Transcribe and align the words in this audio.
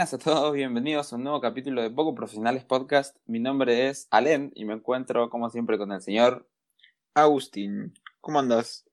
buenas 0.00 0.14
a 0.14 0.18
todos, 0.18 0.54
bienvenidos 0.54 1.12
a 1.12 1.16
un 1.16 1.24
nuevo 1.24 1.42
capítulo 1.42 1.82
de 1.82 1.90
Poco 1.90 2.14
Profesionales 2.14 2.64
Podcast. 2.64 3.18
Mi 3.26 3.38
nombre 3.38 3.90
es 3.90 4.08
Alen 4.10 4.50
y 4.54 4.64
me 4.64 4.72
encuentro 4.72 5.28
como 5.28 5.50
siempre 5.50 5.76
con 5.76 5.92
el 5.92 6.00
señor 6.00 6.48
Agustín. 7.12 7.92
¿Cómo 8.22 8.38
andas? 8.38 8.88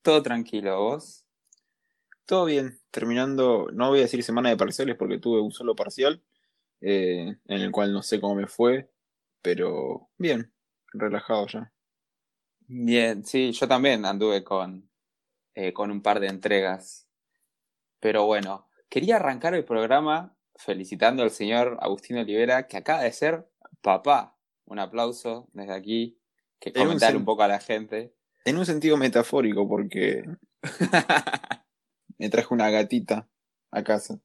Todo 0.00 0.22
tranquilo, 0.22 0.80
¿vos? 0.80 1.26
Todo 2.24 2.44
bien, 2.44 2.78
terminando, 2.92 3.66
no 3.72 3.88
voy 3.88 3.98
a 3.98 4.02
decir 4.02 4.22
semana 4.22 4.50
de 4.50 4.56
parciales 4.56 4.94
porque 4.94 5.18
tuve 5.18 5.40
un 5.40 5.50
solo 5.50 5.74
parcial, 5.74 6.22
eh, 6.80 7.36
en 7.48 7.60
el 7.60 7.72
cual 7.72 7.92
no 7.92 8.00
sé 8.00 8.20
cómo 8.20 8.36
me 8.36 8.46
fue, 8.46 8.92
pero 9.42 10.08
bien, 10.18 10.52
relajado 10.92 11.48
ya. 11.48 11.72
Bien, 12.68 13.24
sí, 13.24 13.50
yo 13.50 13.66
también 13.66 14.06
anduve 14.06 14.44
con, 14.44 14.88
eh, 15.56 15.72
con 15.72 15.90
un 15.90 16.00
par 16.00 16.20
de 16.20 16.28
entregas. 16.28 17.08
Pero 17.98 18.24
bueno, 18.24 18.68
quería 18.92 19.16
arrancar 19.16 19.54
el 19.54 19.64
programa 19.64 20.36
felicitando 20.54 21.22
al 21.22 21.30
señor 21.30 21.78
Agustín 21.80 22.18
Olivera, 22.18 22.66
que 22.66 22.76
acaba 22.76 23.00
de 23.00 23.10
ser 23.10 23.48
papá. 23.80 24.36
Un 24.66 24.78
aplauso 24.78 25.48
desde 25.54 25.72
aquí, 25.72 26.20
que 26.60 26.72
un 26.76 26.84
comentar 26.84 27.16
un 27.16 27.24
poco 27.24 27.42
a 27.42 27.48
la 27.48 27.58
gente. 27.58 28.14
En 28.44 28.58
un 28.58 28.66
sentido 28.66 28.98
metafórico 28.98 29.66
porque 29.66 30.24
me 32.18 32.28
traje 32.28 32.52
una 32.52 32.68
gatita 32.68 33.30
a 33.70 33.82
casa. 33.82 34.20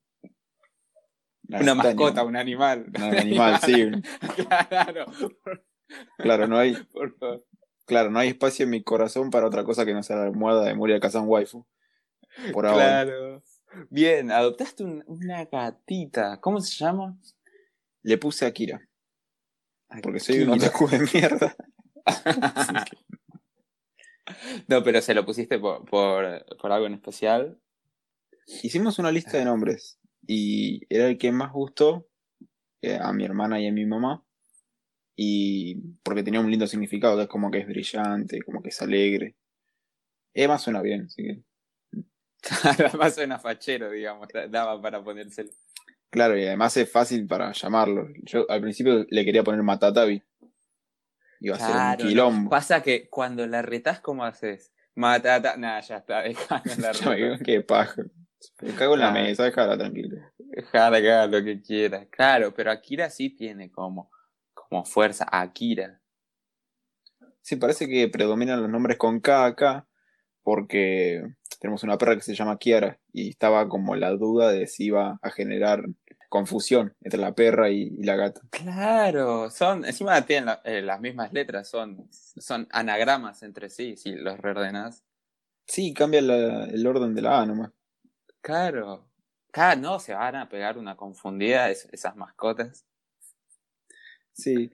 Una 1.47 1.73
mascota, 1.73 2.25
un 2.25 2.35
animal. 2.35 2.87
Un 2.93 3.03
animal, 3.03 3.59
sí. 3.65 3.89
claro, 4.69 5.05
Claro, 6.17 6.47
no 6.47 6.57
hay, 6.57 6.75
por 6.91 7.17
favor. 7.17 7.45
claro, 7.85 8.11
no 8.11 8.19
hay 8.19 8.29
espacio 8.29 8.65
en 8.65 8.71
mi 8.71 8.83
corazón 8.83 9.29
para 9.29 9.47
otra 9.47 9.63
cosa 9.63 9.85
que 9.85 9.93
no 9.93 10.03
sea 10.03 10.17
la 10.17 10.23
almohada 10.23 10.65
de 10.65 10.75
Moria 10.75 10.99
Kazan 10.99 11.23
Waifu. 11.25 11.65
Por 12.51 12.65
ahora. 12.65 13.05
Claro. 13.05 13.43
Bien, 13.89 14.31
adoptaste 14.31 14.83
un- 14.83 15.03
una 15.07 15.45
gatita. 15.45 16.39
¿Cómo 16.39 16.59
se 16.61 16.75
llama? 16.83 17.17
Le 18.03 18.17
puse 18.17 18.45
a 18.45 18.51
Kira, 18.53 18.81
porque 20.01 20.19
soy 20.19 20.39
un 20.41 20.49
Akira. 20.51 20.67
otaku 20.67 20.87
de 20.87 20.99
mierda. 21.13 21.55
No, 24.67 24.83
pero 24.83 25.01
se 25.01 25.13
lo 25.13 25.25
pusiste 25.25 25.57
por, 25.59 25.85
por, 25.85 26.45
por 26.57 26.71
algo 26.71 26.85
en 26.87 26.95
especial. 26.95 27.57
Hicimos 28.63 28.99
una 28.99 29.11
lista 29.11 29.37
de 29.37 29.45
nombres 29.45 29.99
y 30.25 30.81
era 30.93 31.07
el 31.07 31.17
que 31.17 31.31
más 31.31 31.51
gustó 31.53 32.07
eh, 32.81 32.97
a 33.01 33.13
mi 33.13 33.23
hermana 33.23 33.59
y 33.61 33.67
a 33.67 33.71
mi 33.71 33.85
mamá. 33.85 34.23
Y 35.15 35.75
porque 36.03 36.23
tenía 36.23 36.39
un 36.41 36.49
lindo 36.51 36.67
significado, 36.67 37.21
es 37.21 37.27
como 37.27 37.49
que 37.49 37.59
es 37.59 37.67
brillante, 37.67 38.41
como 38.41 38.61
que 38.61 38.69
es 38.69 38.81
alegre. 38.81 39.35
Emma 40.33 40.57
suena 40.59 40.81
bien, 40.81 41.05
así 41.05 41.23
que. 41.23 41.43
Además 42.63 43.15
suena 43.15 43.39
fachero, 43.39 43.89
digamos. 43.91 44.27
Daba 44.49 44.81
para 44.81 45.03
ponérselo. 45.03 45.49
Claro, 46.09 46.37
y 46.37 46.45
además 46.45 46.75
es 46.77 46.89
fácil 46.91 47.27
para 47.27 47.51
llamarlo. 47.51 48.07
Yo 48.23 48.49
al 48.49 48.61
principio 48.61 49.05
le 49.09 49.25
quería 49.25 49.43
poner 49.43 49.61
Matatabi. 49.63 50.23
Iba 51.41 51.55
a 51.55 51.59
ser 51.59 51.67
Claro, 51.71 51.97
un 51.99 52.03
no. 52.03 52.09
quilombo. 52.09 52.49
Pasa 52.49 52.81
que 52.81 53.09
cuando 53.09 53.45
la 53.45 53.61
retás, 53.61 53.99
¿cómo 53.99 54.23
haces? 54.23 54.71
Matata. 54.95 55.57
Nah, 55.57 55.79
ya 55.81 55.97
está, 55.97 56.21
dejala 56.23 56.75
la 56.77 56.91
reta. 56.93 57.43
Qué 57.43 57.61
paja. 57.61 58.03
Me 58.61 58.73
cago 58.73 58.93
en 58.93 59.01
la 59.01 59.11
Claro. 59.11 59.25
mesa, 59.27 59.43
déjala 59.43 59.77
tranquila. 59.77 60.31
Dejala 60.37 61.01
que 61.01 61.11
haga 61.11 61.27
lo 61.27 61.43
que 61.43 61.61
quiera. 61.61 62.05
Claro, 62.07 62.53
pero 62.53 62.71
Akira 62.71 63.09
sí 63.09 63.29
tiene 63.31 63.71
como, 63.71 64.09
como 64.53 64.85
fuerza. 64.85 65.27
Akira. 65.29 66.01
Sí, 67.41 67.55
parece 67.55 67.87
que 67.87 68.07
predominan 68.09 68.61
los 68.61 68.69
nombres 68.69 68.97
con 68.97 69.19
K 69.19 69.45
acá, 69.45 69.86
porque 70.47 71.21
tenemos 71.59 71.83
una 71.83 71.97
perra 71.97 72.15
que 72.15 72.21
se 72.21 72.33
llama 72.33 72.57
Kiara 72.57 72.97
y 73.11 73.31
estaba 73.31 73.67
como 73.67 73.97
la 73.97 74.11
duda 74.11 74.49
de 74.49 74.65
si 74.65 74.85
iba 74.85 75.19
a 75.21 75.29
generar 75.29 75.83
confusión 76.29 76.95
entre 77.01 77.19
la 77.19 77.35
perra 77.35 77.69
y, 77.69 77.81
y 77.99 78.03
la 78.03 78.15
gata. 78.15 78.39
Claro, 78.49 79.49
son, 79.49 79.83
encima 79.83 80.25
tienen 80.25 80.45
la- 80.45 80.61
eh, 80.63 80.81
las 80.81 81.01
mismas 81.01 81.33
letras, 81.33 81.67
son, 81.69 82.07
son 82.11 82.65
anagramas 82.71 83.43
entre 83.43 83.69
sí, 83.69 83.97
si 83.97 84.13
los 84.15 84.39
reordenás. 84.39 85.03
Sí, 85.65 85.93
cambia 85.93 86.21
la- 86.21 86.63
el 86.63 86.87
orden 86.87 87.13
de 87.13 87.23
la 87.23 87.41
A 87.41 87.45
nomás. 87.45 87.71
Claro. 88.39 89.05
Claro, 89.51 89.81
no, 89.81 89.99
se 89.99 90.13
van 90.13 90.37
a 90.37 90.47
pegar 90.47 90.77
una 90.77 90.95
confundida 90.95 91.69
es- 91.69 91.89
esas 91.91 92.15
mascotas. 92.15 92.85
Sí, 94.31 94.71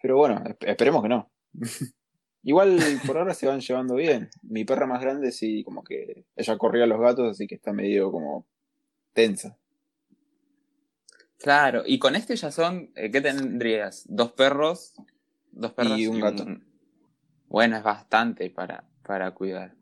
pero 0.00 0.18
bueno, 0.18 0.36
esp- 0.44 0.68
esperemos 0.68 1.02
que 1.02 1.08
no. 1.08 1.28
Igual 2.46 2.78
por 3.04 3.18
ahora 3.18 3.34
se 3.34 3.48
van 3.48 3.60
llevando 3.60 3.96
bien. 3.96 4.30
Mi 4.42 4.64
perra 4.64 4.86
más 4.86 5.00
grande 5.00 5.32
sí, 5.32 5.64
como 5.64 5.82
que 5.82 6.26
ella 6.36 6.56
corría 6.56 6.84
a 6.84 6.86
los 6.86 7.00
gatos, 7.00 7.32
así 7.32 7.48
que 7.48 7.56
está 7.56 7.72
medio 7.72 8.12
como 8.12 8.46
tensa. 9.12 9.58
Claro, 11.40 11.82
y 11.84 11.98
con 11.98 12.14
este 12.14 12.36
ya 12.36 12.52
son, 12.52 12.92
eh, 12.94 13.10
¿qué 13.10 13.20
tendrías? 13.20 14.04
¿Dos 14.08 14.30
perros? 14.30 14.94
¿Dos 15.50 15.72
perros? 15.72 15.98
Y 15.98 16.06
un 16.06 16.20
gato. 16.20 16.46
Bueno, 17.48 17.78
es 17.78 17.82
bastante 17.82 18.48
para, 18.50 18.84
para 19.02 19.32
cuidar. 19.32 19.74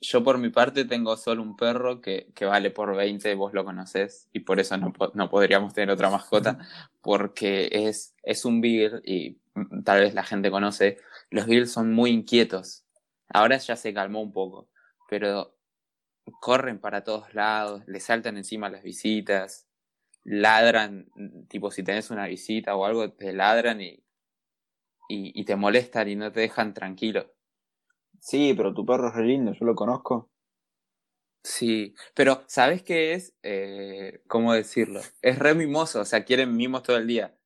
Yo 0.00 0.22
por 0.22 0.38
mi 0.38 0.50
parte 0.50 0.84
tengo 0.84 1.16
solo 1.16 1.42
un 1.42 1.56
perro 1.56 2.00
que, 2.00 2.30
que 2.32 2.44
vale 2.44 2.70
por 2.70 2.94
20, 2.94 3.34
vos 3.34 3.52
lo 3.54 3.64
conocés, 3.64 4.28
y 4.32 4.38
por 4.40 4.60
eso 4.60 4.76
no, 4.76 4.92
no 5.14 5.28
podríamos 5.28 5.74
tener 5.74 5.90
otra 5.90 6.10
mascota, 6.10 6.58
porque 7.02 7.68
es, 7.72 8.14
es 8.22 8.44
un 8.44 8.60
beagle 8.60 9.00
y 9.02 9.40
mm, 9.54 9.82
tal 9.82 9.98
vez 9.98 10.14
la 10.14 10.22
gente 10.22 10.52
conoce, 10.52 10.98
los 11.34 11.46
beagles 11.46 11.72
son 11.72 11.92
muy 11.92 12.10
inquietos. 12.10 12.84
Ahora 13.28 13.58
ya 13.58 13.74
se 13.74 13.92
calmó 13.92 14.22
un 14.22 14.32
poco, 14.32 14.70
pero 15.10 15.56
corren 16.40 16.78
para 16.80 17.02
todos 17.02 17.34
lados, 17.34 17.82
le 17.88 17.98
saltan 17.98 18.36
encima 18.36 18.70
las 18.70 18.84
visitas, 18.84 19.66
ladran, 20.22 21.08
tipo 21.48 21.72
si 21.72 21.82
tenés 21.82 22.10
una 22.10 22.26
visita 22.26 22.76
o 22.76 22.84
algo, 22.84 23.12
te 23.12 23.32
ladran 23.32 23.80
y, 23.80 24.04
y, 25.08 25.40
y 25.40 25.44
te 25.44 25.56
molestan 25.56 26.08
y 26.08 26.14
no 26.14 26.30
te 26.30 26.40
dejan 26.40 26.72
tranquilo. 26.72 27.34
Sí, 28.20 28.54
pero 28.56 28.72
tu 28.72 28.86
perro 28.86 29.08
es 29.08 29.14
re 29.14 29.24
lindo, 29.24 29.52
yo 29.52 29.66
lo 29.66 29.74
conozco. 29.74 30.30
Sí, 31.42 31.94
pero 32.14 32.44
¿sabes 32.46 32.82
qué 32.82 33.12
es? 33.12 33.34
Eh, 33.42 34.22
¿Cómo 34.28 34.52
decirlo? 34.54 35.00
Es 35.20 35.38
re 35.38 35.54
mimoso, 35.54 36.00
o 36.00 36.04
sea, 36.04 36.24
quieren 36.24 36.56
mimos 36.56 36.84
todo 36.84 36.96
el 36.96 37.08
día. 37.08 37.36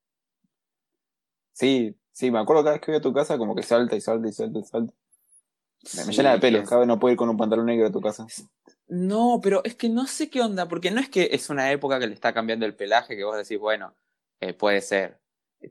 Sí, 1.52 1.96
sí, 2.18 2.32
me 2.32 2.40
acuerdo 2.40 2.64
cada 2.64 2.74
vez 2.74 2.82
que 2.84 2.90
voy 2.90 2.98
a 2.98 3.02
tu 3.02 3.12
casa 3.12 3.38
como 3.38 3.54
que 3.54 3.62
salta 3.62 3.94
y 3.94 4.00
salta 4.00 4.28
y 4.28 4.32
salta 4.32 4.58
y 4.58 4.64
salta. 4.64 4.92
Me, 5.94 6.02
Sí, 6.02 6.10
llena 6.10 6.32
de 6.32 6.40
pelos, 6.40 6.68
cada 6.68 6.80
vez 6.80 6.88
no 6.88 6.98
puedo 6.98 7.12
ir 7.12 7.16
con 7.16 7.28
un 7.28 7.36
pantalón 7.36 7.66
negro 7.66 7.86
a 7.86 7.92
tu 7.92 8.00
casa. 8.00 8.26
No, 8.88 9.38
pero 9.40 9.62
es 9.64 9.76
que 9.76 9.88
no 9.88 10.08
sé 10.08 10.28
qué 10.28 10.40
onda, 10.40 10.66
porque 10.66 10.90
no 10.90 11.00
es 11.00 11.08
que 11.08 11.28
es 11.30 11.48
una 11.48 11.70
época 11.70 12.00
que 12.00 12.08
le 12.08 12.14
está 12.14 12.34
cambiando 12.34 12.66
el 12.66 12.74
pelaje, 12.74 13.16
que 13.16 13.22
vos 13.22 13.36
decís, 13.36 13.60
bueno, 13.60 13.94
eh, 14.40 14.52
puede 14.52 14.80
ser. 14.80 15.20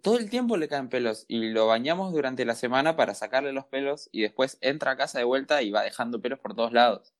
Todo 0.01 0.17
el 0.17 0.29
tiempo 0.29 0.55
le 0.55 0.69
caen 0.69 0.87
pelos 0.87 1.25
y 1.27 1.49
lo 1.49 1.67
bañamos 1.67 2.13
durante 2.13 2.45
la 2.45 2.55
semana 2.55 2.95
para 2.95 3.13
sacarle 3.13 3.51
los 3.51 3.65
pelos 3.65 4.07
y 4.13 4.21
después 4.21 4.57
entra 4.61 4.91
a 4.91 4.97
casa 4.97 5.17
de 5.17 5.25
vuelta 5.25 5.61
y 5.61 5.71
va 5.71 5.83
dejando 5.83 6.21
pelos 6.21 6.39
por 6.39 6.55
todos 6.55 6.71
lados. 6.71 7.13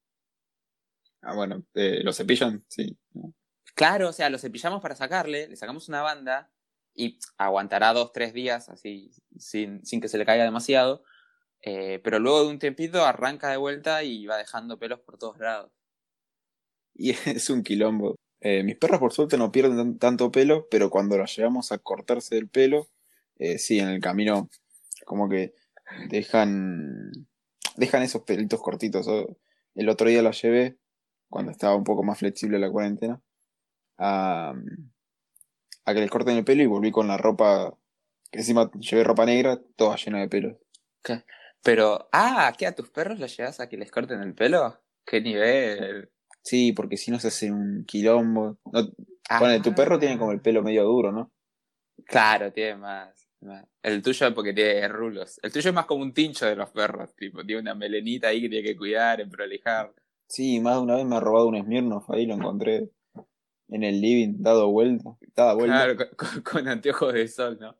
Ah, 1.21 1.35
bueno, 1.35 1.63
eh, 1.73 1.99
¿lo 2.03 2.13
cepillan? 2.13 2.63
Sí. 2.69 2.97
Claro, 3.75 4.09
o 4.09 4.13
sea, 4.13 4.29
lo 4.29 4.37
cepillamos 4.37 4.81
para 4.81 4.95
sacarle, 4.95 5.49
le 5.49 5.57
sacamos 5.57 5.89
una 5.89 6.01
banda 6.01 6.49
y 6.97 7.19
aguantará 7.37 7.93
dos, 7.93 8.11
tres 8.11 8.33
días 8.33 8.69
así 8.69 9.11
sin, 9.37 9.85
sin 9.85 10.01
que 10.01 10.09
se 10.09 10.17
le 10.17 10.25
caiga 10.25 10.43
demasiado, 10.43 11.03
eh, 11.61 12.01
pero 12.03 12.19
luego 12.19 12.43
de 12.43 12.49
un 12.49 12.59
tiempito 12.59 13.05
arranca 13.05 13.49
de 13.49 13.57
vuelta 13.57 14.03
y 14.03 14.25
va 14.25 14.35
dejando 14.37 14.79
pelos 14.79 14.99
por 15.01 15.17
todos 15.17 15.37
lados. 15.37 15.71
Y 16.95 17.11
es 17.25 17.49
un 17.49 17.63
quilombo. 17.63 18.15
Eh, 18.41 18.63
mis 18.63 18.75
perros 18.77 18.99
por 18.99 19.13
suerte 19.13 19.37
no 19.37 19.51
pierden 19.51 19.77
tan- 19.77 19.97
tanto 19.99 20.31
pelo, 20.31 20.67
pero 20.69 20.89
cuando 20.89 21.17
las 21.17 21.35
llevamos 21.35 21.71
a 21.71 21.77
cortarse 21.77 22.35
del 22.35 22.49
pelo, 22.49 22.87
eh, 23.37 23.57
sí, 23.59 23.79
en 23.79 23.89
el 23.89 24.01
camino 24.01 24.49
como 25.05 25.29
que 25.29 25.53
dejan, 26.09 27.11
dejan 27.75 28.03
esos 28.03 28.23
pelitos 28.23 28.61
cortitos. 28.61 29.07
El 29.75 29.89
otro 29.89 30.09
día 30.09 30.21
las 30.23 30.41
llevé, 30.41 30.77
cuando 31.29 31.51
estaba 31.51 31.75
un 31.75 31.83
poco 31.83 32.03
más 32.03 32.17
flexible 32.19 32.57
la 32.59 32.71
cuarentena, 32.71 33.21
a 35.87 35.93
que 35.93 36.01
les 36.01 36.11
corten 36.11 36.35
el 36.35 36.43
pelo 36.43 36.61
y 36.63 36.67
volví 36.67 36.91
con 36.91 37.07
la 37.07 37.17
ropa, 37.17 37.73
que 38.29 38.39
encima 38.39 38.69
llevé 38.79 39.05
ropa 39.05 39.25
negra, 39.25 39.59
toda 39.77 39.95
llena 39.95 40.19
de 40.19 40.27
pelos. 40.27 40.57
Pero, 41.63 42.09
ah, 42.11 42.53
¿qué 42.57 42.67
a 42.67 42.75
tus 42.75 42.89
perros 42.89 43.19
los 43.19 43.35
llevas 43.35 43.59
a 43.59 43.69
que 43.69 43.77
les 43.77 43.89
corten 43.89 44.21
el 44.21 44.33
pelo? 44.35 44.79
¿Qué 45.05 45.21
nivel? 45.21 46.09
Sí, 46.43 46.73
porque 46.73 46.97
si 46.97 47.09
no 47.09 47.19
se 47.19 47.29
hace 47.29 47.51
un 47.51 47.85
quilombo. 47.85 48.59
No, 48.71 48.81
Ah, 49.29 49.39
Bueno, 49.39 49.61
tu 49.61 49.73
perro 49.73 49.97
tiene 49.99 50.17
como 50.17 50.31
el 50.31 50.41
pelo 50.41 50.61
medio 50.63 50.83
duro, 50.83 51.11
¿no? 51.11 51.31
Claro, 52.05 52.51
tiene 52.53 52.75
más, 52.75 53.27
más. 53.41 53.65
El 53.81 54.01
tuyo 54.01 54.33
porque 54.33 54.53
tiene 54.53 54.87
rulos. 54.87 55.39
El 55.43 55.51
tuyo 55.51 55.69
es 55.69 55.73
más 55.75 55.85
como 55.85 56.03
un 56.03 56.13
tincho 56.13 56.45
de 56.45 56.55
los 56.55 56.69
perros, 56.69 57.13
tipo, 57.15 57.43
tiene 57.45 57.61
una 57.61 57.75
melenita 57.75 58.27
ahí 58.29 58.41
que 58.41 58.49
tiene 58.49 58.67
que 58.67 58.77
cuidar, 58.77 59.19
emprolijar. 59.19 59.93
Sí, 60.27 60.59
más 60.59 60.75
de 60.75 60.81
una 60.81 60.95
vez 60.95 61.05
me 61.05 61.15
ha 61.17 61.19
robado 61.19 61.47
un 61.47 61.61
Smirnoff, 61.61 62.09
ahí 62.09 62.25
lo 62.25 62.35
encontré 62.35 62.89
en 63.69 63.83
el 63.83 63.99
living, 64.01 64.35
dado 64.39 64.69
vuelta. 64.71 65.15
Dada 65.35 65.53
vuelta. 65.53 65.75
Claro, 65.95 65.95
con, 65.97 66.07
con- 66.31 66.41
con 66.41 66.67
anteojos 66.67 67.13
de 67.13 67.27
sol, 67.27 67.57
¿no? 67.59 67.75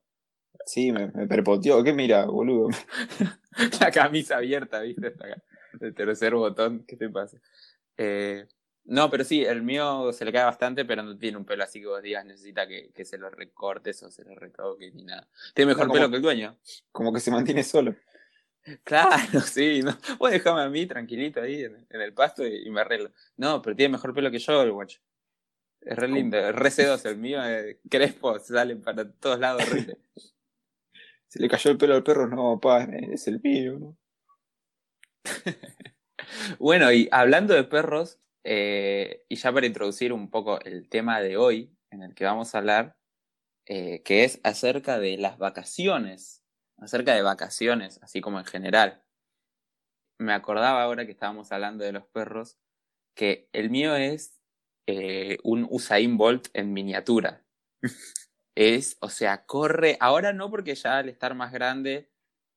Sí, 0.66 0.92
me, 0.92 1.08
me 1.08 1.28
perpoteó. 1.28 1.84
¿Qué 1.84 1.94
mira, 1.94 2.26
boludo? 2.26 2.70
La 3.82 3.92
camisa 3.92 4.38
abierta, 4.38 4.82
¿viste? 4.82 5.14
El 5.80 5.94
tercer 5.94 6.34
botón, 6.36 6.84
¿qué 6.88 6.96
te 6.98 7.10
pasa? 7.10 7.38
Eh, 7.98 8.46
No, 8.86 9.10
pero 9.10 9.24
sí, 9.24 9.44
el 9.44 9.62
mío 9.64 10.12
se 10.14 10.26
le 10.26 10.32
cae 10.34 10.44
bastante, 10.44 10.84
pero 10.86 11.04
no 11.04 11.18
tiene 11.18 11.38
un 11.38 11.46
pelo 11.46 11.64
así 11.64 11.80
que 11.82 11.88
vos 11.88 12.02
digas 12.02 12.26
necesita 12.26 12.68
que, 12.68 12.92
que 12.94 13.06
se 13.06 13.18
lo 13.18 13.30
recortes 13.30 14.02
o 14.04 14.12
se 14.12 14.24
lo 14.24 14.34
retoque 14.36 14.92
ni 14.92 15.04
nada. 15.04 15.28
Tiene 15.54 15.70
mejor 15.72 15.88
No, 15.88 15.94
pelo 15.94 16.10
que 16.10 16.16
el 16.18 16.22
dueño. 16.22 16.58
Como 16.92 17.12
que 17.14 17.20
se 17.20 17.32
mantiene 17.32 17.64
solo. 17.64 17.96
Claro, 18.84 19.40
sí. 19.46 19.82
No. 19.82 19.98
Vos 20.20 20.32
dejame 20.32 20.62
a 20.62 20.70
mí 20.70 20.86
tranquilito 20.86 21.42
ahí 21.42 21.64
en, 21.64 21.86
en 21.90 22.02
el 22.02 22.14
pasto 22.14 22.46
y, 22.46 22.68
y 22.68 22.70
me 22.70 22.82
arreglo. 22.82 23.12
No, 23.38 23.62
pero 23.62 23.76
tiene 23.76 23.94
mejor 23.94 24.14
pelo 24.14 24.30
que 24.32 24.40
yo 24.40 24.62
el 24.62 24.72
guacho. 24.72 25.00
Es 25.88 25.96
re 25.96 26.10
lindo, 26.10 26.52
re 26.52 26.70
sedoso. 26.70 27.08
El 27.08 27.18
mío 27.18 27.42
es 27.46 27.78
crespo, 27.90 28.38
sale 28.40 28.76
para 28.76 29.10
todos 29.10 29.40
lados 29.40 29.64
horrible. 29.64 29.98
Se 31.30 31.40
le 31.40 31.48
cayó 31.48 31.72
el 31.72 31.78
pelo 31.78 31.96
al 31.96 32.04
perro, 32.04 32.28
no, 32.28 32.60
pa, 32.60 32.84
es 32.84 33.28
el 33.28 33.42
mío, 33.42 33.80
¿no? 33.80 33.98
Bueno, 36.60 36.92
y 36.92 37.08
hablando 37.12 37.54
de 37.54 37.64
perros, 37.64 38.20
eh, 38.44 39.24
y 39.30 39.36
ya 39.36 39.54
para 39.54 39.66
introducir 39.66 40.12
un 40.12 40.30
poco 40.30 40.60
el 40.62 40.90
tema 40.90 41.22
de 41.22 41.38
hoy, 41.38 41.74
en 41.90 42.02
el 42.02 42.16
que 42.16 42.26
vamos 42.26 42.54
a 42.54 42.58
hablar, 42.58 42.98
eh, 43.66 44.02
que 44.04 44.26
es 44.26 44.42
acerca 44.44 45.00
de 45.00 45.18
las 45.18 45.38
vacaciones, 45.38 46.44
acerca 46.80 47.14
de 47.14 47.22
vacaciones, 47.22 48.00
así 48.02 48.20
como 48.20 48.40
en 48.40 48.46
general. 48.46 49.04
Me 50.18 50.34
acordaba 50.34 50.84
ahora 50.84 51.06
que 51.06 51.12
estábamos 51.12 51.52
hablando 51.52 51.86
de 51.86 51.94
los 51.94 52.06
perros, 52.08 52.58
que 53.16 53.48
el 53.54 53.70
mío 53.70 53.96
es 53.96 54.37
eh, 54.88 55.38
un 55.44 55.68
Usain 55.70 56.18
Bolt 56.18 56.50
en 56.54 56.74
miniatura. 56.74 57.44
Es, 58.56 58.98
o 59.02 59.10
sea, 59.10 59.46
corre, 59.46 59.98
ahora 60.00 60.34
no 60.34 60.50
porque 60.50 60.74
ya 60.74 60.98
al 60.98 61.10
estar 61.10 61.36
más 61.36 61.52
grande 61.52 62.10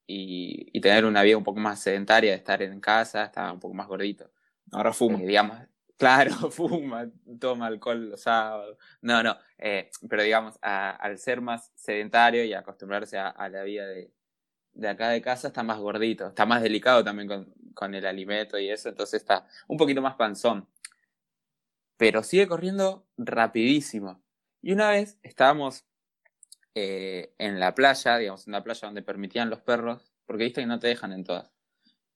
y, 0.06 0.66
y 0.72 0.80
tener 0.80 1.04
una 1.04 1.22
vida 1.22 1.36
un 1.36 1.44
poco 1.44 1.60
más 1.60 1.80
sedentaria, 1.82 2.30
de 2.30 2.36
estar 2.38 2.62
en 2.62 2.80
casa, 2.80 3.24
estaba 3.24 3.52
un 3.52 3.60
poco 3.60 3.74
más 3.74 3.86
gordito. 3.86 4.30
Ahora 4.72 4.92
fuma. 4.94 5.20
Eh, 5.20 5.26
digamos, 5.26 5.58
claro, 5.98 6.32
fuma, 6.50 7.06
toma 7.38 7.66
alcohol 7.66 8.10
los 8.10 8.22
sábados. 8.22 8.78
No, 9.02 9.22
no, 9.22 9.36
eh, 9.58 9.90
pero 10.08 10.22
digamos, 10.22 10.58
a- 10.62 10.92
al 10.92 11.18
ser 11.18 11.42
más 11.42 11.70
sedentario 11.74 12.44
y 12.44 12.54
acostumbrarse 12.54 13.18
a, 13.18 13.28
a 13.28 13.48
la 13.50 13.62
vida 13.62 13.86
de, 13.86 14.10
de 14.72 14.88
acá 14.88 15.10
de 15.10 15.22
casa, 15.22 15.48
está 15.48 15.62
más 15.62 15.78
gordito, 15.78 16.28
está 16.28 16.46
más 16.46 16.62
delicado 16.62 17.04
también 17.04 17.28
con, 17.28 17.52
con 17.74 17.94
el 17.94 18.06
alimento 18.06 18.58
y 18.58 18.70
eso, 18.70 18.88
entonces 18.88 19.20
está 19.20 19.46
un 19.68 19.76
poquito 19.76 20.00
más 20.02 20.14
panzón. 20.14 20.66
Pero 22.00 22.22
sigue 22.22 22.48
corriendo 22.48 23.06
rapidísimo. 23.18 24.24
Y 24.62 24.72
una 24.72 24.88
vez 24.88 25.18
estábamos 25.22 25.84
eh, 26.74 27.34
en 27.36 27.60
la 27.60 27.74
playa, 27.74 28.16
digamos, 28.16 28.46
en 28.46 28.52
una 28.54 28.64
playa 28.64 28.88
donde 28.88 29.02
permitían 29.02 29.50
los 29.50 29.60
perros, 29.60 30.10
porque 30.24 30.44
viste 30.44 30.62
que 30.62 30.66
no 30.66 30.78
te 30.78 30.88
dejan 30.88 31.12
en 31.12 31.24
todas. 31.24 31.52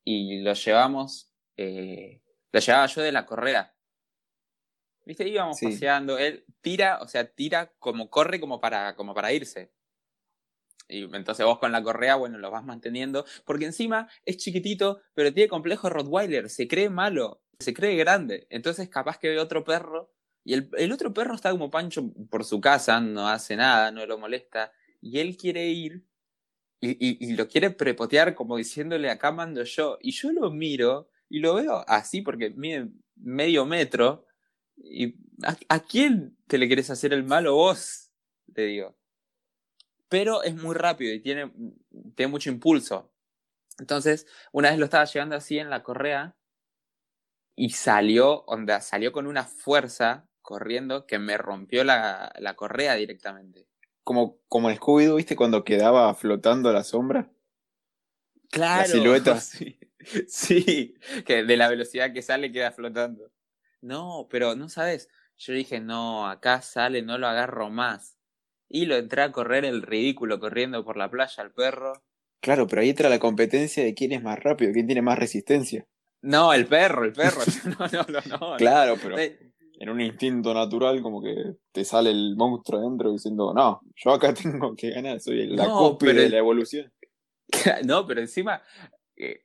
Y 0.02 0.40
lo 0.40 0.54
llevamos, 0.54 1.30
eh, 1.58 2.22
lo 2.50 2.60
llevaba 2.60 2.86
yo 2.86 3.02
de 3.02 3.12
la 3.12 3.26
correa. 3.26 3.74
Viste, 5.04 5.28
íbamos 5.28 5.58
Sí. 5.58 5.66
paseando, 5.66 6.16
él 6.16 6.46
tira, 6.62 7.00
o 7.02 7.06
sea, 7.06 7.30
tira 7.30 7.74
como 7.78 8.08
corre 8.08 8.40
como 8.40 8.62
para, 8.62 8.96
como 8.96 9.12
para 9.12 9.34
irse. 9.34 9.70
Y 10.88 11.14
entonces 11.14 11.44
vos 11.44 11.58
con 11.58 11.72
la 11.72 11.82
correa, 11.82 12.16
bueno, 12.16 12.38
lo 12.38 12.50
vas 12.50 12.64
manteniendo, 12.64 13.26
porque 13.44 13.66
encima 13.66 14.08
es 14.24 14.38
chiquitito, 14.38 15.02
pero 15.12 15.30
tiene 15.34 15.48
complejo 15.50 15.90
Rottweiler, 15.90 16.48
se 16.48 16.66
cree 16.68 16.88
malo, 16.88 17.43
se 17.64 17.74
cree 17.74 17.96
grande. 17.96 18.46
Entonces 18.50 18.88
capaz 18.88 19.18
que 19.18 19.30
ve 19.30 19.38
otro 19.38 19.64
perro 19.64 20.14
y 20.44 20.54
el, 20.54 20.92
otro 20.92 21.12
perro 21.14 21.34
está 21.34 21.50
como 21.50 21.70
Pancho 21.70 22.12
por 22.28 22.44
su 22.44 22.60
casa, 22.60 23.00
no 23.00 23.28
hace 23.28 23.56
nada, 23.56 23.90
no 23.90 24.04
lo 24.04 24.18
molesta, 24.18 24.72
y 25.00 25.18
él 25.18 25.36
quiere 25.38 25.66
ir 25.68 26.04
y, 26.80 27.32
lo 27.34 27.48
quiere 27.48 27.70
prepotear 27.70 28.34
como 28.34 28.58
diciéndole 28.58 29.08
acá 29.08 29.32
mando 29.32 29.64
yo. 29.64 29.96
Y 30.02 30.12
yo 30.12 30.32
lo 30.32 30.50
miro 30.50 31.08
y 31.30 31.38
lo 31.38 31.54
veo 31.54 31.82
así 31.88 32.20
porque 32.20 32.50
mide 32.50 32.90
medio 33.16 33.64
metro. 33.64 34.26
¿Y 34.76 35.14
a, 35.68 35.80
quién 35.80 36.36
te 36.46 36.58
le 36.58 36.68
querés 36.68 36.90
hacer 36.90 37.14
el 37.14 37.24
malo 37.24 37.54
vos? 37.54 38.12
Le 38.54 38.66
digo. 38.66 38.98
Pero 40.10 40.42
es 40.42 40.54
muy 40.54 40.74
rápido 40.74 41.14
y 41.14 41.20
tiene, 41.20 41.50
tiene 42.14 42.30
mucho 42.30 42.50
impulso. 42.50 43.10
Entonces, 43.78 44.26
una 44.52 44.68
vez 44.68 44.78
lo 44.78 44.84
estaba 44.84 45.06
llevando 45.06 45.36
así 45.36 45.58
en 45.58 45.70
la 45.70 45.82
correa 45.82 46.36
y 47.56 47.70
salió, 47.70 48.44
onda, 48.46 48.80
salió 48.80 49.12
con 49.12 49.26
una 49.26 49.44
fuerza 49.44 50.28
corriendo 50.42 51.06
que 51.06 51.18
me 51.18 51.38
rompió 51.38 51.84
la, 51.84 52.32
la 52.38 52.54
correa 52.54 52.94
directamente. 52.94 53.66
Como, 54.02 54.38
como 54.48 54.70
en 54.70 54.76
Scooby-Doo, 54.76 55.16
¿viste? 55.16 55.36
Cuando 55.36 55.64
quedaba 55.64 56.14
flotando 56.14 56.72
la 56.72 56.84
sombra. 56.84 57.30
Claro. 58.50 58.88
silueta. 58.88 59.40
Sí, 59.48 59.78
sí, 60.28 60.98
que 61.24 61.44
de 61.44 61.56
la 61.56 61.66
velocidad 61.70 62.12
que 62.12 62.20
sale 62.20 62.52
queda 62.52 62.72
flotando. 62.72 63.32
No, 63.80 64.28
pero 64.30 64.54
no 64.54 64.68
sabes. 64.68 65.08
Yo 65.38 65.54
dije, 65.54 65.80
no, 65.80 66.28
acá 66.28 66.60
sale, 66.60 67.00
no 67.00 67.16
lo 67.16 67.26
agarro 67.26 67.70
más. 67.70 68.18
Y 68.68 68.84
lo 68.84 68.96
entré 68.96 69.22
a 69.22 69.32
correr 69.32 69.64
el 69.64 69.80
ridículo 69.80 70.40
corriendo 70.40 70.84
por 70.84 70.98
la 70.98 71.10
playa 71.10 71.42
al 71.42 71.52
perro. 71.52 72.04
Claro, 72.40 72.66
pero 72.66 72.82
ahí 72.82 72.90
entra 72.90 73.08
la 73.08 73.18
competencia 73.18 73.82
de 73.82 73.94
quién 73.94 74.12
es 74.12 74.22
más 74.22 74.38
rápido, 74.38 74.74
quién 74.74 74.84
tiene 74.84 75.00
más 75.00 75.18
resistencia. 75.18 75.86
No, 76.24 76.54
el 76.54 76.66
perro, 76.66 77.04
el 77.04 77.12
perro. 77.12 77.40
No, 77.78 77.86
no, 77.86 78.06
no, 78.08 78.38
no. 78.38 78.56
Claro, 78.56 78.96
pero 79.00 79.18
Eh, 79.18 79.52
en 79.78 79.90
un 79.90 80.00
instinto 80.00 80.54
natural 80.54 81.02
como 81.02 81.22
que 81.22 81.56
te 81.70 81.84
sale 81.84 82.10
el 82.10 82.34
monstruo 82.36 82.80
adentro 82.80 83.12
diciendo, 83.12 83.52
no, 83.54 83.82
yo 83.96 84.12
acá 84.12 84.32
tengo 84.34 84.74
que 84.74 84.90
ganar, 84.90 85.20
soy 85.20 85.48
la 85.48 85.66
No, 85.66 85.98
pero 85.98 86.20
de 86.20 86.30
la 86.30 86.38
evolución. 86.38 86.92
No, 87.84 88.06
pero 88.06 88.20
encima 88.20 88.62
eh, 89.16 89.44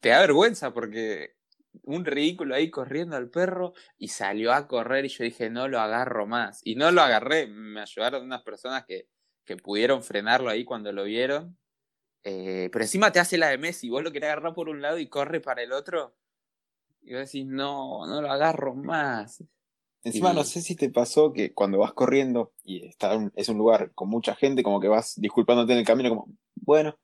te 0.00 0.10
da 0.10 0.20
vergüenza 0.20 0.74
porque 0.74 1.36
un 1.84 2.04
ridículo 2.04 2.54
ahí 2.54 2.70
corriendo 2.70 3.16
al 3.16 3.30
perro 3.30 3.72
y 3.96 4.08
salió 4.08 4.52
a 4.52 4.68
correr 4.68 5.06
y 5.06 5.08
yo 5.08 5.24
dije, 5.24 5.48
no 5.48 5.68
lo 5.68 5.80
agarro 5.80 6.26
más. 6.26 6.60
Y 6.64 6.74
no 6.74 6.90
lo 6.90 7.00
agarré, 7.00 7.46
me 7.46 7.80
ayudaron 7.80 8.24
unas 8.24 8.42
personas 8.42 8.84
que, 8.86 9.08
que 9.46 9.56
pudieron 9.56 10.02
frenarlo 10.02 10.50
ahí 10.50 10.64
cuando 10.64 10.92
lo 10.92 11.04
vieron. 11.04 11.56
Eh, 12.24 12.68
pero 12.72 12.84
encima 12.84 13.10
te 13.12 13.18
hace 13.20 13.38
la 13.38 13.48
de 13.48 13.58
Messi, 13.58 13.88
vos 13.88 14.02
lo 14.02 14.12
querés 14.12 14.30
agarrar 14.30 14.54
por 14.54 14.68
un 14.68 14.82
lado 14.82 14.98
y 14.98 15.08
corre 15.08 15.40
para 15.40 15.62
el 15.62 15.72
otro. 15.72 16.14
Y 17.02 17.12
vos 17.14 17.20
decís, 17.24 17.46
no, 17.46 18.06
no 18.06 18.20
lo 18.20 18.30
agarro 18.30 18.74
más. 18.74 19.42
Encima 20.04 20.32
Y- 20.32 20.34
no 20.34 20.44
sé 20.44 20.60
si 20.62 20.76
te 20.76 20.90
pasó 20.90 21.32
que 21.32 21.52
cuando 21.52 21.78
vas 21.78 21.92
corriendo 21.92 22.52
y 22.64 22.86
está 22.86 23.16
un- 23.16 23.32
es 23.36 23.48
un 23.48 23.58
lugar 23.58 23.92
con 23.94 24.08
mucha 24.08 24.34
gente, 24.34 24.62
como 24.62 24.80
que 24.80 24.88
vas 24.88 25.14
disculpándote 25.20 25.72
en 25.72 25.78
el 25.78 25.84
camino, 25.86 26.10
como, 26.10 26.28
bueno, 26.56 26.98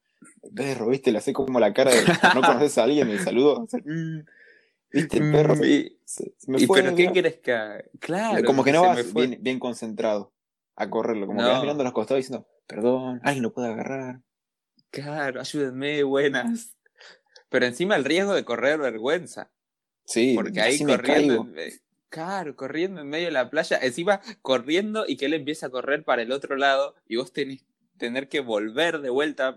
perro, 0.54 0.88
viste, 0.88 1.12
le 1.12 1.18
hace 1.18 1.32
como 1.32 1.60
la 1.60 1.72
cara 1.72 1.92
de 1.92 2.04
no 2.34 2.40
conoces 2.42 2.76
a 2.78 2.84
alguien, 2.84 3.08
me 3.08 3.18
saludo, 3.18 3.66
"Mm". 3.84 4.20
viste, 4.92 5.18
el 5.18 5.30
perro 5.32 5.54
Mm, 5.56 5.58
y- 5.64 5.98
se- 6.04 6.34
se 6.36 6.50
me 6.50 6.58
y 6.58 6.66
fue, 6.66 6.82
pero 6.82 6.94
¿qué 6.94 7.12
querés 7.12 7.38
que? 7.38 7.90
Claro. 8.00 8.44
como 8.44 8.64
que 8.64 8.72
no 8.72 8.82
vas 8.82 9.12
bien, 9.12 9.38
bien 9.42 9.58
concentrado 9.58 10.32
a 10.76 10.88
correrlo, 10.90 11.26
como 11.26 11.40
que 11.40 11.46
vas 11.48 11.60
mirando 11.62 11.82
a 11.82 11.84
los 11.84 11.92
costados 11.92 12.18
diciendo, 12.24 12.46
perdón, 12.66 13.20
alguien 13.24 13.42
lo 13.42 13.52
puede 13.52 13.68
agarrar. 13.68 14.20
Claro, 14.90 15.40
ayúdenme, 15.40 16.02
buenas. 16.02 16.76
Pero 17.48 17.66
encima 17.66 17.96
el 17.96 18.04
riesgo 18.04 18.34
de 18.34 18.44
correr 18.44 18.78
vergüenza. 18.78 19.50
Sí, 20.04 20.34
Porque 20.34 20.60
ahí 20.60 20.78
corriendo, 20.84 21.46
en- 21.56 21.72
claro, 22.08 22.54
corriendo 22.56 23.00
en 23.00 23.08
medio 23.08 23.26
de 23.26 23.32
la 23.32 23.50
playa, 23.50 23.78
encima 23.82 24.20
corriendo 24.40 25.04
y 25.06 25.16
que 25.16 25.26
él 25.26 25.34
empieza 25.34 25.66
a 25.66 25.70
correr 25.70 26.04
para 26.04 26.22
el 26.22 26.30
otro 26.32 26.56
lado 26.56 26.94
y 27.06 27.16
vos 27.16 27.32
tenés 27.32 27.64
tener 27.98 28.28
que 28.28 28.40
volver 28.40 29.00
de 29.00 29.10
vuelta 29.10 29.56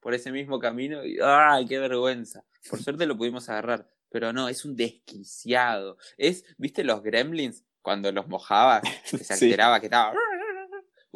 por 0.00 0.12
ese 0.14 0.32
mismo 0.32 0.58
camino 0.58 1.04
y 1.04 1.18
¡ay, 1.22 1.66
qué 1.66 1.78
vergüenza! 1.78 2.44
Por 2.68 2.82
suerte 2.82 3.06
lo 3.06 3.16
pudimos 3.16 3.48
agarrar, 3.48 3.88
pero 4.10 4.32
no, 4.32 4.48
es 4.48 4.64
un 4.64 4.76
desquiciado. 4.76 5.96
Es, 6.18 6.44
¿viste 6.58 6.84
los 6.84 7.02
gremlins 7.02 7.64
cuando 7.82 8.10
los 8.12 8.28
mojabas? 8.28 8.82
Que 9.10 9.18
se 9.18 9.24
Sí. 9.36 9.44
alteraba, 9.46 9.80
que 9.80 9.86
estaba... 9.86 10.12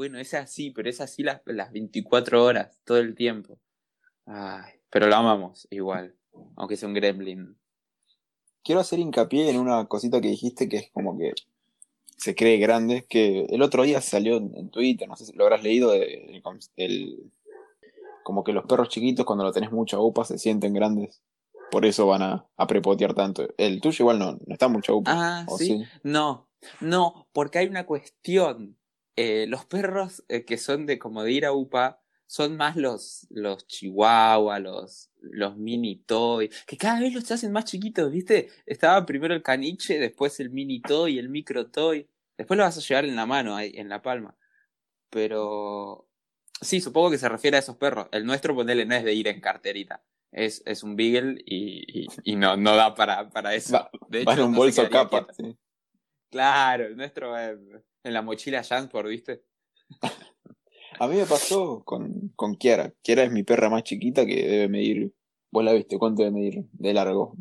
Bueno, 0.00 0.18
es 0.18 0.32
así, 0.32 0.70
pero 0.70 0.88
es 0.88 0.98
así 1.02 1.22
las, 1.22 1.42
las 1.44 1.72
24 1.72 2.42
horas, 2.42 2.74
todo 2.86 2.96
el 2.96 3.14
tiempo. 3.14 3.58
Ay, 4.24 4.72
pero 4.88 5.06
lo 5.06 5.14
amamos 5.14 5.68
igual, 5.70 6.16
aunque 6.56 6.78
sea 6.78 6.88
un 6.88 6.94
gremlin. 6.94 7.54
Quiero 8.64 8.80
hacer 8.80 8.98
hincapié 8.98 9.50
en 9.50 9.58
una 9.58 9.84
cosita 9.88 10.22
que 10.22 10.28
dijiste 10.28 10.70
que 10.70 10.78
es 10.78 10.90
como 10.92 11.18
que 11.18 11.34
se 12.16 12.34
cree 12.34 12.56
grande, 12.56 13.04
que 13.10 13.44
el 13.50 13.60
otro 13.60 13.82
día 13.82 14.00
salió 14.00 14.38
en 14.38 14.70
Twitter, 14.70 15.06
no 15.06 15.16
sé 15.16 15.26
si 15.26 15.34
lo 15.34 15.44
habrás 15.44 15.62
leído, 15.62 15.92
el, 15.92 16.42
el- 16.76 17.30
como 18.24 18.42
que 18.42 18.54
los 18.54 18.64
perros 18.64 18.88
chiquitos 18.88 19.26
cuando 19.26 19.44
lo 19.44 19.52
tenés 19.52 19.70
mucha 19.70 19.98
upa 20.00 20.24
se 20.24 20.38
sienten 20.38 20.72
grandes, 20.72 21.20
por 21.70 21.84
eso 21.84 22.06
van 22.06 22.22
a, 22.22 22.46
a 22.56 22.66
prepotear 22.66 23.12
tanto. 23.12 23.46
El 23.58 23.82
tuyo 23.82 24.04
igual 24.04 24.18
no, 24.18 24.32
no 24.32 24.54
está 24.54 24.66
mucha 24.66 24.94
upa. 24.94 25.10
Ah, 25.14 25.44
¿o 25.46 25.58
¿sí? 25.58 25.84
No, 26.04 26.48
no, 26.80 27.28
porque 27.34 27.58
hay 27.58 27.66
una 27.66 27.84
cuestión. 27.84 28.78
Eh, 29.16 29.46
los 29.48 29.66
perros 29.66 30.24
eh, 30.28 30.44
que 30.44 30.56
son 30.56 30.86
de 30.86 30.98
como 30.98 31.22
de 31.22 31.32
ir 31.32 31.44
a 31.44 31.52
UPA 31.52 32.00
son 32.26 32.56
más 32.56 32.76
los, 32.76 33.26
los 33.30 33.66
chihuahua, 33.66 34.60
los, 34.60 35.10
los 35.20 35.56
mini 35.56 35.96
toy, 35.96 36.48
que 36.66 36.76
cada 36.76 37.00
vez 37.00 37.12
los 37.12 37.28
hacen 37.30 37.50
más 37.50 37.64
chiquitos, 37.64 38.10
¿viste? 38.12 38.50
Estaba 38.66 39.04
primero 39.04 39.34
el 39.34 39.42
caniche, 39.42 39.98
después 39.98 40.38
el 40.38 40.50
mini 40.50 40.80
toy, 40.80 41.18
el 41.18 41.28
micro 41.28 41.66
toy. 41.66 42.08
Después 42.38 42.56
lo 42.56 42.62
vas 42.64 42.78
a 42.78 42.80
llevar 42.80 43.04
en 43.04 43.16
la 43.16 43.26
mano, 43.26 43.56
ahí, 43.56 43.72
en 43.74 43.88
la 43.88 44.00
palma. 44.00 44.36
Pero 45.10 46.08
sí, 46.60 46.80
supongo 46.80 47.10
que 47.10 47.18
se 47.18 47.28
refiere 47.28 47.56
a 47.56 47.60
esos 47.60 47.76
perros. 47.76 48.08
El 48.12 48.24
nuestro, 48.24 48.54
ponele, 48.54 48.86
no 48.86 48.94
es 48.94 49.04
de 49.04 49.12
ir 49.12 49.28
en 49.28 49.40
carterita. 49.40 50.02
Es, 50.30 50.62
es 50.64 50.84
un 50.84 50.94
beagle 50.94 51.42
y, 51.44 52.02
y, 52.02 52.06
y 52.22 52.36
no, 52.36 52.56
no 52.56 52.76
da 52.76 52.94
para, 52.94 53.28
para 53.30 53.54
eso. 53.54 53.74
Va- 53.74 53.90
de 54.08 54.24
Va 54.24 54.34
en 54.34 54.42
un 54.42 54.52
no 54.52 54.58
bolso 54.58 54.88
capa. 54.88 55.26
sí. 55.32 55.56
Claro, 56.30 56.88
nuestro 56.90 57.36
eh, 57.36 57.58
en 58.02 58.12
la 58.12 58.22
mochila 58.22 58.62
Jansport, 58.62 59.08
¿viste? 59.08 59.42
A 60.98 61.06
mí 61.08 61.16
me 61.16 61.26
pasó 61.26 61.82
con, 61.84 62.32
con 62.36 62.56
Kiara. 62.56 62.92
Kiara 63.02 63.24
es 63.24 63.32
mi 63.32 63.42
perra 63.42 63.70
más 63.70 63.84
chiquita 63.84 64.26
que 64.26 64.46
debe 64.46 64.68
medir, 64.68 65.14
vos 65.50 65.64
la 65.64 65.72
viste, 65.72 65.98
¿cuánto 65.98 66.22
debe 66.22 66.34
medir 66.34 66.64
de 66.72 66.92
largo? 66.92 67.34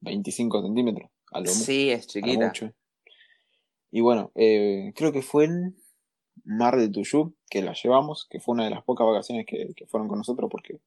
25 0.00 0.62
centímetros. 0.62 1.10
A 1.32 1.40
lo 1.40 1.46
Sí, 1.46 1.90
es 1.90 2.06
chiquita. 2.06 2.46
mucho. 2.46 2.72
Y 3.90 4.00
bueno, 4.00 4.32
eh, 4.34 4.92
creo 4.94 5.12
que 5.12 5.22
fue 5.22 5.44
en 5.46 5.76
Mar 6.44 6.76
de 6.76 6.88
Tuyú 6.88 7.34
que 7.48 7.62
la 7.62 7.72
llevamos, 7.72 8.26
que 8.28 8.40
fue 8.40 8.54
una 8.54 8.64
de 8.64 8.70
las 8.70 8.84
pocas 8.84 9.06
vacaciones 9.06 9.46
que, 9.46 9.72
que 9.74 9.86
fueron 9.86 10.08
con 10.08 10.18
nosotros 10.18 10.50
porque, 10.50 10.80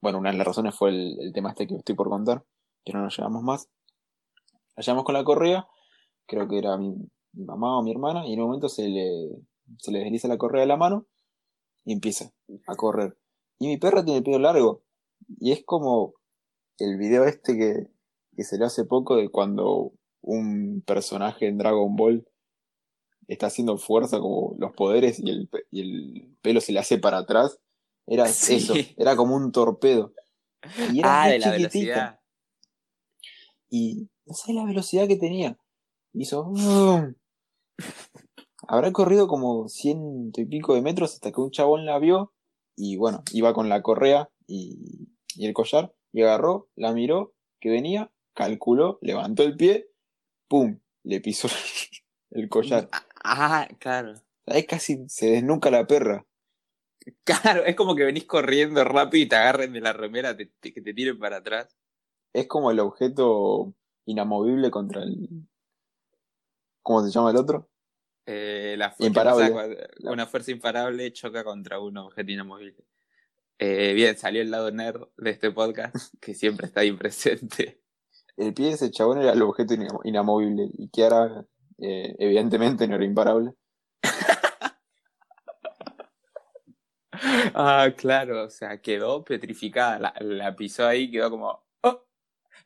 bueno, 0.00 0.18
una 0.18 0.30
de 0.30 0.38
las 0.38 0.46
razones 0.46 0.74
fue 0.74 0.90
el, 0.90 1.18
el 1.20 1.32
tema 1.32 1.50
este 1.50 1.66
que 1.66 1.76
estoy 1.76 1.94
por 1.94 2.08
contar, 2.08 2.44
que 2.84 2.92
no 2.92 3.02
nos 3.02 3.16
llevamos 3.16 3.42
más. 3.42 3.68
La 4.76 4.82
llevamos 4.82 5.04
con 5.04 5.14
la 5.14 5.24
correa, 5.24 5.66
creo 6.26 6.48
que 6.48 6.58
era 6.58 6.76
mi, 6.78 6.94
mi 7.32 7.44
mamá 7.44 7.78
o 7.78 7.82
mi 7.82 7.90
hermana, 7.90 8.26
y 8.26 8.32
en 8.34 8.40
un 8.40 8.46
momento 8.46 8.68
se 8.68 8.88
le, 8.88 9.28
se 9.78 9.90
le 9.92 10.00
desliza 10.00 10.28
la 10.28 10.38
correa 10.38 10.60
de 10.62 10.66
la 10.66 10.76
mano 10.76 11.06
y 11.84 11.92
empieza 11.92 12.32
a 12.66 12.74
correr. 12.76 13.16
Y 13.58 13.68
mi 13.68 13.76
perra 13.76 14.04
tiene 14.04 14.18
el 14.18 14.24
pelo 14.24 14.38
largo, 14.38 14.82
y 15.40 15.52
es 15.52 15.62
como 15.64 16.14
el 16.78 16.96
video 16.98 17.24
este 17.24 17.56
que, 17.56 17.88
que 18.36 18.44
se 18.44 18.58
le 18.58 18.64
hace 18.64 18.84
poco 18.84 19.16
de 19.16 19.28
cuando 19.30 19.92
un 20.20 20.82
personaje 20.86 21.46
en 21.48 21.58
Dragon 21.58 21.94
Ball 21.96 22.26
está 23.28 23.46
haciendo 23.46 23.76
fuerza 23.78 24.18
como 24.20 24.54
los 24.58 24.72
poderes 24.72 25.18
y 25.20 25.30
el, 25.30 25.48
y 25.70 25.80
el 25.80 26.36
pelo 26.42 26.60
se 26.60 26.72
le 26.72 26.80
hace 26.80 26.98
para 26.98 27.18
atrás. 27.18 27.58
Era 28.06 28.26
Sí. 28.26 28.56
eso, 28.56 28.74
era 28.96 29.14
como 29.16 29.36
un 29.36 29.52
torpedo. 29.52 30.12
Y 30.92 30.98
era 31.00 31.22
Ah, 31.22 31.24
muy 31.24 31.32
de 31.32 31.38
la 31.38 31.44
chiquitita. 31.56 31.68
velocidad. 31.70 32.20
Y 33.70 34.08
no 34.26 34.34
sé 34.34 34.52
la 34.52 34.64
velocidad 34.64 35.06
que 35.08 35.16
tenía. 35.16 35.56
Hizo. 36.12 36.44
¡vum! 36.44 37.14
Habrá 38.68 38.92
corrido 38.92 39.26
como 39.28 39.68
ciento 39.68 40.40
y 40.40 40.46
pico 40.46 40.74
de 40.74 40.82
metros 40.82 41.14
hasta 41.14 41.32
que 41.32 41.40
un 41.40 41.50
chabón 41.50 41.84
la 41.84 41.98
vio. 41.98 42.32
Y 42.76 42.96
bueno, 42.96 43.22
iba 43.32 43.52
con 43.52 43.68
la 43.68 43.82
correa 43.82 44.30
y, 44.46 45.08
y 45.36 45.46
el 45.46 45.52
collar. 45.52 45.94
Y 46.12 46.22
agarró, 46.22 46.68
la 46.76 46.92
miró, 46.92 47.34
que 47.60 47.70
venía, 47.70 48.10
calculó, 48.34 48.98
levantó 49.02 49.42
el 49.42 49.56
pie, 49.56 49.88
¡pum! 50.48 50.78
Le 51.04 51.20
pisó 51.20 51.48
el 52.30 52.48
collar. 52.48 52.88
Ah, 53.24 53.68
claro. 53.78 54.14
Ahí 54.46 54.64
casi 54.64 55.04
se 55.08 55.30
desnuca 55.30 55.70
la 55.70 55.86
perra. 55.86 56.26
Claro, 57.24 57.64
es 57.64 57.74
como 57.74 57.96
que 57.96 58.04
venís 58.04 58.24
corriendo 58.24 58.84
rápido 58.84 59.24
y 59.24 59.28
te 59.28 59.36
agarren 59.36 59.72
de 59.72 59.80
la 59.80 59.92
remera, 59.92 60.36
te- 60.36 60.52
te- 60.60 60.72
que 60.72 60.80
te 60.80 60.94
tiren 60.94 61.18
para 61.18 61.38
atrás. 61.38 61.76
Es 62.32 62.46
como 62.46 62.70
el 62.70 62.78
objeto 62.80 63.74
inamovible 64.06 64.70
contra 64.70 65.02
el. 65.02 65.28
¿Cómo 66.82 67.02
se 67.04 67.10
llama 67.10 67.30
el 67.30 67.36
otro? 67.36 67.70
Eh, 68.26 68.74
la 68.78 68.94
Imparable. 68.98 69.46
¿qué 69.46 69.52
pasa 69.52 69.66
cuando 69.98 70.12
Una 70.12 70.26
fuerza 70.26 70.50
imparable 70.50 71.12
choca 71.12 71.42
contra 71.44 71.80
un 71.80 71.96
objeto 71.98 72.30
inamovible. 72.30 72.84
Eh, 73.58 73.92
bien, 73.94 74.16
salió 74.16 74.42
el 74.42 74.50
lado 74.50 74.70
nerd 74.70 75.08
de 75.16 75.30
este 75.30 75.50
podcast, 75.50 75.94
que 76.20 76.34
siempre 76.34 76.66
está 76.66 76.80
ahí 76.80 76.92
presente. 76.92 77.80
El 78.36 78.54
pie 78.54 78.66
de 78.68 78.72
ese 78.72 78.90
chabón 78.90 79.20
era 79.20 79.32
el 79.32 79.42
objeto 79.42 79.74
inamo- 79.74 80.00
inamovible. 80.04 80.68
Y 80.78 80.88
Kiara, 80.88 81.44
eh, 81.78 82.14
evidentemente, 82.18 82.86
no 82.88 82.96
era 82.96 83.04
imparable. 83.04 83.52
Ah, 87.54 87.88
claro, 87.96 88.44
o 88.44 88.50
sea, 88.50 88.80
quedó 88.80 89.24
petrificada. 89.24 89.98
La, 89.98 90.14
la 90.20 90.56
pisó 90.56 90.86
ahí, 90.86 91.10
quedó 91.10 91.30
como. 91.30 91.62
¡Oh! 91.82 92.06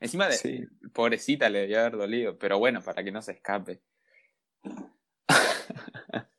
Encima 0.00 0.28
de. 0.28 0.35
Sí. 0.35 0.64
Pobrecita 0.92 1.49
le 1.50 1.61
debió 1.61 1.80
haber 1.80 1.96
dolido, 1.96 2.38
pero 2.38 2.58
bueno, 2.58 2.80
para 2.82 3.02
que 3.02 3.11
no 3.12 3.20
se 3.23 3.32
escape. 3.32 3.82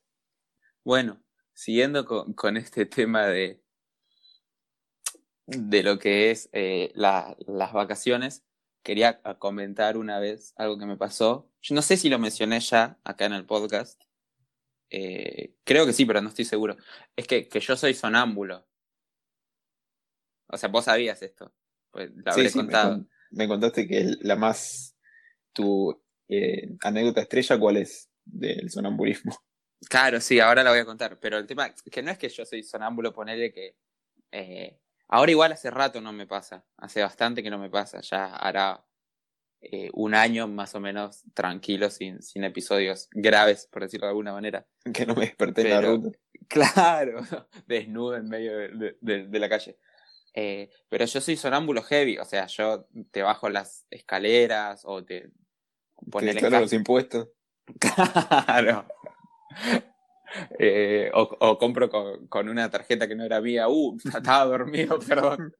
bueno, 0.83 1.21
siguiendo 1.53 2.05
con, 2.05 2.33
con 2.33 2.57
este 2.57 2.85
tema 2.85 3.25
de. 3.27 3.61
de 5.45 5.83
lo 5.83 5.97
que 5.99 6.31
es 6.31 6.49
eh, 6.53 6.91
la- 6.95 7.35
las 7.47 7.73
vacaciones, 7.73 8.43
quería 8.83 9.21
comentar 9.39 9.97
una 9.97 10.19
vez 10.19 10.53
algo 10.57 10.77
que 10.77 10.85
me 10.85 10.97
pasó. 10.97 11.49
Yo 11.61 11.75
no 11.75 11.81
sé 11.81 11.97
si 11.97 12.09
lo 12.09 12.19
mencioné 12.19 12.59
ya 12.59 12.99
acá 13.03 13.25
en 13.25 13.33
el 13.33 13.45
podcast. 13.45 14.01
Eh, 14.89 15.55
creo 15.65 15.85
que 15.85 15.93
sí, 15.93 16.05
pero 16.05 16.21
no 16.21 16.29
estoy 16.29 16.45
seguro. 16.45 16.77
Es 17.15 17.27
que, 17.27 17.47
que 17.49 17.59
yo 17.59 17.75
soy 17.75 17.93
sonámbulo. 17.93 18.65
O 20.47 20.57
sea, 20.57 20.69
vos 20.69 20.85
sabías 20.85 21.21
esto. 21.21 21.53
Pues 21.91 22.11
lo 22.15 22.31
habré 22.31 22.49
Sí, 22.49 22.57
me, 22.57 22.63
contado. 22.63 22.89
con- 22.91 23.09
me 23.31 23.47
contaste 23.47 23.87
que 23.87 24.15
la 24.21 24.35
más. 24.37 24.95
Tu 25.53 25.99
eh, 26.29 26.69
anécdota 26.81 27.21
estrella, 27.21 27.59
¿cuál 27.59 27.77
es? 27.77 28.06
Del 28.31 28.69
sonambulismo. 28.69 29.35
Claro, 29.89 30.19
sí, 30.21 30.39
ahora 30.39 30.63
la 30.63 30.71
voy 30.71 30.79
a 30.79 30.85
contar. 30.85 31.19
Pero 31.19 31.37
el 31.37 31.47
tema, 31.47 31.73
que 31.91 32.01
no 32.01 32.11
es 32.11 32.17
que 32.17 32.29
yo 32.29 32.45
soy 32.45 32.63
sonámbulo, 32.63 33.13
ponele 33.13 33.51
que. 33.51 33.75
eh, 34.31 34.79
ahora 35.07 35.31
igual 35.31 35.51
hace 35.53 35.69
rato 35.71 36.01
no 36.01 36.11
me 36.13 36.27
pasa. 36.27 36.65
Hace 36.77 37.01
bastante 37.01 37.41
que 37.43 37.49
no 37.49 37.57
me 37.59 37.69
pasa. 37.69 38.01
Ya 38.01 38.25
hará 38.35 38.83
eh, 39.61 39.89
un 39.93 40.13
año 40.15 40.47
más 40.47 40.75
o 40.75 40.79
menos 40.79 41.23
tranquilo, 41.33 41.89
sin, 41.89 42.21
sin 42.21 42.43
episodios 42.43 43.07
graves, 43.11 43.67
por 43.71 43.83
decirlo 43.83 44.07
de 44.07 44.11
alguna 44.11 44.33
manera. 44.33 44.67
Que 44.93 45.05
no 45.05 45.15
me 45.15 45.21
desperté 45.25 45.61
en 45.61 45.69
la 45.69 45.81
ruta. 45.81 46.17
Claro, 46.49 47.21
desnudo 47.67 48.15
en 48.15 48.29
medio 48.29 48.55
de, 48.57 48.69
de- 48.69 48.97
de- 49.01 49.27
de 49.27 49.39
la 49.39 49.49
calle. 49.49 49.77
Eh, 50.33 50.69
pero 50.87 51.03
yo 51.03 51.19
soy 51.19 51.35
sonámbulo 51.35 51.81
heavy, 51.83 52.17
o 52.19 52.25
sea, 52.25 52.45
yo 52.47 52.87
te 53.11 53.21
bajo 53.21 53.49
las 53.49 53.85
escaleras 53.89 54.83
o 54.85 55.03
te 55.03 55.31
Te 56.19 56.25
declaro 56.25 56.59
los 56.61 56.71
impuestos. 56.73 57.27
Claro. 57.79 58.85
Eh, 60.59 61.09
o, 61.13 61.21
o 61.39 61.57
compro 61.57 61.89
con, 61.89 62.27
con 62.27 62.49
una 62.49 62.69
tarjeta 62.69 63.07
que 63.07 63.15
no 63.15 63.23
era 63.23 63.41
mía. 63.41 63.67
Uh, 63.67 63.97
estaba 64.05 64.45
dormido, 64.45 64.99
perdón. 64.99 65.55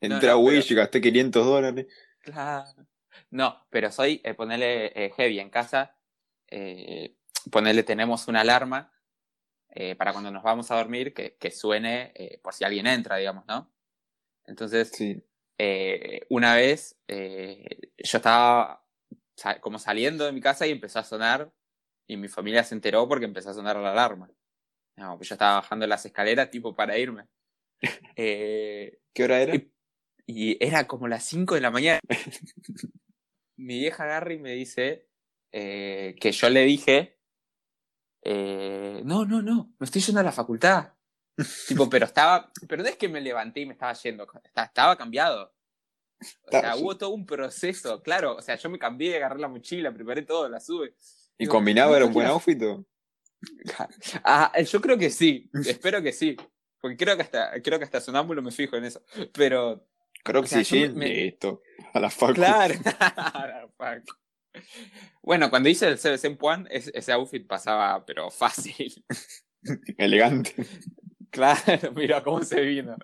Entré 0.00 0.28
no, 0.28 0.34
a 0.34 0.36
Wish 0.36 0.68
pero- 0.68 0.72
y 0.72 0.76
gasté 0.82 1.00
500 1.00 1.46
dólares. 1.46 1.86
Claro. 2.20 2.86
No, 3.30 3.66
pero 3.70 3.90
soy, 3.92 4.20
eh, 4.24 4.34
ponerle 4.34 4.86
eh, 4.94 5.12
heavy 5.16 5.40
en 5.40 5.50
casa. 5.50 5.96
Eh, 6.48 7.16
ponerle, 7.50 7.82
tenemos 7.82 8.28
una 8.28 8.40
alarma 8.40 8.92
para 9.96 10.12
cuando 10.12 10.32
nos 10.32 10.42
vamos 10.42 10.68
a 10.72 10.76
dormir 10.76 11.14
que, 11.14 11.36
que 11.36 11.52
suene 11.52 12.12
por 12.42 12.52
si 12.52 12.64
alguien 12.64 12.88
entra, 12.88 13.18
digamos, 13.18 13.46
¿no? 13.46 13.72
Entonces, 14.44 14.90
Sí. 14.92 15.22
una 16.28 16.56
vez 16.56 16.98
yo 17.06 18.16
estaba 18.18 18.84
como 19.60 19.78
saliendo 19.78 20.24
de 20.24 20.32
mi 20.32 20.40
casa 20.40 20.66
y 20.66 20.70
empezó 20.70 20.98
a 20.98 21.04
sonar 21.04 21.52
y 22.06 22.16
mi 22.16 22.28
familia 22.28 22.64
se 22.64 22.74
enteró 22.74 23.08
porque 23.08 23.24
empezó 23.24 23.50
a 23.50 23.54
sonar 23.54 23.76
la 23.76 23.92
alarma. 23.92 24.30
No, 24.96 25.16
pues 25.16 25.28
yo 25.28 25.34
estaba 25.34 25.54
bajando 25.56 25.86
las 25.86 26.04
escaleras 26.04 26.50
tipo 26.50 26.74
para 26.74 26.98
irme. 26.98 27.26
Eh, 28.16 28.98
¿Qué 29.14 29.24
hora 29.24 29.40
era? 29.40 29.54
y, 29.54 29.72
y 30.26 30.64
era 30.64 30.86
como 30.86 31.08
las 31.08 31.24
5 31.24 31.54
de 31.54 31.60
la 31.62 31.70
mañana. 31.70 32.00
Mi 33.56 33.78
vieja 33.78 34.04
agarra 34.04 34.32
y 34.34 34.38
me 34.38 34.52
dice 34.52 35.08
eh, 35.52 36.16
que 36.20 36.32
yo 36.32 36.48
le 36.50 36.62
dije, 36.64 37.18
eh, 38.22 39.02
no, 39.04 39.24
no, 39.24 39.42
no, 39.42 39.74
me 39.78 39.84
estoy 39.84 40.02
yendo 40.02 40.20
a 40.20 40.24
la 40.24 40.32
facultad. 40.32 40.92
tipo, 41.68 41.88
pero 41.88 42.06
estaba, 42.06 42.50
pero 42.68 42.82
no 42.82 42.88
es 42.88 42.96
que 42.96 43.08
me 43.08 43.20
levanté 43.20 43.60
y 43.60 43.66
me 43.66 43.72
estaba 43.72 43.92
yendo, 43.94 44.26
esta- 44.44 44.64
estaba 44.64 44.96
cambiado. 44.96 45.54
O 46.46 46.50
sea, 46.50 46.76
hubo 46.76 46.96
todo 46.98 47.10
un 47.10 47.24
proceso, 47.26 48.02
claro. 48.02 48.36
O 48.36 48.42
sea, 48.42 48.56
yo 48.56 48.68
me 48.68 48.78
cambié, 48.78 49.16
agarré 49.16 49.38
la 49.40 49.48
mochila, 49.48 49.92
preparé 49.92 50.22
todo, 50.22 50.48
la 50.48 50.60
sube. 50.60 50.94
¿Y 51.38 51.44
Digo, 51.44 51.52
combinaba? 51.52 51.96
¿Era 51.96 52.06
un 52.06 52.12
buen 52.12 52.26
outfit? 52.26 52.62
o? 52.62 52.84
Ah, 54.24 54.52
yo 54.60 54.80
creo 54.82 54.98
que 54.98 55.08
sí, 55.10 55.48
espero 55.66 56.02
que 56.02 56.12
sí. 56.12 56.36
Porque 56.80 56.96
creo 56.96 57.16
que 57.16 57.22
hasta, 57.22 57.60
creo 57.62 57.78
que 57.78 57.84
hasta 57.84 58.00
sonámbulo 58.00 58.42
me 58.42 58.50
fijo 58.52 58.76
en 58.76 58.84
eso. 58.84 59.02
Pero, 59.32 59.86
Creo 60.22 60.42
que 60.42 60.64
sí, 60.64 60.88
me- 60.90 61.08
listo. 61.08 61.62
A 61.94 62.00
la 62.00 62.10
facu. 62.10 62.34
Claro. 62.34 62.74
Fuck. 63.78 64.16
bueno, 65.22 65.48
cuando 65.48 65.68
hice 65.68 65.88
el 65.88 65.98
CBC 65.98 66.24
en 66.26 66.36
Puan, 66.36 66.68
es- 66.70 66.90
ese 66.94 67.12
outfit 67.12 67.46
pasaba, 67.46 68.04
pero 68.04 68.30
fácil. 68.30 69.04
Elegante. 69.96 70.54
claro, 71.30 71.92
mira 71.94 72.22
cómo 72.22 72.42
se 72.42 72.60
vino. 72.60 72.96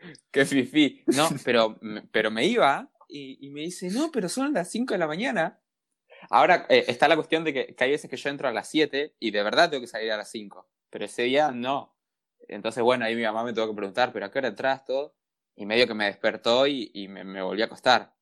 Qué 0.30 0.44
fifí. 0.44 1.02
No, 1.06 1.28
pero, 1.44 1.78
pero 2.10 2.30
me 2.30 2.46
iba 2.46 2.90
y, 3.08 3.50
me 3.50 3.62
dice, 3.62 3.90
no, 3.90 4.10
pero 4.12 4.28
son 4.28 4.52
las 4.52 4.70
5 4.70 4.94
de 4.94 4.98
la 4.98 5.06
mañana. 5.06 5.60
Ahora 6.28 6.66
eh, 6.68 6.84
está 6.88 7.08
la 7.08 7.16
cuestión 7.16 7.44
de 7.44 7.52
que, 7.52 7.76
hay 7.78 7.90
veces 7.90 8.10
que 8.10 8.16
yo 8.16 8.30
entro 8.30 8.48
a 8.48 8.52
las 8.52 8.68
7 8.68 9.16
y 9.18 9.30
de 9.30 9.42
verdad 9.42 9.70
tengo 9.70 9.80
que 9.80 9.86
salir 9.86 10.12
a 10.12 10.16
las 10.16 10.30
5. 10.30 10.68
Pero 10.90 11.04
ese 11.04 11.22
día 11.22 11.50
no. 11.50 11.96
Entonces, 12.48 12.82
bueno, 12.82 13.04
ahí 13.04 13.14
mi 13.14 13.22
mamá 13.22 13.44
me 13.44 13.52
tuvo 13.52 13.68
que 13.68 13.76
preguntar, 13.76 14.12
¿pero 14.12 14.26
a 14.26 14.30
qué 14.30 14.38
hora 14.38 14.48
entras 14.48 14.84
todo? 14.84 15.14
Y 15.56 15.66
medio 15.66 15.86
que 15.86 15.94
me 15.94 16.06
despertó 16.06 16.66
y, 16.66 16.90
y 16.94 17.08
me, 17.08 17.24
me 17.24 17.42
volví 17.42 17.62
a 17.62 17.66
acostar. 17.66 18.14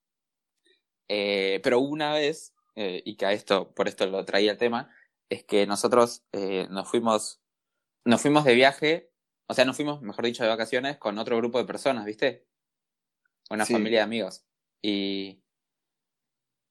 Eh, 1.08 1.61
pero 1.62 1.80
una 1.80 2.12
vez, 2.14 2.54
eh, 2.75 3.02
y 3.04 3.16
que 3.16 3.26
a 3.26 3.32
esto, 3.32 3.73
por 3.75 3.88
esto 3.88 4.06
lo 4.06 4.25
traía 4.25 4.50
el 4.52 4.58
tema, 4.58 4.94
es 5.28 5.44
que 5.44 5.66
nosotros 5.66 6.25
nos 6.70 6.88
fuimos, 6.88 7.42
nos 8.04 8.23
fuimos 8.23 8.44
de 8.44 8.54
viaje, 8.54 9.07
o 9.49 9.55
sea, 9.55 9.64
nos 9.64 9.76
fuimos, 9.76 10.02
mejor 10.02 10.25
dicho, 10.25 10.43
de 10.43 10.49
vacaciones 10.49 10.99
con 10.99 11.19
otro 11.19 11.37
grupo 11.37 11.59
de 11.59 11.64
personas, 11.64 12.05
¿viste? 12.05 12.47
Una 13.50 13.64
Sí. 13.64 13.73
familia 13.73 14.00
de 14.00 14.05
amigos. 14.05 14.45
Y 14.83 15.43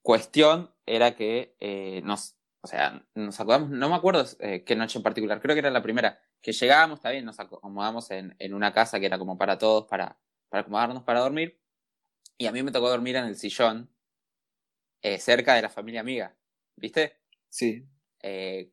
cuestión 0.02 0.74
era 0.86 1.14
que 1.14 1.56
eh, 1.60 2.00
nos, 2.04 2.36
o 2.62 2.66
sea, 2.68 3.04
nos 3.14 3.38
acomodamos, 3.40 3.70
no 3.70 3.88
me 3.88 3.96
acuerdo 3.96 4.24
eh, 4.40 4.64
qué 4.64 4.76
noche 4.76 4.98
en 4.98 5.02
particular, 5.02 5.40
creo 5.40 5.54
que 5.54 5.60
era 5.60 5.70
la 5.70 5.82
primera, 5.82 6.20
que 6.40 6.52
llegábamos, 6.52 6.98
está 6.98 7.10
bien, 7.10 7.24
nos 7.24 7.38
acomodamos 7.40 8.10
en, 8.10 8.34
en 8.38 8.54
una 8.54 8.72
casa 8.72 9.00
que 9.00 9.06
era 9.06 9.18
como 9.18 9.36
para 9.36 9.58
todos, 9.58 9.86
para, 9.86 10.18
para 10.48 10.62
acomodarnos 10.62 11.02
para 11.02 11.20
dormir, 11.20 11.60
y 12.38 12.46
a 12.46 12.52
mí 12.52 12.62
me 12.62 12.70
tocó 12.72 12.88
dormir 12.88 13.16
en 13.16 13.24
el 13.24 13.36
sillón, 13.36 13.92
eh, 15.02 15.18
cerca 15.18 15.54
de 15.54 15.62
la 15.62 15.68
familia 15.68 16.00
amiga, 16.00 16.36
¿viste? 16.76 17.20
Sí. 17.48 17.86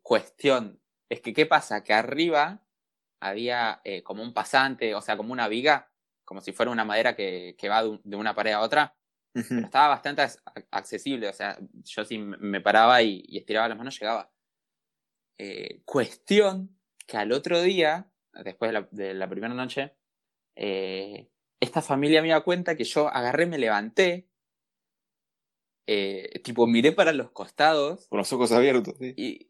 Cuestión, 0.02 0.82
es 1.10 1.22
que 1.22 1.34
¿qué 1.34 1.46
pasa? 1.46 1.84
Que 1.84 1.94
arriba 1.94 2.64
había 3.29 3.82
eh, 3.84 4.03
como 4.03 4.24
un 4.24 4.34
pasante, 4.34 4.96
o 4.96 5.01
sea, 5.01 5.17
como 5.17 5.34
una 5.34 5.48
viga, 5.48 5.91
como 6.25 6.41
si 6.41 6.53
fuera 6.53 6.72
una 6.72 6.86
madera 6.86 7.15
que, 7.15 7.55
que 7.58 7.70
va 7.70 7.84
de, 7.84 7.89
un- 7.89 8.01
de 8.03 8.15
una 8.17 8.36
pared 8.36 8.53
a 8.53 8.62
otra, 8.62 8.96
pero 9.55 9.67
estaba 9.67 9.89
bastante 9.89 10.22
as- 10.24 10.41
accesible, 10.72 11.29
o 11.29 11.34
sea, 11.34 11.58
yo 11.84 12.05
si 12.05 12.17
me 12.20 12.62
paraba 12.62 13.01
y, 13.03 13.24
y 13.27 13.38
estiraba 13.39 13.70
las 13.70 13.77
manos 13.77 14.00
llegaba. 14.00 14.32
Eh, 15.38 15.82
cuestión 15.86 16.77
que 17.05 17.17
al 17.17 17.32
otro 17.32 17.62
día, 17.62 18.10
después 18.44 18.70
de 18.70 18.74
la, 18.74 18.88
de 18.91 19.13
la 19.13 19.29
primera 19.29 19.53
noche, 19.53 19.96
eh, 20.55 21.29
esta 21.60 21.82
familia 21.82 22.22
me 22.22 22.29
da 22.29 22.41
cuenta 22.41 22.75
que 22.75 22.84
yo 22.86 23.08
agarré, 23.10 23.46
me 23.46 23.58
levanté, 23.58 24.29
eh, 25.88 26.42
tipo 26.44 26.65
miré 26.68 26.92
para 26.92 27.13
los 27.13 27.30
costados 27.32 28.08
Con 28.08 28.18
los 28.18 28.32
ojos 28.34 28.51
abiertos, 28.51 28.96
sí. 29.00 29.13
y 29.15 29.48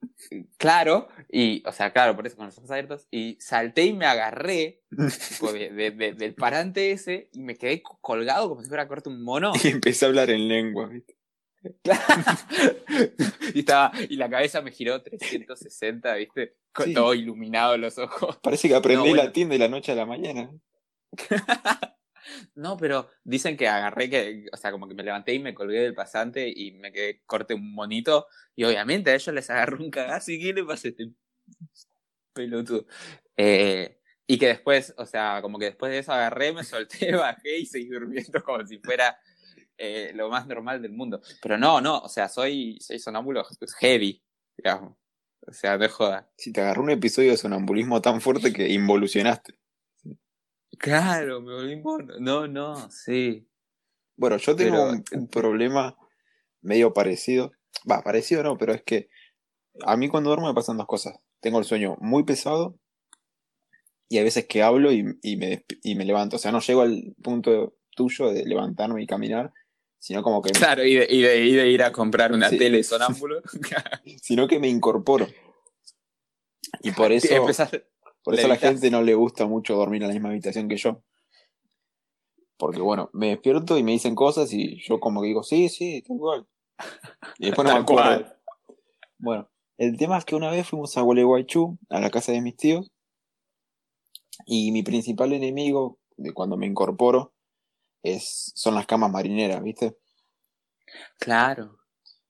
claro, 0.58 1.08
y 1.32 1.64
o 1.66 1.72
sea, 1.72 1.94
claro, 1.94 2.16
por 2.16 2.28
eso 2.28 2.36
con 2.36 2.48
los 2.48 2.58
ojos 2.58 2.70
abiertos, 2.72 3.08
y 3.12 3.38
salté 3.40 3.86
y 3.86 3.94
me 3.94 4.06
agarré 4.06 4.82
tipo, 5.30 5.54
de- 5.54 5.70
de- 5.72 5.92
de- 5.92 6.14
del 6.14 6.36
parante 6.36 6.92
ese 6.92 7.30
y 7.34 7.40
me 7.42 7.56
quedé 7.56 7.82
co- 7.82 7.98
colgado 8.02 8.50
como 8.50 8.62
si 8.62 8.68
fuera 8.68 8.84
a 8.84 8.88
corte 8.88 9.10
un 9.10 9.24
mono. 9.24 9.52
Y 9.64 9.70
empecé 9.70 10.06
a 10.06 10.10
hablar 10.10 10.30
en 10.30 10.48
lengua, 10.48 10.88
¿viste? 10.88 11.16
y 13.56 13.60
estaba, 13.60 13.92
y 14.10 14.18
la 14.18 14.30
cabeza 14.30 14.62
me 14.62 14.72
giró 14.72 15.02
360, 15.02 16.14
¿viste? 16.16 16.56
Con 16.72 16.86
Sí. 16.88 16.94
todo 16.94 17.14
iluminado 17.14 17.76
los 17.78 17.98
ojos. 17.98 18.38
Parece 18.44 18.68
que 18.68 18.76
aprendí 18.76 19.04
No, 19.04 19.10
bueno. 19.10 19.24
latín 19.24 19.50
de 19.50 19.58
la 19.58 19.68
noche 19.68 19.94
a 19.94 19.96
la 19.96 20.06
mañana. 20.06 20.52
No, 22.56 22.78
pero 22.78 23.10
dicen 23.24 23.58
que 23.58 23.68
agarré 23.68 24.10
que, 24.10 24.46
o 24.52 24.58
sea, 24.58 24.72
como 24.72 24.88
que 24.88 24.96
me 24.96 25.04
levanté 25.04 25.34
y 25.34 25.40
me 25.40 25.54
colgué 25.54 25.82
del 25.82 25.94
pasante 25.94 26.52
y 26.54 26.72
me 26.72 26.92
quedé 26.92 27.22
corte 27.26 27.54
un 27.54 27.74
monito. 27.74 28.28
Y 28.56 28.64
obviamente 28.64 29.12
a 29.12 29.16
ellos 29.16 29.34
les 29.34 29.50
agarró 29.50 29.78
un 29.84 29.92
cagazo 29.92 30.32
y 30.32 30.40
¿qué 30.40 30.54
le 30.54 30.64
pasa 30.64 30.88
a 30.88 30.92
este 30.92 31.12
pelotudo? 32.34 32.86
Eh, 33.38 34.00
y 34.28 34.38
que 34.38 34.48
después, 34.48 34.94
o 34.98 35.06
sea, 35.06 35.40
como 35.42 35.60
que 35.60 35.66
después 35.66 35.92
de 35.92 36.00
eso 36.00 36.12
agarré, 36.12 36.54
me 36.54 36.64
solté, 36.64 37.14
bajé 37.16 37.60
y 37.60 37.66
seguí 37.66 37.88
durmiendo 37.88 38.44
como 38.44 38.66
si 38.66 38.80
fuera 38.80 39.18
eh, 39.78 40.12
lo 40.16 40.30
más 40.30 40.48
normal 40.48 40.82
del 40.82 40.94
mundo. 40.94 41.22
Pero 41.42 41.58
no, 41.58 41.82
no, 41.82 42.00
o 42.00 42.10
sea, 42.10 42.30
soy, 42.30 42.78
soy 42.80 43.00
sonámbulo 43.00 43.46
heavy, 43.80 44.24
digamos. 44.58 44.96
O 45.48 45.54
sea, 45.54 45.78
de 45.78 45.90
joda. 45.90 46.28
Si 46.38 46.52
te 46.52 46.62
agarró 46.62 46.82
un 46.82 46.90
episodio 46.90 47.32
de 47.32 47.38
sonambulismo 47.38 48.02
tan 48.02 48.20
fuerte 48.20 48.52
que 48.52 48.68
involucionaste. 48.70 49.54
Claro, 50.78 51.42
me 51.42 51.54
volví 51.54 51.76
mono. 51.78 52.14
No, 52.20 52.48
no, 52.48 52.90
sí. 52.92 53.48
Bueno, 54.18 54.38
yo 54.38 54.56
tengo 54.56 54.72
Pero- 54.76 54.90
un, 54.90 55.04
un 55.12 55.28
problema 55.28 55.98
medio 56.62 56.94
parecido. 56.94 57.52
Va, 57.90 58.02
parecido 58.02 58.44
no, 58.44 58.58
pero 58.58 58.74
es 58.74 58.84
que 58.84 59.10
a 59.86 59.98
mí 59.98 60.08
cuando 60.08 60.30
duermo 60.30 60.48
me 60.48 60.54
pasan 60.54 60.78
dos 60.78 60.88
cosas. 60.88 61.18
Tengo 61.42 61.60
el 61.60 61.66
sueño 61.66 61.98
muy 62.00 62.24
pesado 62.24 62.80
y 64.10 64.18
hay 64.18 64.24
veces 64.24 64.46
que 64.48 64.64
hablo 64.64 64.92
y, 64.92 65.04
y 65.22 65.36
me, 65.38 65.66
y 65.84 65.96
me 65.96 66.06
levanto. 66.06 66.38
O 66.38 66.40
sea, 66.40 66.52
no 66.52 66.60
llego 66.62 66.82
al 66.82 67.16
punto 67.22 67.76
tuyo 67.96 68.32
de 68.32 68.46
levantarme 68.46 69.02
y 69.04 69.08
caminar, 69.08 69.52
sino 70.00 70.24
como 70.24 70.42
que, 70.42 70.52
Claro, 70.52 70.84
y 70.86 70.96
de, 70.96 71.08
y 71.10 71.22
de- 71.22 71.46
y 71.46 71.54
de 71.54 71.70
ir 71.70 71.84
a 71.84 71.92
comprar 71.92 72.32
una 72.34 72.50
Sí. 72.50 72.58
tele 72.58 72.84
sonámbulo. 72.84 73.42
sino 74.22 74.48
que 74.48 74.60
me 74.60 74.68
incorporo. 74.70 75.28
Y 76.82 76.92
por 76.92 77.12
eso, 77.12 77.28
Empezaste- 77.34 77.86
por 78.26 78.34
eso 78.34 78.48
a 78.48 78.50
la 78.50 78.58
gente 78.58 78.90
no 78.90 79.04
le 79.04 79.14
gusta 79.14 79.46
mucho 79.46 79.76
dormir 79.76 80.02
en 80.02 80.08
la 80.08 80.14
misma 80.16 80.30
habitación 80.30 80.68
que 80.68 80.78
yo. 80.78 81.04
Porque 82.58 82.82
bueno, 82.82 83.12
me 83.14 83.28
despierto 83.28 83.78
y 83.78 83.84
me 83.84 83.92
dicen 83.92 84.16
cosas 84.16 84.52
y 84.52 84.82
yo 84.82 85.00
como 85.00 85.22
que 85.22 85.28
digo, 85.28 85.44
sí, 85.44 85.70
sí, 85.70 86.02
tal 86.02 86.18
cual. 86.18 86.48
Y 87.38 87.46
después 87.46 87.68
no 87.68 87.76
me 87.76 87.82
acuerdo. 87.82 88.26
Bueno, 89.20 89.48
el 89.78 89.96
tema 89.96 90.18
es 90.18 90.26
que 90.26 90.36
una 90.36 90.50
vez 90.50 90.68
fuimos 90.68 90.98
a 90.98 91.02
Gualeguaychú, 91.02 91.78
a 91.90 92.00
la 92.00 92.10
casa 92.10 92.32
de 92.32 92.42
mis 92.42 92.58
tíos, 92.58 92.92
y 94.48 94.72
mi 94.72 94.82
principal 94.82 95.32
enemigo 95.32 96.00
de 96.18 96.34
cuando 96.34 96.58
me 96.58 96.66
incorporo 96.66 97.36
es, 98.02 98.52
son 98.56 98.74
las 98.74 98.88
camas 98.88 99.12
marineras, 99.12 99.62
¿viste? 99.62 100.00
Claro. 101.20 101.78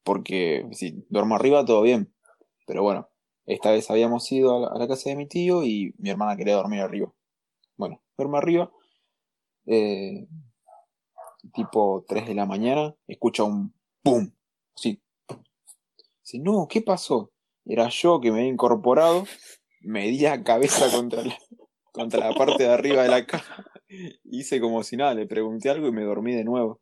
Porque 0.04 0.68
si 0.74 1.06
duermo 1.08 1.36
arriba 1.36 1.64
todo 1.64 1.84
bien, 1.84 2.14
pero 2.68 2.84
bueno, 2.84 3.10
esta 3.46 3.72
vez 3.72 3.90
habíamos 3.92 4.32
ido 4.32 4.72
a 4.72 4.78
la, 4.78 4.88
casa 4.88 5.10
de 5.10 5.16
mi 5.16 5.28
tío 5.28 5.64
y 5.64 5.94
mi 5.98 6.10
hermana 6.10 6.36
quería 6.36 6.56
dormir 6.56 6.82
arriba. 6.82 7.14
Bueno, 7.78 8.02
duermo 8.18 8.38
arriba, 8.38 8.72
eh, 9.66 10.28
tipo 11.54 12.06
3 12.08 12.28
de 12.28 12.36
la 12.36 12.46
mañana, 12.46 12.96
escucha 13.08 13.44
un 13.44 13.74
¡pum! 14.02 14.32
Sí. 14.76 15.02
Dice, 16.24 16.40
no, 16.40 16.68
¿qué 16.68 16.82
pasó? 16.82 17.32
Era 17.66 17.90
yo 17.90 18.20
que 18.20 18.32
me 18.32 18.40
había 18.40 18.52
incorporado, 18.52 19.26
me 19.82 20.08
di 20.08 20.20
la 20.20 20.44
cabeza 20.44 20.92
contra 20.92 21.24
la, 21.24 21.38
contra 21.92 22.30
la 22.30 22.36
parte 22.36 22.64
de 22.64 22.70
arriba 22.70 23.04
de 23.04 23.10
la 23.10 23.26
cama. 23.26 23.66
Hice 24.24 24.60
como 24.60 24.84
si 24.84 24.98
nada, 24.98 25.14
le 25.14 25.28
pregunté 25.28 25.70
algo 25.70 25.88
y 25.88 25.92
me 25.92 26.04
dormí 26.04 26.34
de 26.34 26.44
nuevo. 26.44 26.82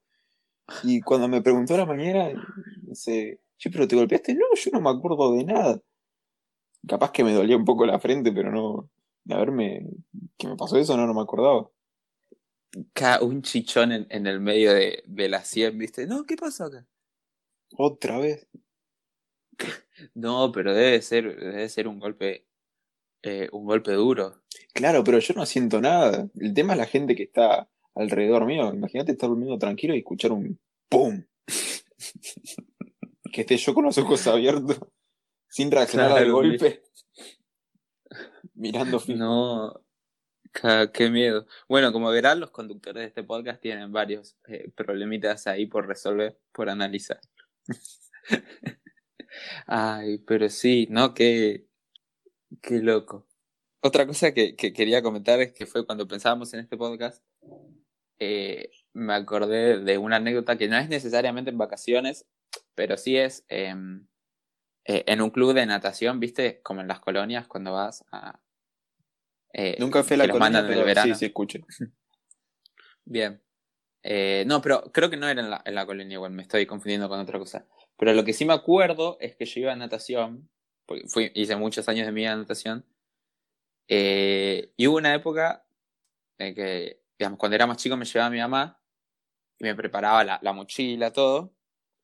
Y 0.84 1.02
cuando 1.02 1.28
me 1.28 1.42
preguntó 1.42 1.76
a 1.76 1.80
la 1.80 1.86
mañana, 1.86 2.30
dice, 2.84 3.42
che, 3.58 3.70
pero 3.70 3.88
te 3.88 3.96
golpeaste. 3.96 4.34
No, 4.34 4.46
yo 4.56 4.72
no 4.72 4.82
me 4.82 4.90
acuerdo 4.90 5.34
de 5.34 5.44
nada. 5.44 5.82
Capaz 6.88 7.12
que 7.12 7.24
me 7.24 7.34
dolía 7.34 7.56
un 7.58 7.66
poco 7.66 7.86
la 7.86 8.00
frente, 8.00 8.32
pero 8.32 8.52
no. 8.52 8.90
De 9.24 9.36
haberme. 9.36 9.88
que 10.38 10.48
me 10.48 10.56
pasó 10.58 10.78
eso, 10.78 10.98
no, 10.98 11.08
no 11.08 11.14
me 11.14 11.22
acordaba. 11.22 11.70
Ca- 12.94 13.22
Un 13.22 13.42
chichón 13.42 13.92
en, 13.92 14.08
en 14.10 14.28
el 14.28 14.40
medio 14.40 14.74
de, 14.74 15.04
de 15.06 15.30
la 15.30 15.44
sien, 15.46 15.78
¿viste? 15.78 16.08
No, 16.08 16.26
¿qué 16.26 16.36
pasó 16.36 16.66
acá? 16.66 16.86
Otra 17.78 18.18
vez. 18.20 18.48
No, 20.16 20.52
pero 20.52 20.74
debe 20.74 21.02
ser, 21.04 21.40
debe 21.40 21.70
ser 21.70 21.88
un 21.88 22.00
golpe, 22.00 22.48
eh, 23.22 23.48
un 23.52 23.66
golpe 23.66 23.92
duro. 23.94 24.42
Claro, 24.74 25.04
pero 25.04 25.20
yo 25.20 25.34
no 25.36 25.46
siento 25.46 25.80
nada. 25.80 26.28
El 26.36 26.54
tema 26.56 26.74
es 26.74 26.80
la 26.80 26.88
gente 26.88 27.16
que 27.16 27.24
está 27.24 27.70
alrededor 27.94 28.46
mío. 28.46 28.74
Imagínate 28.74 29.12
estar 29.12 29.30
durmiendo 29.30 29.58
tranquilo 29.60 29.94
y 29.96 30.00
escuchar 30.00 30.32
un 30.32 30.60
¡pum! 30.90 31.24
que 33.32 33.42
esté 33.42 33.56
yo 33.58 33.74
con 33.74 33.86
los 33.86 33.98
ojos 34.00 34.26
abiertos, 34.28 34.80
sin 35.54 35.70
reaccionar 35.70 36.12
al 36.14 36.32
golpe. 36.32 36.82
Mirando 38.56 39.00
fijo. 39.00 39.20
No, 39.20 39.86
qué 40.92 41.12
miedo. 41.12 41.46
Bueno, 41.70 41.94
como 41.94 42.10
verán, 42.10 42.40
los 42.40 42.50
conductores 42.50 43.02
de 43.02 43.08
este 43.10 43.24
podcast 43.24 43.62
tienen 43.62 43.92
varios 43.92 44.36
eh, 44.48 44.72
problemitas 44.76 45.46
ahí 45.46 45.68
por 45.68 45.88
resolver, 45.88 46.40
por 46.52 46.72
analizar. 46.72 47.22
Ay, 49.68 50.18
pero 50.26 50.50
sí, 50.50 50.88
¿no? 50.90 51.14
Qué, 51.14 51.68
qué 52.60 52.80
loco. 52.80 53.28
Otra 53.82 54.08
cosa 54.08 54.34
que, 54.34 54.56
que 54.56 54.74
quería 54.74 55.04
comentar 55.04 55.40
es 55.40 55.54
que 55.54 55.68
fue 55.68 55.86
cuando 55.86 56.08
pensábamos 56.08 56.52
en 56.56 56.62
este 56.62 56.78
podcast, 56.78 57.24
eh, 58.18 58.72
me 58.94 59.14
acordé 59.14 59.82
de 59.82 60.00
una 60.00 60.16
anécdota 60.16 60.58
que 60.58 60.68
no 60.68 60.78
es 60.78 60.90
necesariamente 60.90 61.52
en 61.52 61.60
vacaciones, 61.60 62.26
pero 62.74 62.98
sí 62.98 63.18
es 63.18 63.46
em, 63.50 64.08
eh, 64.86 65.04
en 65.08 65.22
un 65.22 65.30
club 65.30 65.54
de 65.54 65.66
natación, 65.66 66.20
¿viste? 66.20 66.62
Como 66.62 66.82
en 66.82 66.88
las 66.88 67.00
colonias 67.00 67.48
cuando 67.48 67.74
vas 67.74 68.04
a... 68.12 68.40
eh, 69.54 69.76
Nunca 69.80 70.04
fui 70.04 70.16
a 70.16 70.18
la 70.18 70.28
colonia, 70.28 70.40
mandan 70.40 70.66
en 70.66 70.72
el 70.72 70.76
pero 70.76 70.86
verano. 70.86 71.14
sí, 71.14 71.20
sí, 71.20 71.26
escuché. 71.26 71.62
Bien. 73.06 73.42
Eh, 74.04 74.44
no, 74.48 74.62
pero 74.62 74.92
creo 74.92 75.10
que 75.10 75.18
no 75.18 75.28
era 75.30 75.42
en 75.42 75.50
la, 75.50 75.62
en 75.64 75.76
la 75.76 75.86
colonia 75.86 76.16
igual, 76.16 76.32
me 76.32 76.42
estoy 76.42 76.66
confundiendo 76.66 77.08
con 77.08 77.20
otra 77.20 77.40
cosa. 77.40 77.66
Pero 77.98 78.14
lo 78.14 78.26
que 78.26 78.34
sí 78.34 78.44
me 78.46 78.54
acuerdo 78.54 79.18
es 79.22 79.36
que 79.36 79.46
yo 79.46 79.62
iba 79.62 79.72
a 79.72 79.76
natación, 79.76 80.50
porque 80.86 81.08
fui, 81.08 81.32
hice 81.36 81.56
muchos 81.56 81.88
años 81.88 82.06
de 82.06 82.12
mi 82.12 82.22
vida 82.22 82.36
natación, 82.36 82.86
eh, 83.88 84.74
y 84.76 84.88
hubo 84.88 84.98
una 84.98 85.14
época 85.14 85.66
en 86.38 86.56
que, 86.56 87.02
digamos, 87.18 87.40
cuando 87.40 87.56
era 87.56 87.68
más 87.68 87.78
chico 87.78 87.96
me 87.96 88.06
llevaba 88.06 88.30
mi 88.30 88.40
mamá 88.40 88.80
y 89.60 89.64
me 89.66 89.76
preparaba 89.76 90.24
la, 90.24 90.40
la 90.42 90.54
mochila, 90.54 91.12
todo. 91.14 91.54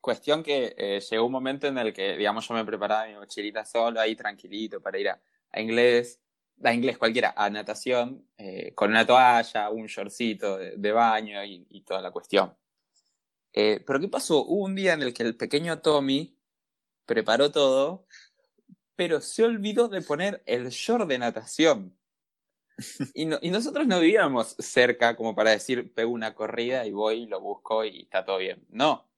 Cuestión 0.01 0.43
que 0.43 0.73
eh, 0.77 1.01
llegó 1.01 1.25
un 1.25 1.31
momento 1.31 1.67
en 1.67 1.77
el 1.77 1.93
que, 1.93 2.15
digamos, 2.17 2.47
yo 2.47 2.53
me 2.53 2.63
preparaba 2.65 3.07
mi 3.07 3.15
mochilita 3.15 3.65
solo, 3.65 3.99
ahí 3.99 4.15
tranquilito, 4.15 4.81
para 4.81 4.97
ir 4.97 5.09
a, 5.09 5.21
a 5.51 5.59
inglés, 5.61 6.21
a 6.63 6.73
inglés 6.73 6.97
cualquiera, 6.97 7.33
a 7.35 7.49
natación, 7.49 8.25
eh, 8.37 8.73
con 8.75 8.91
una 8.91 9.05
toalla, 9.05 9.69
un 9.69 9.87
shortcito 9.87 10.57
de, 10.57 10.77
de 10.77 10.91
baño 10.93 11.43
y, 11.43 11.65
y 11.69 11.81
toda 11.81 12.01
la 12.01 12.11
cuestión. 12.11 12.55
Eh, 13.53 13.83
pero 13.85 13.99
¿qué 13.99 14.07
pasó? 14.07 14.43
Hubo 14.45 14.65
un 14.65 14.75
día 14.75 14.93
en 14.93 15.01
el 15.03 15.13
que 15.13 15.23
el 15.23 15.35
pequeño 15.37 15.79
Tommy 15.81 16.37
preparó 17.05 17.51
todo, 17.51 18.07
pero 18.95 19.21
se 19.21 19.43
olvidó 19.45 19.89
de 19.89 20.01
poner 20.01 20.43
el 20.47 20.69
short 20.69 21.07
de 21.09 21.19
natación. 21.19 21.97
Y, 23.13 23.25
no- 23.25 23.39
y 23.41 23.49
nosotros 23.51 23.87
no 23.87 23.99
vivíamos 23.99 24.55
cerca 24.59 25.15
como 25.15 25.35
para 25.35 25.51
decir, 25.51 25.93
pego 25.93 26.11
una 26.11 26.33
corrida 26.35 26.85
y 26.85 26.91
voy, 26.91 27.25
lo 27.27 27.39
busco 27.41 27.83
y 27.85 28.01
está 28.03 28.25
todo 28.25 28.37
bien. 28.37 28.65
No. 28.69 29.08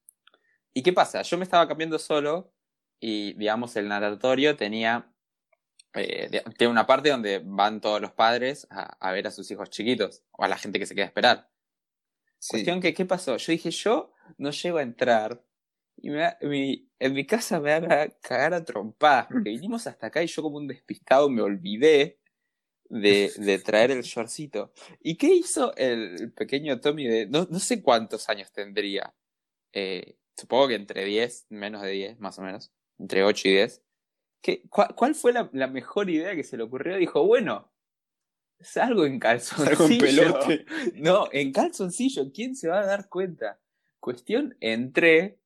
¿Y 0.74 0.84
qué 0.84 0.94
pasa? 0.94 1.22
Yo 1.22 1.38
me 1.38 1.44
estaba 1.44 1.68
cambiando 1.68 2.00
solo 2.00 2.54
y 3.00 3.34
digamos 3.34 3.76
el 3.76 3.88
natatorio 3.88 4.56
tenía, 4.56 5.12
eh, 5.94 6.44
tiene 6.58 6.72
una 6.72 6.86
parte 6.86 7.10
donde 7.10 7.42
van 7.44 7.82
todos 7.82 8.00
los 8.00 8.12
padres 8.12 8.68
a, 8.70 8.84
a, 9.00 9.12
ver 9.12 9.28
a 9.28 9.32
sus 9.32 9.50
hijos 9.52 9.70
chiquitos 9.70 10.24
o 10.32 10.44
a 10.44 10.48
la 10.48 10.58
gente 10.58 10.80
que 10.80 10.86
se 10.86 10.96
queda 10.96 11.06
a 11.06 11.08
esperar. 11.08 11.50
Sí. 12.40 12.52
Cuestión 12.52 12.82
que, 12.82 12.94
¿qué 12.94 13.06
pasó? 13.06 13.38
Yo 13.38 13.52
dije, 13.52 13.72
yo 13.72 14.14
no 14.38 14.52
llego 14.52 14.78
a 14.78 14.84
entrar 14.84 15.44
y 15.98 16.10
me, 16.10 16.36
mi, 16.42 16.90
en 17.00 17.14
mi 17.14 17.26
casa 17.26 17.60
me 17.60 17.80
van 17.80 17.92
a 17.92 18.08
cagar 18.22 18.54
a 18.54 18.66
trompadas, 18.66 19.28
porque 19.28 19.50
vinimos 19.52 19.88
hasta 19.88 20.08
acá 20.08 20.24
y 20.24 20.28
yo 20.28 20.42
como 20.42 20.58
un 20.58 20.68
despistado 20.68 21.30
me 21.30 21.42
olvidé 21.42 22.20
de, 22.90 23.32
de 23.38 23.60
traer 23.60 23.92
el 23.92 24.02
shortcito. 24.02 24.74
¿Y 25.02 25.16
qué 25.16 25.28
hizo 25.28 25.76
el 25.76 26.34
pequeño 26.34 26.80
Tommy 26.80 27.08
de, 27.08 27.26
no, 27.28 27.48
no 27.50 27.60
sé 27.60 27.82
cuántos 27.82 28.28
años 28.30 28.52
tendría? 28.52 29.14
Eh, 29.74 30.18
supongo 30.42 30.70
que 30.70 30.76
entre 30.76 31.06
10, 31.06 31.48
menos 31.50 31.82
de 31.82 31.92
10, 31.92 32.20
más 32.20 32.38
o 32.40 32.42
menos, 32.42 32.72
entre 32.98 33.24
8 33.24 33.48
y 33.48 33.52
10. 33.52 33.84
¿Qué, 34.42 34.64
cuál, 34.70 34.96
cuál, 34.96 35.16
fue 35.16 35.34
la, 35.34 35.50
la, 35.54 35.68
mejor 35.68 36.10
idea 36.10 36.36
que 36.36 36.44
se 36.44 36.58
le 36.58 36.64
ocurrió? 36.64 36.98
Dijo, 36.98 37.26
bueno, 37.26 37.72
salgo 38.60 39.06
en 39.06 39.20
calzoncillo. 39.20 39.76
Salgo 39.76 39.94
en 39.94 39.98
pelote. 40.00 40.66
No, 40.96 41.28
en 41.32 41.52
calzoncillo, 41.52 42.32
¿quién 42.34 42.56
se 42.56 42.68
va 42.68 42.80
a 42.80 42.86
dar 42.86 43.08
cuenta? 43.08 43.60
Cuestión, 44.00 44.58
entré 44.60 45.42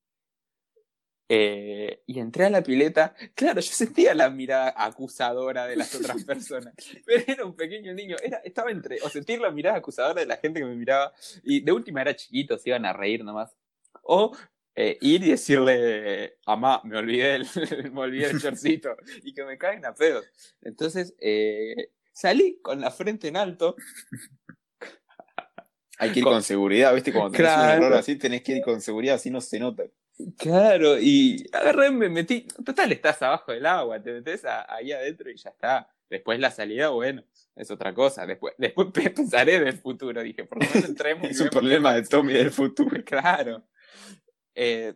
eh, 1.27 2.03
y 2.05 2.19
entré 2.19 2.45
a 2.45 2.49
la 2.49 2.61
pileta. 2.61 3.15
Claro, 3.33 3.59
yo 3.59 3.71
sentía 3.71 4.13
la 4.13 4.29
mirada 4.29 4.73
acusadora 4.77 5.65
de 5.65 5.75
las 5.75 5.93
otras 5.95 6.23
personas. 6.25 6.73
Pero 7.05 7.23
era 7.27 7.45
un 7.45 7.55
pequeño 7.55 7.93
niño. 7.93 8.15
Era, 8.23 8.37
estaba 8.37 8.71
entre. 8.71 9.01
O 9.01 9.09
sentir 9.09 9.41
la 9.41 9.51
mirada 9.51 9.77
acusadora 9.77 10.21
de 10.21 10.27
la 10.27 10.37
gente 10.37 10.59
que 10.59 10.65
me 10.65 10.75
miraba. 10.75 11.13
Y 11.43 11.61
de 11.61 11.71
última 11.71 12.01
era 12.01 12.15
chiquito, 12.15 12.57
se 12.57 12.69
iban 12.69 12.85
a 12.85 12.93
reír 12.93 13.23
nomás. 13.23 13.55
O 14.03 14.35
eh, 14.75 14.97
ir 15.01 15.23
y 15.23 15.31
decirle, 15.31 16.37
mamá, 16.45 16.81
me 16.83 16.97
olvidé 16.97 17.35
el, 17.35 17.47
me 17.93 18.01
olvidé 18.01 18.31
el 18.31 18.41
chorcito. 18.41 18.95
y 19.23 19.33
que 19.33 19.45
me 19.45 19.57
caen 19.57 19.85
a 19.85 19.93
pedos. 19.93 20.25
Entonces, 20.61 21.15
eh, 21.19 21.91
salí 22.11 22.59
con 22.61 22.81
la 22.81 22.91
frente 22.91 23.29
en 23.29 23.37
alto. 23.37 23.75
Hay 25.97 26.11
que 26.11 26.19
ir 26.19 26.25
con, 26.25 26.33
con 26.33 26.43
seguridad, 26.43 26.93
¿viste? 26.93 27.13
Cuando 27.13 27.31
tenés 27.31 27.53
claro. 27.53 27.77
un 27.77 27.83
error 27.85 27.97
así, 27.97 28.17
tenés 28.17 28.41
que 28.41 28.57
ir 28.57 28.63
con 28.63 28.81
seguridad, 28.81 29.15
así 29.15 29.31
no 29.31 29.39
se 29.39 29.59
nota. 29.59 29.85
Claro, 30.37 30.99
y 30.99 31.45
agarré, 31.53 31.91
me 31.91 32.09
metí. 32.09 32.47
Total, 32.65 32.91
estás 32.91 33.21
abajo 33.21 33.53
del 33.53 33.65
agua, 33.65 34.01
te 34.01 34.11
metes 34.11 34.43
a, 34.43 34.73
ahí 34.73 34.91
adentro 34.91 35.29
y 35.29 35.37
ya 35.37 35.51
está. 35.51 35.89
Después 36.09 36.39
la 36.39 36.51
salida, 36.51 36.89
bueno, 36.89 37.23
es 37.55 37.71
otra 37.71 37.93
cosa. 37.93 38.25
Después, 38.25 38.53
después 38.57 38.89
pensaré 39.15 39.59
del 39.59 39.77
futuro. 39.77 40.21
Dije, 40.21 40.43
por 40.45 40.61
lo 40.61 40.69
menos 40.69 40.89
entremos. 40.89 41.29
es 41.29 41.39
un 41.39 41.49
problema 41.49 41.93
de 41.93 42.03
Tommy 42.03 42.33
del 42.33 42.51
futuro. 42.51 43.03
Claro. 43.05 43.63
Eh, 44.55 44.95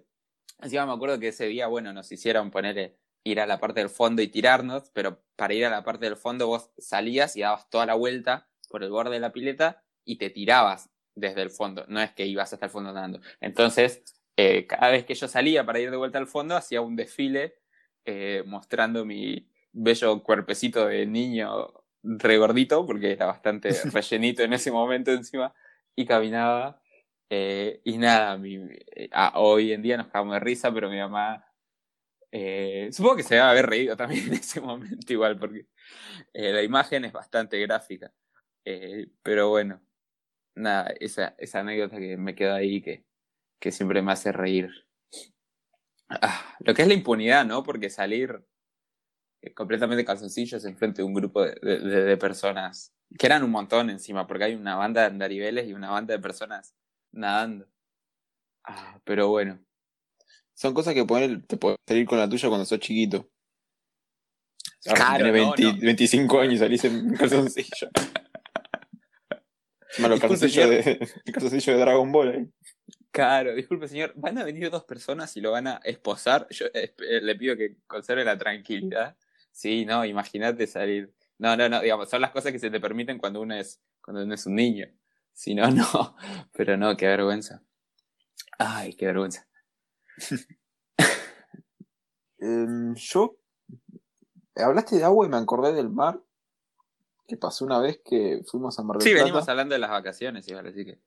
que 0.62 0.70
me 0.70 0.92
acuerdo 0.92 1.20
que 1.20 1.30
ese 1.30 1.46
día, 1.46 1.68
bueno, 1.68 1.94
nos 1.94 2.12
hicieron 2.12 2.52
poner 2.52 2.98
ir 3.24 3.40
a 3.40 3.46
la 3.46 3.60
parte 3.60 3.82
del 3.82 3.90
fondo 3.90 4.22
y 4.22 4.28
tirarnos, 4.28 4.90
pero 4.94 5.22
para 5.36 5.54
ir 5.54 5.66
a 5.66 5.70
la 5.70 5.84
parte 5.84 6.06
del 6.06 6.16
fondo 6.16 6.48
vos 6.48 6.72
salías 6.78 7.36
y 7.36 7.42
dabas 7.42 7.70
toda 7.70 7.86
la 7.86 7.96
vuelta 7.96 8.50
por 8.70 8.84
el 8.84 8.90
borde 8.90 9.12
de 9.12 9.20
la 9.20 9.32
pileta 9.32 9.84
y 10.06 10.18
te 10.18 10.30
tirabas 10.30 10.90
desde 11.16 11.42
el 11.42 11.50
fondo. 11.50 11.86
No 11.88 12.02
es 12.02 12.12
que 12.12 12.26
ibas 12.26 12.54
hasta 12.54 12.66
el 12.66 12.72
fondo 12.72 12.94
nadando. 12.94 13.20
Entonces, 13.42 14.04
eh, 14.38 14.66
cada 14.68 14.92
vez 14.92 15.06
que 15.06 15.16
yo 15.16 15.28
salía 15.28 15.66
para 15.66 15.80
ir 15.80 15.92
de 15.92 15.98
vuelta 15.98 16.18
al 16.18 16.28
fondo, 16.28 16.56
hacía 16.56 16.82
un 16.82 16.96
desfile 16.96 17.56
eh, 18.06 18.44
mostrando 18.46 19.06
mi 19.06 19.50
bello 19.72 20.24
cuerpecito 20.24 20.88
de 20.88 21.06
niño 21.06 21.74
regordito, 22.04 22.86
porque 22.86 23.12
era 23.12 23.26
bastante 23.26 23.70
rellenito 23.92 24.44
en 24.44 24.54
ese 24.54 24.72
momento 24.72 25.12
encima, 25.12 25.54
y 25.96 26.06
caminaba. 26.06 26.82
Eh, 27.30 27.82
y 27.84 27.98
nada, 27.98 28.40
ah, 29.12 29.34
hoy 29.36 29.72
en 29.72 29.82
día 29.82 29.98
nos 29.98 30.08
cagamos 30.08 30.36
de 30.36 30.40
risa, 30.40 30.74
pero 30.74 30.90
mi 30.90 30.98
mamá, 30.98 31.46
supongo 32.92 33.18
que 33.18 33.24
se 33.24 33.36
debe 33.36 33.48
haber 33.48 33.68
reído 33.68 33.96
también 33.98 34.28
en 34.28 34.34
ese 34.34 34.62
momento 34.62 35.14
igual, 35.14 35.38
porque 35.38 35.68
la 36.34 36.64
imagen 36.64 37.06
es 37.06 37.12
bastante 37.14 37.60
gráfica. 37.60 38.14
pero 39.24 39.50
bueno, 39.50 39.82
nada, 40.56 40.94
esa, 41.00 41.36
esa 41.38 41.60
anécdota 41.60 41.98
que 41.98 42.18
me 42.18 42.36
quedó 42.36 42.56
ahí 42.56 42.82
que 42.82 43.06
que 43.60 43.72
siempre 43.72 44.02
me 44.02 44.12
hace 44.12 44.32
reír. 44.32 44.70
Ah, 46.10 46.56
lo 46.60 46.74
que 46.74 46.82
es 46.82 46.88
la 46.88 46.94
impunidad, 46.94 47.46
¿no? 47.46 47.64
Porque 47.64 47.90
salir 47.90 48.44
eh, 49.42 49.54
completamente 49.54 50.06
calzoncillos 50.06 50.66
enfrente 50.66 51.02
de 51.02 51.08
un 51.08 51.14
grupo 51.14 51.44
de, 51.44 52.18
personas, 52.18 52.94
que 53.18 53.28
eran 53.28 53.44
un 53.44 53.52
montón 53.52 53.90
encima, 53.90 54.26
porque 54.26 54.46
hay 54.46 54.56
una 54.56 54.76
banda 54.76 55.02
de 55.02 55.08
andariveles 55.08 55.68
y 55.68 55.74
una 55.74 55.92
banda 55.92 56.16
de 56.16 56.20
personas 56.20 56.76
nadando. 57.12 57.68
Ah, 58.64 59.00
pero 59.04 59.30
bueno. 59.30 59.60
Son 60.54 60.74
cosas 60.74 60.94
que 60.94 61.06
poner, 61.06 61.46
te 61.48 61.58
puedes 61.58 61.78
salir 61.88 62.06
con 62.06 62.20
la 62.20 62.30
tuya 62.30 62.50
cuando 62.50 62.66
sos 62.66 62.80
chiquito. 62.80 63.30
Claro, 64.84 65.24
Tienes 65.24 65.34
20, 65.34 65.64
no, 65.64 65.74
no. 65.74 65.80
25 65.80 66.40
años 66.40 66.54
y 66.56 66.58
salís 66.58 66.84
en 66.86 67.16
calzoncillo. 67.16 67.90
Malo, 70.00 70.20
calzoncillo 70.20 70.70
de, 70.70 71.10
calzoncillo 71.34 71.74
de 71.74 71.80
Dragon 71.80 72.12
Ball 72.12 72.30
ahí. 72.30 72.48
Claro, 73.12 73.56
disculpe 73.56 73.88
señor, 73.88 74.14
van 74.16 74.38
a 74.38 74.44
venir 74.44 74.70
dos 74.70 74.84
personas 74.84 75.36
y 75.36 75.42
lo 75.42 75.52
van 75.52 75.68
a 75.68 75.82
esposar. 75.84 76.48
Yo 76.52 76.68
eh, 76.74 76.94
le 76.98 77.36
pido 77.36 77.58
que 77.58 77.78
conserve 77.88 78.24
la 78.24 78.38
tranquilidad. 78.38 79.18
Sí, 79.52 79.86
no, 79.86 80.06
imagínate 80.06 80.68
salir. 80.68 81.12
No, 81.38 81.58
no, 81.58 81.68
no, 81.68 81.82
digamos, 81.82 82.10
son 82.10 82.22
las 82.22 82.32
cosas 82.32 82.52
que 82.52 82.60
se 82.60 82.70
te 82.70 82.80
permiten 82.80 83.18
cuando 83.18 83.42
uno 83.42 83.56
es, 83.56 83.82
cuando 84.02 84.24
uno 84.24 84.36
es 84.36 84.46
un 84.46 84.56
niño. 84.56 84.88
Si 85.40 85.56
no, 85.56 85.64
no. 85.72 85.86
Pero 86.52 86.76
no, 86.76 86.98
qué 86.98 87.08
vergüenza. 87.08 87.64
Ay, 88.58 88.94
qué 88.94 89.06
vergüenza. 89.06 89.48
eh, 92.40 92.66
yo 92.96 93.38
hablaste 94.58 94.98
de 94.98 95.06
agua 95.06 95.26
y 95.26 95.30
me 95.30 95.38
acordé 95.38 95.72
del 95.72 95.90
mar. 95.90 96.22
Que 97.26 97.38
pasó 97.38 97.64
una 97.64 97.80
vez 97.80 98.02
que 98.04 98.42
fuimos 98.48 98.78
a 98.80 98.84
Mar 98.84 98.98
del 98.98 99.04
Sí, 99.04 99.12
Plata. 99.12 99.24
venimos 99.24 99.48
hablando 99.48 99.74
de 99.76 99.80
las 99.80 99.92
vacaciones, 99.92 100.46
igual, 100.50 100.68
así 100.68 100.84
que. 100.84 101.00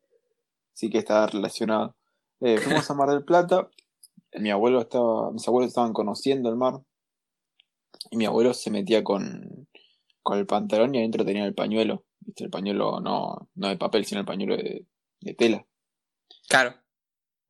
Sí 0.73 0.89
que 0.89 0.97
está 0.99 1.27
relacionado. 1.27 1.95
Eh, 2.41 2.57
fuimos 2.59 2.91
a 2.91 2.95
Mar 2.95 3.11
del 3.11 3.25
Plata. 3.25 3.69
Mi 4.41 4.51
abuelo 4.51 4.81
estaba, 4.81 5.31
mis 5.33 5.47
abuelos 5.47 5.69
estaban 5.69 5.93
conociendo 5.93 6.49
el 6.49 6.57
mar. 6.57 6.81
Y 8.11 8.17
mi 8.17 8.25
abuelo 8.25 8.55
se 8.55 8.71
metía 8.71 9.05
con, 9.05 9.69
con 10.23 10.39
el 10.39 10.47
pantalón 10.47 10.95
y 10.95 10.99
adentro 11.01 11.23
tenía 11.23 11.45
el 11.45 11.55
pañuelo. 11.55 12.07
¿Viste? 12.25 12.45
El 12.45 12.51
pañuelo 12.51 13.01
no, 13.01 13.49
no 13.55 13.69
de 13.69 13.77
papel, 13.77 14.05
sino 14.05 14.21
el 14.21 14.27
pañuelo 14.27 14.57
de, 14.57 14.87
de 15.21 15.35
tela. 15.35 15.67
Claro. 16.49 16.75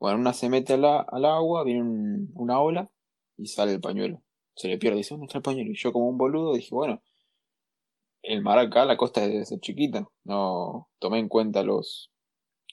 Bueno, 0.01 0.19
una 0.19 0.33
se 0.33 0.49
mete 0.49 0.77
la, 0.77 1.01
al 1.01 1.25
agua, 1.25 1.65
viene 1.65 1.83
un, 1.83 2.31
una 2.35 2.61
ola 2.61 2.91
y 3.37 3.47
sale 3.47 3.73
el 3.73 3.81
pañuelo. 3.81 4.23
Se 4.57 4.69
le 4.69 4.79
pierde, 4.79 4.99
dice, 4.99 5.15
¿dónde 5.15 5.27
está 5.27 5.39
el 5.39 5.43
pañuelo? 5.43 5.71
Y 5.71 5.77
yo 5.77 5.93
como 5.93 6.09
un 6.09 6.19
boludo 6.19 6.55
dije, 6.55 6.75
bueno, 6.75 7.03
el 8.23 8.43
mar 8.43 8.59
acá, 8.59 8.85
la 8.85 8.97
costa 8.97 9.21
debe 9.27 9.45
ser 9.45 9.61
chiquita. 9.61 10.09
No 10.25 10.89
tomé 10.99 11.19
en 11.19 11.29
cuenta 11.29 11.63
los 11.63 12.11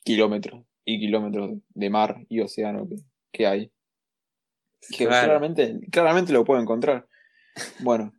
kilómetros 0.03 0.65
y 0.85 0.99
kilómetros 0.99 1.51
de 1.69 1.89
mar 1.89 2.25
y 2.29 2.39
océano 2.41 2.87
que, 2.87 2.95
que 3.31 3.47
hay. 3.47 3.71
Que 4.97 5.05
Claro. 5.05 5.25
claramente, 5.27 5.79
claramente 5.91 6.33
lo 6.33 6.45
puedo 6.45 6.61
encontrar. 6.61 7.07
Bueno, 7.81 8.13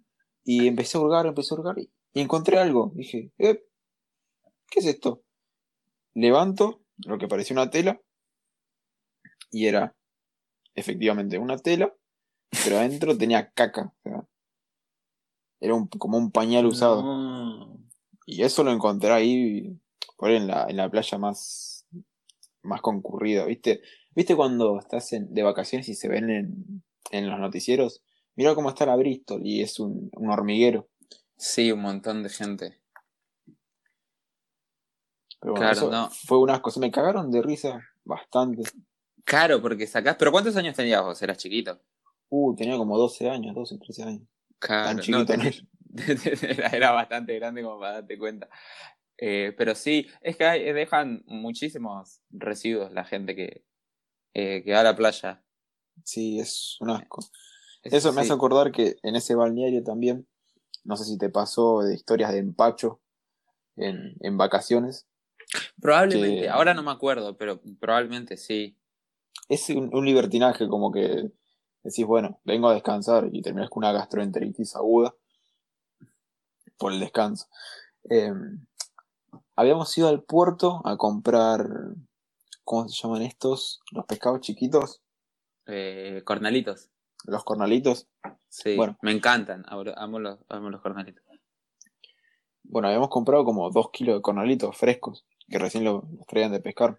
y 0.45 0.67
empecé 0.69 0.99
a 0.99 1.01
hurgar, 1.01 1.27
empecé 1.27 1.55
a 1.55 1.59
hurgar 1.59 1.79
y, 1.79 1.91
y 2.13 2.21
encontré 2.21 2.59
algo. 2.59 2.93
Dije, 2.95 3.33
eh, 3.39 3.65
¿qué 4.71 4.81
es 4.81 4.87
esto? 4.87 5.23
Levanto 6.15 6.83
lo 7.07 7.19
que 7.19 7.29
parecía 7.29 7.55
una 7.55 7.71
tela 7.71 8.01
y 9.51 9.67
era 9.67 9.95
efectivamente 10.75 11.39
una 11.39 11.59
tela, 11.59 11.93
pero 12.65 12.79
adentro 12.79 13.17
tenía 13.19 13.51
caca. 13.53 13.93
o 13.99 14.03
sea, 14.03 14.25
era 15.61 15.75
un, 15.75 15.89
como 15.89 16.17
un 16.17 16.31
pañal 16.31 16.67
usado. 16.67 17.03
No. 17.03 17.79
Y 18.27 18.43
eso 18.43 18.63
lo 18.65 18.73
encontré 18.73 19.11
ahí, 19.11 19.77
por 20.17 20.31
ahí 20.31 20.37
en 20.37 20.47
la, 20.47 20.67
en 20.69 20.77
la 20.77 20.91
playa 20.91 21.19
más, 21.19 21.87
más 22.63 22.81
concurrida, 22.81 23.45
¿viste? 23.45 23.83
¿Viste 24.15 24.37
cuando 24.37 24.79
estás 24.79 25.13
en- 25.13 25.33
de 25.35 25.43
vacaciones 25.43 25.89
y 25.89 25.95
se 25.95 26.09
ven 26.09 26.31
en, 26.31 26.83
en 27.11 27.29
los 27.29 27.39
noticieros? 27.39 28.03
Mira 28.37 28.55
cómo 28.55 28.69
está 28.71 28.87
la 28.87 28.97
Bristol 28.97 29.45
y 29.45 29.63
es 29.63 29.81
un, 29.81 30.11
un 30.15 30.31
hormiguero. 30.31 30.89
Sí, 31.37 31.73
un 31.73 31.81
montón 31.83 32.23
de 32.23 32.29
gente. 32.31 32.80
Pero 35.41 35.53
bueno, 35.55 35.67
Claro, 35.71 35.73
eso 35.77 35.91
no. 35.91 36.11
fue 36.11 36.39
un 36.39 36.51
asco. 36.51 36.71
Se 36.71 36.81
me 36.81 36.91
cagaron 36.91 37.31
de 37.31 37.43
risa 37.43 37.81
bastante. 38.05 38.63
Claro, 39.25 39.61
porque 39.63 39.87
sacás. 39.87 40.17
¿Pero 40.19 40.33
cuántos 40.33 40.57
años 40.57 40.77
tenías 40.77 41.03
vos? 41.03 41.21
Eras 41.23 41.39
chiquito. 41.39 41.81
Uh, 42.29 42.55
tenía 42.55 42.77
como 42.77 42.97
12 42.99 43.29
años, 43.29 43.55
12, 43.55 43.79
13 43.79 44.03
años. 44.05 44.23
Claro, 44.59 44.89
Tan 44.89 44.99
chiquito 45.01 45.19
no 45.19 45.25
tenés- 45.27 45.67
era, 46.43 46.69
era 46.69 46.91
bastante 46.93 47.35
grande 47.37 47.63
como 47.63 47.81
para 47.81 47.95
darte 47.95 48.19
cuenta. 48.19 48.49
Eh, 49.19 49.55
pero 49.57 49.75
sí, 49.75 50.07
es 50.21 50.37
que 50.37 50.45
hay- 50.45 50.73
dejan 50.73 51.23
muchísimos 51.27 52.21
residuos 52.31 52.93
la 52.93 53.05
gente 53.05 53.35
que, 53.35 53.65
eh, 54.35 54.63
que 54.65 54.73
va 54.73 54.81
a 54.81 54.85
la 54.85 54.97
playa. 54.97 55.43
Sí, 56.05 56.39
es 56.41 56.77
un 56.81 56.91
asco. 56.91 57.21
Eso 57.83 57.97
Eso 57.97 58.13
me 58.13 58.23
sí. 58.23 58.27
hace 58.27 58.33
acordar 58.35 58.73
que 58.73 58.97
en 59.03 59.17
ese 59.17 59.35
balneario 59.35 59.83
también, 59.83 60.27
no 60.85 60.97
sé 60.97 61.05
si 61.05 61.19
te 61.19 61.29
pasó 61.31 61.83
de 61.83 61.95
historias 61.95 62.33
de 62.33 62.39
empacho 62.39 63.01
en, 63.77 64.15
en 64.21 64.37
vacaciones. 64.39 65.07
Probablemente, 65.81 66.43
que- 66.43 66.49
ahora 66.49 66.75
no 66.75 66.83
me 66.83 66.91
acuerdo, 66.91 67.37
pero 67.37 67.61
probablemente 67.79 68.37
sí. 68.37 68.77
Es 69.49 69.69
un, 69.71 69.95
un 69.95 70.05
libertinaje, 70.05 70.69
como 70.69 70.93
que 70.93 71.31
decís, 71.83 72.05
bueno, 72.07 72.41
vengo 72.45 72.69
a 72.69 72.75
descansar 72.75 73.29
y 73.33 73.43
terminas 73.43 73.71
con 73.71 73.83
una 73.85 73.93
gastroenteritis 73.93 74.77
aguda 74.77 75.15
por 76.77 76.93
el 76.93 77.01
descanso. 77.01 77.49
Eh, 78.09 78.33
habíamos 79.57 79.97
ido 79.99 80.09
al 80.09 80.23
puerto 80.23 80.81
a 80.85 80.97
comprar, 80.97 81.67
¿cómo 82.65 82.89
se 82.89 83.03
llaman 83.03 83.23
estos? 83.23 83.81
Los 83.93 84.07
pescados 84.07 84.41
chiquitos, 84.41 85.03
Eh, 85.67 86.23
cornalitos. 86.25 86.91
los 87.25 87.45
cornalitos. 87.45 88.09
Sí, 88.49 88.77
Bueno. 88.77 88.97
me 89.03 89.13
encantan. 89.13 89.65
Amo 89.69 90.19
los, 90.19 90.39
amo 90.49 90.71
los 90.71 90.81
cornalitos. 90.81 91.23
Bueno, 92.63 92.89
habíamos 92.89 93.09
comprado 93.09 93.45
como 93.45 93.69
dos 93.71 93.91
kilos 93.91 94.17
de 94.17 94.23
cornalitos 94.23 94.77
frescos, 94.77 95.25
que 95.51 95.59
recién 95.59 95.85
lo- 95.85 96.09
los 96.17 96.27
traían 96.27 96.53
de 96.53 96.61
pescar. 96.61 96.99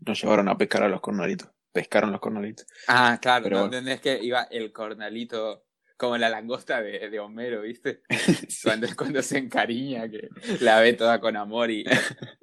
Nos 0.00 0.20
llevaron 0.22 0.48
a 0.48 0.56
pescar 0.58 0.82
a 0.82 0.88
los 0.88 1.00
cornalitos. 1.00 1.50
Pescaron 1.72 2.12
los 2.12 2.20
cornalitos. 2.20 2.66
Ah, 2.88 3.18
claro, 3.20 3.44
Pero 3.44 3.56
¿no 3.56 3.62
bueno. 3.62 3.76
entendés 3.78 4.00
que 4.00 4.22
iba 4.24 4.42
el 4.44 4.72
cornalito 4.72 5.64
como 5.96 6.16
la 6.16 6.28
langosta 6.28 6.80
de, 6.80 7.10
de 7.10 7.18
Homero, 7.20 7.62
¿viste? 7.62 8.02
Cuando, 8.62 8.86
cuando 8.96 9.22
se 9.22 9.38
encariña, 9.38 10.08
que 10.08 10.28
la 10.60 10.80
ve 10.80 10.92
toda 10.94 11.20
con 11.20 11.36
amor 11.36 11.70
y, 11.70 11.84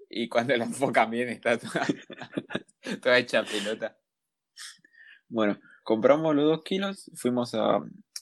y 0.10 0.28
cuando 0.30 0.56
la 0.58 0.66
enfocan 0.66 1.10
bien 1.10 1.30
está 1.30 1.58
toda, 1.58 1.86
toda 3.02 3.18
hecha 3.18 3.44
pelota. 3.44 3.98
Bueno, 5.30 5.58
compramos 5.84 6.36
los 6.36 6.46
dos 6.46 6.64
kilos, 6.64 7.10
fuimos 7.16 7.56
a, 7.56 7.80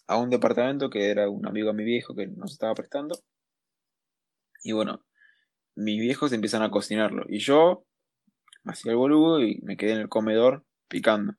a 0.08 0.18
un 0.18 0.30
departamento 0.30 0.90
que 0.90 1.10
era 1.10 1.28
un 1.30 1.46
amigo 1.48 1.68
de 1.70 1.74
mi 1.74 1.84
viejo 1.84 2.16
que 2.16 2.28
nos 2.28 2.52
estaba 2.54 2.74
prestando. 2.76 3.20
Y 4.64 4.72
bueno, 4.72 5.04
mis 5.76 6.00
viejos 6.00 6.32
empiezan 6.34 6.62
a 6.62 6.72
cocinarlo. 6.72 7.26
Y 7.28 7.40
yo 7.40 7.86
me 8.64 8.74
hacía 8.74 8.92
el 8.92 8.98
boludo 8.98 9.42
y 9.42 9.60
me 9.62 9.78
quedé 9.78 9.94
en 9.94 10.00
el 10.00 10.10
comedor 10.10 10.66
picando. 10.88 11.34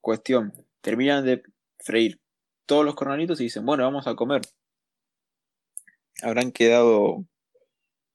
Cuestión, 0.00 0.52
terminan 0.80 1.24
de 1.24 1.42
freír 1.78 2.20
todos 2.66 2.84
los 2.84 2.94
cornalitos 2.94 3.40
y 3.40 3.44
dicen, 3.44 3.64
bueno, 3.64 3.84
vamos 3.84 4.06
a 4.06 4.14
comer. 4.14 4.42
Habrán 6.22 6.52
quedado 6.52 7.24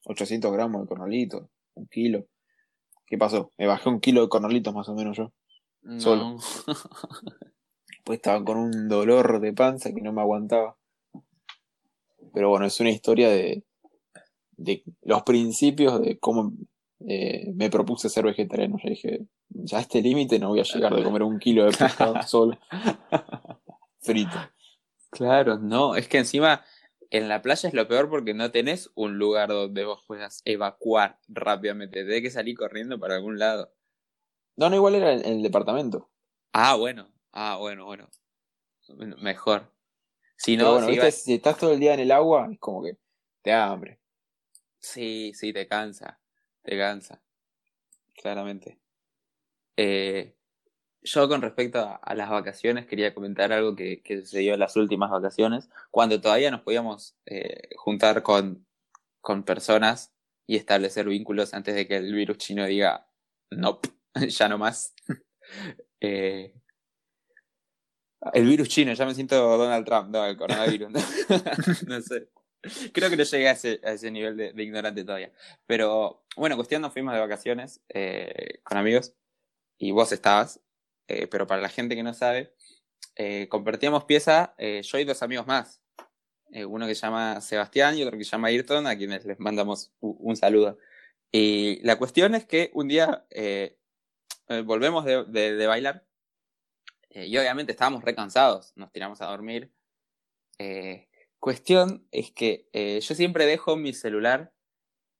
800 0.06 0.52
gramos 0.52 0.82
de 0.82 0.88
cornalitos, 0.88 1.48
un 1.76 1.88
kilo. 1.88 2.28
¿Qué 3.06 3.18
pasó? 3.18 3.52
Me 3.58 3.68
bajé 3.68 3.90
un 3.90 4.00
kilo 4.00 4.22
de 4.22 4.30
cornalitos 4.30 4.74
más 4.74 4.90
o 4.90 4.96
menos 4.96 5.18
yo. 5.18 5.32
No. 5.82 6.00
Solo. 6.00 6.38
Pues 8.06 8.18
estaba 8.18 8.44
con 8.44 8.58
un 8.58 8.90
dolor 8.90 9.40
de 9.40 9.54
panza 9.54 9.94
que 9.94 10.02
no 10.02 10.12
me 10.12 10.20
aguantaba. 10.20 10.76
Pero 12.34 12.50
bueno, 12.50 12.66
es 12.66 12.78
una 12.82 12.90
historia 12.90 13.30
de, 13.30 13.64
de 14.64 14.84
los 15.02 15.24
principios 15.24 16.02
de 16.02 16.18
cómo 16.20 16.54
eh, 17.06 17.52
me 17.54 17.70
propuse 17.70 18.10
ser 18.10 18.26
vegetariano. 18.26 18.78
Ya 18.84 18.90
dije, 18.90 19.26
ya 19.50 19.78
a 19.78 19.82
este 19.82 20.02
límite 20.02 20.40
no 20.40 20.50
voy 20.50 20.62
a 20.62 20.64
llegar 20.64 20.96
de 20.96 21.04
comer 21.04 21.24
un 21.24 21.40
kilo 21.40 21.66
de 21.66 21.72
pescado 21.72 22.16
solo, 22.28 22.58
frito. 24.02 24.38
Claro, 25.12 25.60
no, 25.60 25.96
es 25.96 26.08
que 26.08 26.18
encima 26.18 26.64
en 27.12 27.30
la 27.30 27.42
playa 27.42 27.70
es 27.70 27.76
lo 27.76 27.88
peor 27.88 28.10
porque 28.10 28.34
no 28.34 28.52
tenés 28.52 28.90
un 28.96 29.20
lugar 29.20 29.50
donde 29.50 29.86
vos 29.86 30.04
puedas 30.08 30.42
evacuar 30.46 31.20
rápidamente. 31.28 32.04
Tenés 32.04 32.22
que 32.22 32.32
salir 32.32 32.58
corriendo 32.58 33.00
para 33.00 33.16
algún 33.16 33.38
lado. 33.38 33.72
No, 34.56 34.70
no, 34.70 34.76
igual 34.76 34.96
era 34.96 35.14
en, 35.14 35.26
el 35.26 35.44
departamento. 35.44 36.10
Ah, 36.54 36.76
bueno, 36.76 37.12
ah, 37.32 37.58
bueno, 37.60 37.86
bueno. 37.86 38.10
Mejor. 39.22 39.72
Si 40.38 40.58
no, 40.58 40.74
bueno, 40.74 40.88
si, 40.88 41.12
si 41.12 41.34
estás 41.36 41.58
todo 41.58 41.74
el 41.74 41.80
día 41.80 41.94
en 41.94 42.00
el 42.00 42.12
agua, 42.12 42.50
es 42.52 42.60
como 42.60 42.84
que 42.84 42.98
te 43.42 43.52
da 43.52 43.68
hambre. 43.68 44.00
Sí, 44.84 45.32
sí, 45.34 45.54
te 45.54 45.68
cansa, 45.68 46.20
te 46.62 46.78
cansa, 46.78 47.22
claramente. 48.14 48.80
Eh, 49.78 50.36
yo 51.02 51.28
con 51.28 51.42
respecto 51.42 52.00
a, 52.02 52.16
las 52.16 52.30
vacaciones 52.30 52.86
quería 52.86 53.14
comentar 53.14 53.52
algo 53.52 53.76
que, 53.76 54.02
que 54.04 54.22
sucedió 54.22 54.54
en 54.54 54.60
las 54.60 54.76
últimas 54.76 55.10
vacaciones, 55.10 55.70
cuando 55.92 56.22
todavía 56.22 56.52
nos 56.52 56.62
podíamos 56.62 57.16
eh, 57.26 57.70
juntar 57.78 58.24
con, 58.24 58.66
con 59.22 59.44
personas 59.44 60.14
y 60.48 60.58
establecer 60.58 61.08
vínculos 61.08 61.54
antes 61.54 61.76
de 61.76 61.88
que 61.88 61.98
el 61.98 62.14
virus 62.14 62.38
chino 62.38 62.66
diga, 62.66 63.08
no, 63.50 63.80
ya 64.28 64.50
no 64.50 64.58
más. 64.58 64.94
Eh, 66.06 66.54
el 68.34 68.46
virus 68.46 68.68
chino, 68.68 68.94
ya 68.94 69.06
me 69.06 69.16
siento 69.16 69.36
Donald 69.58 69.86
Trump, 69.86 70.10
no, 70.10 70.26
el 70.26 70.36
coronavirus. 70.36 70.92
no 71.88 72.02
sé. 72.02 72.28
Creo 72.94 73.10
que 73.10 73.18
no 73.18 73.24
llegué 73.24 73.50
a 73.50 73.52
ese, 73.52 73.80
a 73.84 73.92
ese 73.92 74.10
nivel 74.12 74.38
de, 74.38 74.54
de 74.54 74.64
ignorante 74.64 75.04
todavía. 75.04 75.32
Pero 75.66 76.24
bueno, 76.38 76.56
cuestión, 76.56 76.82
nos 76.82 76.94
fuimos 76.94 77.14
de 77.14 77.20
vacaciones 77.20 77.82
eh, 77.90 78.60
con 78.64 78.78
amigos 78.78 79.14
y 79.78 79.92
vos 79.92 80.12
estabas. 80.12 80.60
eh, 81.08 81.28
pero 81.28 81.46
para 81.48 81.62
la 81.62 81.70
gente 81.70 81.96
que 81.96 82.04
no 82.04 82.14
sabe, 82.14 82.54
eh, 83.16 83.48
compartíamos 83.50 84.06
pieza 84.06 84.56
eh, 84.58 84.82
yo 84.84 84.98
y 85.00 85.04
dos 85.04 85.22
amigos 85.24 85.46
más. 85.48 85.82
Eh, 86.52 86.66
uno 86.66 86.86
que 86.88 86.96
se 86.96 87.02
llama 87.02 87.42
Sebastián 87.42 87.98
y 87.98 88.04
otro 88.04 88.18
que 88.18 88.24
se 88.24 88.32
llama 88.32 88.48
Ayrton, 88.50 88.88
a 88.88 88.96
quienes 88.98 89.26
les 89.26 89.40
mandamos 89.40 89.92
u- 90.00 90.16
un 90.20 90.36
saludo. 90.38 90.78
Y 91.32 91.82
la 91.84 91.98
cuestión 91.98 92.36
es 92.36 92.46
que 92.46 92.70
un 92.74 92.88
día 92.88 93.26
eh, 93.32 93.78
volvemos 94.66 95.04
de, 95.06 95.24
de- 95.26 95.56
de 95.56 95.68
bailar 95.68 96.06
y 97.10 97.38
obviamente 97.38 97.72
estábamos 97.72 98.04
recansados, 98.04 98.72
nos 98.76 98.92
tiramos 98.92 99.22
a 99.22 99.28
dormir. 99.28 99.72
Eh, 100.60 101.08
cuestión 101.44 102.08
es 102.14 102.32
que 102.32 102.70
eh, 102.72 103.02
yo 103.02 103.16
siempre 103.16 103.46
dejo 103.46 103.76
mi 103.76 103.92
celular 103.92 104.54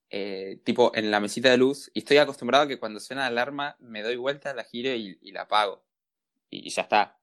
eh, 0.10 0.62
tipo 0.64 0.96
en 0.96 1.12
la 1.12 1.20
mesita 1.20 1.50
de 1.50 1.58
luz 1.58 1.92
y 1.94 2.00
estoy 2.00 2.16
acostumbrado 2.16 2.64
a 2.64 2.68
que 2.70 2.80
cuando 2.80 3.02
suena 3.02 3.24
la 3.24 3.28
alarma 3.28 3.76
me 3.82 4.02
doy 4.04 4.16
vuelta, 4.16 4.54
la 4.54 4.64
giro 4.64 4.90
y, 4.94 5.20
la 5.34 5.42
apago. 5.42 5.84
Y, 6.50 6.70
ya 6.70 6.84
está. 6.84 7.20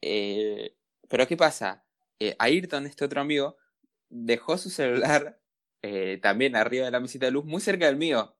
Eh, 0.00 0.76
pero 1.08 1.26
¿qué 1.26 1.36
pasa? 1.36 1.84
Ayrton, 2.38 2.86
este 2.86 3.04
otro 3.04 3.20
amigo, 3.20 3.56
dejó 4.08 4.56
su 4.56 4.70
celular 4.70 5.40
también 6.22 6.54
arriba 6.54 6.84
de 6.84 6.92
la 6.92 7.00
mesita 7.00 7.26
de 7.26 7.32
luz, 7.32 7.44
muy 7.44 7.60
cerca 7.60 7.86
del 7.86 7.96
mío. 7.96 8.36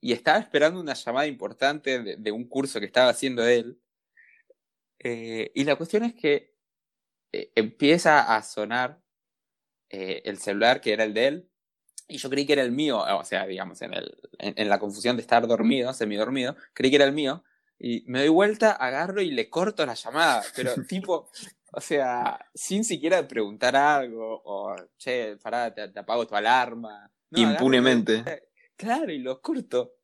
Y 0.00 0.12
estaba 0.14 0.38
esperando 0.38 0.80
una 0.80 0.94
llamada 0.94 1.26
importante 1.26 2.02
de, 2.02 2.16
de 2.16 2.32
un 2.32 2.48
curso 2.48 2.80
que 2.80 2.86
estaba 2.86 3.10
haciendo 3.10 3.46
él. 3.46 3.78
Y 4.98 5.64
la 5.64 5.76
cuestión 5.76 6.04
es 6.04 6.14
que 6.14 6.49
eh, 7.32 7.52
empieza 7.54 8.34
a 8.36 8.42
sonar 8.42 9.00
eh, 9.88 10.22
el 10.24 10.38
celular 10.38 10.80
que 10.80 10.92
era 10.92 11.04
el 11.04 11.14
de 11.14 11.26
él. 11.26 11.50
Y 12.08 12.18
yo 12.18 12.28
creí 12.28 12.44
que 12.44 12.54
era 12.54 12.62
el 12.62 12.72
mío, 12.72 12.98
o 12.98 13.24
sea, 13.24 13.46
digamos, 13.46 13.82
en, 13.82 13.94
el, 13.94 14.16
en, 14.38 14.54
en 14.56 14.68
la 14.68 14.80
confusión 14.80 15.16
de 15.16 15.22
estar 15.22 15.46
dormido, 15.46 15.92
semidormido, 15.94 16.56
creí 16.74 16.90
que 16.90 16.96
era 16.96 17.04
el 17.04 17.12
mío. 17.12 17.44
Y 17.78 18.02
me 18.08 18.18
doy 18.18 18.28
vuelta, 18.28 18.72
agarro 18.72 19.22
y 19.22 19.30
le 19.30 19.48
corto 19.48 19.86
la 19.86 19.94
llamada. 19.94 20.42
Pero 20.56 20.74
tipo, 20.88 21.30
o 21.72 21.80
sea, 21.80 22.44
sin 22.52 22.84
siquiera 22.84 23.26
preguntar 23.28 23.76
algo, 23.76 24.42
o 24.44 24.74
che, 24.98 25.36
pará, 25.36 25.72
te, 25.72 25.88
te 25.88 26.00
apago 26.00 26.26
tu 26.26 26.34
alarma. 26.34 27.10
No, 27.30 27.38
agarro 27.40 27.52
Impunemente. 27.52 28.16
lo- 28.18 28.32
claro, 28.76 29.12
y 29.12 29.18
lo 29.20 29.40
corto. 29.40 29.94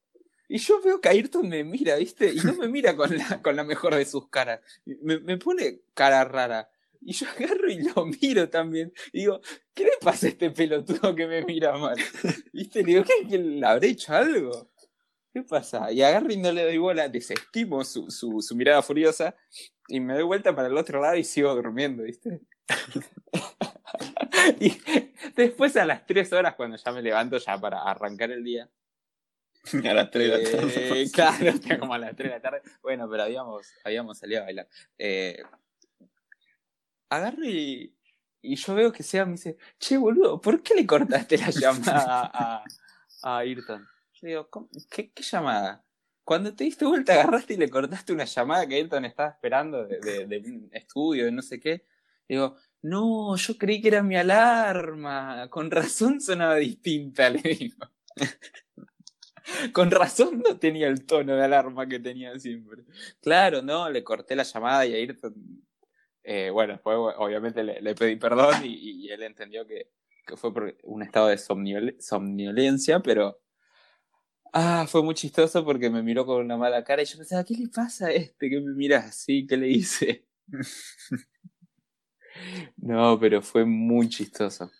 Y 0.48 0.58
yo 0.58 0.80
veo 0.80 1.00
que 1.00 1.08
Ayrton 1.08 1.48
me 1.48 1.64
mira, 1.64 1.96
¿viste? 1.96 2.32
Y 2.32 2.36
no 2.44 2.54
me 2.54 2.68
mira 2.68 2.94
con 2.96 3.16
la, 3.18 3.42
con 3.42 3.56
la 3.56 3.64
mejor 3.64 3.96
de 3.96 4.04
sus 4.04 4.28
caras. 4.28 4.60
Me, 4.84 5.18
me 5.18 5.36
pone 5.38 5.80
cara 5.92 6.24
rara. 6.24 6.70
Y 7.06 7.12
yo 7.12 7.26
agarro 7.36 7.70
y 7.70 7.78
lo 7.82 8.04
miro 8.04 8.48
también. 8.48 8.92
Y 9.12 9.20
digo, 9.20 9.40
¿qué 9.72 9.84
le 9.84 9.92
pasa 10.00 10.26
a 10.26 10.30
este 10.30 10.50
pelotudo 10.50 11.14
que 11.14 11.26
me 11.26 11.42
mira 11.44 11.76
mal? 11.78 11.96
¿Viste? 12.52 12.80
Le 12.80 12.86
digo, 12.86 13.04
¿qué, 13.04 13.28
que 13.28 13.38
le 13.38 13.64
habré 13.64 13.88
hecho 13.88 14.12
algo? 14.12 14.72
¿Qué 15.32 15.42
pasa? 15.42 15.92
Y 15.92 16.02
agarro 16.02 16.32
y 16.32 16.36
no 16.36 16.50
le 16.50 16.64
doy 16.64 16.78
bola, 16.78 17.08
desestimo 17.08 17.84
su, 17.84 18.10
su, 18.10 18.40
su 18.40 18.56
mirada 18.56 18.82
furiosa 18.82 19.36
y 19.86 20.00
me 20.00 20.14
doy 20.14 20.24
vuelta 20.24 20.54
para 20.56 20.66
el 20.66 20.76
otro 20.76 21.00
lado 21.00 21.14
y 21.16 21.22
sigo 21.22 21.54
durmiendo, 21.54 22.02
¿viste? 22.02 22.40
y 24.60 24.72
después 25.36 25.76
a 25.76 25.84
las 25.84 26.06
tres 26.06 26.32
horas, 26.32 26.56
cuando 26.56 26.76
ya 26.76 26.90
me 26.90 27.02
levanto 27.02 27.38
ya 27.38 27.60
para 27.60 27.82
arrancar 27.82 28.32
el 28.32 28.42
día, 28.42 28.68
A 29.84 29.94
las 29.94 30.10
3 30.10 30.30
de 30.30 30.42
la 30.42 30.50
tarde. 30.50 31.02
eh, 31.02 31.10
claro, 31.12 31.78
como 31.80 31.94
a 31.94 31.98
las 31.98 32.16
3 32.16 32.30
de 32.30 32.34
la 32.36 32.40
tarde. 32.40 32.62
Bueno, 32.82 33.08
pero 33.10 33.22
habíamos, 33.24 33.66
habíamos 33.84 34.18
salido 34.18 34.42
a 34.42 34.44
bailar. 34.44 34.68
Eh, 34.98 35.42
agarro 37.08 37.44
y, 37.44 37.94
y 38.42 38.56
yo 38.56 38.74
veo 38.74 38.92
que 38.92 39.02
Seba 39.02 39.26
me 39.26 39.32
dice, 39.32 39.56
che, 39.78 39.96
boludo, 39.96 40.40
¿por 40.40 40.62
qué 40.62 40.74
le 40.74 40.86
cortaste 40.86 41.38
la 41.38 41.50
llamada 41.50 42.30
a, 42.32 42.64
a 43.22 43.38
Ayrton? 43.38 43.86
Yo 44.14 44.26
digo, 44.28 44.48
"¿Cómo? 44.50 44.68
¿qué, 44.90 45.10
¿qué 45.12 45.22
llamada? 45.22 45.84
Cuando 46.24 46.54
te 46.54 46.64
diste 46.64 46.84
vuelta, 46.84 47.12
agarraste 47.12 47.54
y 47.54 47.56
le 47.58 47.70
cortaste 47.70 48.12
una 48.12 48.24
llamada 48.24 48.66
que 48.66 48.74
Ayrton 48.76 49.04
estaba 49.04 49.30
esperando 49.30 49.86
de, 49.86 50.26
de- 50.26 50.38
un 50.38 50.68
estudio, 50.72 51.24
de 51.24 51.32
no 51.32 51.42
sé 51.42 51.60
qué. 51.60 51.86
Digo, 52.28 52.56
no, 52.82 53.36
yo 53.36 53.56
creí 53.56 53.80
que 53.80 53.88
era 53.88 54.02
mi 54.02 54.16
alarma. 54.16 55.48
Con 55.50 55.70
razón 55.70 56.20
sonaba 56.20 56.56
distinta, 56.56 57.30
le 57.30 57.40
digo. 57.42 57.76
Con 59.72 59.90
razón 59.92 60.42
no 60.44 60.58
tenía 60.58 60.88
el 60.88 61.06
tono 61.06 61.36
de 61.36 61.44
alarma 61.44 61.86
que 61.86 62.00
tenía 62.00 62.36
siempre. 62.38 62.82
Claro, 63.20 63.62
no, 63.62 63.88
le 63.88 64.02
corté 64.02 64.34
la 64.34 64.42
llamada 64.42 64.84
y 64.86 64.94
Ayrton, 64.94 65.34
eh, 66.26 66.50
bueno, 66.50 66.74
después 66.74 66.96
obviamente 67.18 67.62
le, 67.64 67.94
pedí 67.94 68.16
perdón 68.16 68.54
y, 68.64 69.08
él 69.10 69.22
entendió 69.22 69.66
que, 69.66 69.90
que 70.26 70.36
fue 70.36 70.52
por 70.52 70.76
un 70.84 71.02
estado 71.02 71.28
de 71.28 71.36
somniol- 71.36 71.96
somnolencia, 72.00 73.00
pero 73.00 73.40
Ah, 74.58 74.86
fue 74.88 75.02
muy 75.02 75.14
chistoso 75.14 75.62
porque 75.66 75.90
me 75.90 76.02
miró 76.02 76.24
con 76.24 76.42
una 76.42 76.56
mala 76.56 76.82
cara 76.82 77.02
y 77.02 77.04
yo 77.04 77.18
pensaba, 77.18 77.44
¿qué 77.44 77.54
le 77.54 77.68
pasa 77.68 78.06
a 78.06 78.12
este 78.12 78.48
que 78.48 78.58
me 78.58 78.72
mira 78.72 79.00
así? 79.00 79.46
¿Qué 79.46 79.54
le 79.54 79.68
hice? 79.68 80.24
no, 82.78 83.18
pero 83.20 83.42
fue 83.42 83.66
muy 83.66 84.08
chistoso. 84.08 84.70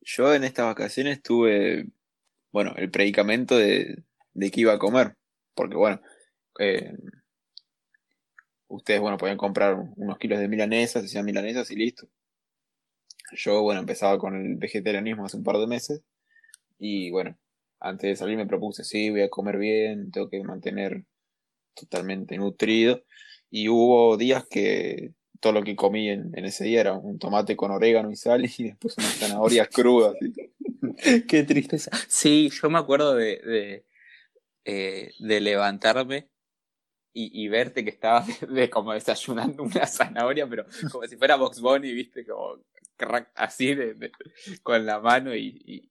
Yo 0.00 0.34
en 0.34 0.44
estas 0.44 0.66
vacaciones 0.66 1.22
tuve, 1.22 1.86
bueno, 2.52 2.74
el 2.76 2.90
predicamento 2.90 3.56
de, 3.58 4.02
de 4.34 4.50
qué 4.50 4.62
iba 4.62 4.74
a 4.74 4.78
comer. 4.78 5.16
Porque, 5.54 5.76
bueno, 5.76 6.00
eh, 6.58 6.96
ustedes, 8.68 9.00
bueno, 9.00 9.18
podían 9.18 9.36
comprar 9.36 9.74
unos 9.96 10.18
kilos 10.18 10.38
de 10.38 10.48
milanesas, 10.48 11.04
hacían 11.04 11.24
milanesas 11.24 11.70
y 11.70 11.76
listo. 11.76 12.08
Yo, 13.32 13.62
bueno, 13.62 13.80
empezaba 13.80 14.18
con 14.18 14.34
el 14.34 14.56
vegetarianismo 14.56 15.26
hace 15.26 15.36
un 15.36 15.44
par 15.44 15.58
de 15.58 15.66
meses. 15.66 16.02
Y 16.78 17.10
bueno, 17.10 17.36
antes 17.80 18.10
de 18.10 18.16
salir 18.16 18.36
me 18.36 18.46
propuse, 18.46 18.84
sí, 18.84 19.10
voy 19.10 19.22
a 19.22 19.30
comer 19.30 19.58
bien, 19.58 20.10
tengo 20.10 20.28
que 20.28 20.42
mantener 20.42 21.04
totalmente 21.74 22.36
nutrido. 22.36 23.02
Y 23.50 23.68
hubo 23.68 24.16
días 24.16 24.46
que 24.48 25.12
todo 25.40 25.52
lo 25.52 25.62
que 25.62 25.76
comí 25.76 26.08
en, 26.08 26.32
ese 26.44 26.64
día 26.64 26.80
era 26.80 26.94
un 26.94 27.18
tomate 27.18 27.56
con 27.56 27.70
orégano 27.70 28.10
y 28.10 28.16
sal 28.16 28.44
y 28.58 28.64
después 28.64 28.96
unas 28.98 29.14
zanahorias 29.18 29.68
crudas. 29.68 30.14
Qué 31.28 31.42
tristeza. 31.42 31.90
Sí, 32.08 32.50
yo 32.50 32.70
me 32.70 32.78
acuerdo 32.78 33.14
de, 33.14 33.36
de, 33.38 33.84
eh, 34.64 35.12
levantarme 35.18 36.28
y, 37.16 37.48
verte 37.48 37.84
que 37.84 37.90
estabas 37.90 38.26
de, 38.48 38.68
como 38.68 38.92
desayunando 38.92 39.62
una 39.62 39.86
zanahoria, 39.86 40.48
pero 40.48 40.66
como 40.90 41.06
si 41.06 41.16
fuera 41.16 41.36
Box 41.36 41.60
Bunny, 41.60 41.92
viste, 41.92 42.26
como 42.26 42.58
así 43.36 43.74
de, 43.74 44.10
con 44.62 44.84
la 44.84 44.98
mano 44.98 45.34
y, 45.34 45.90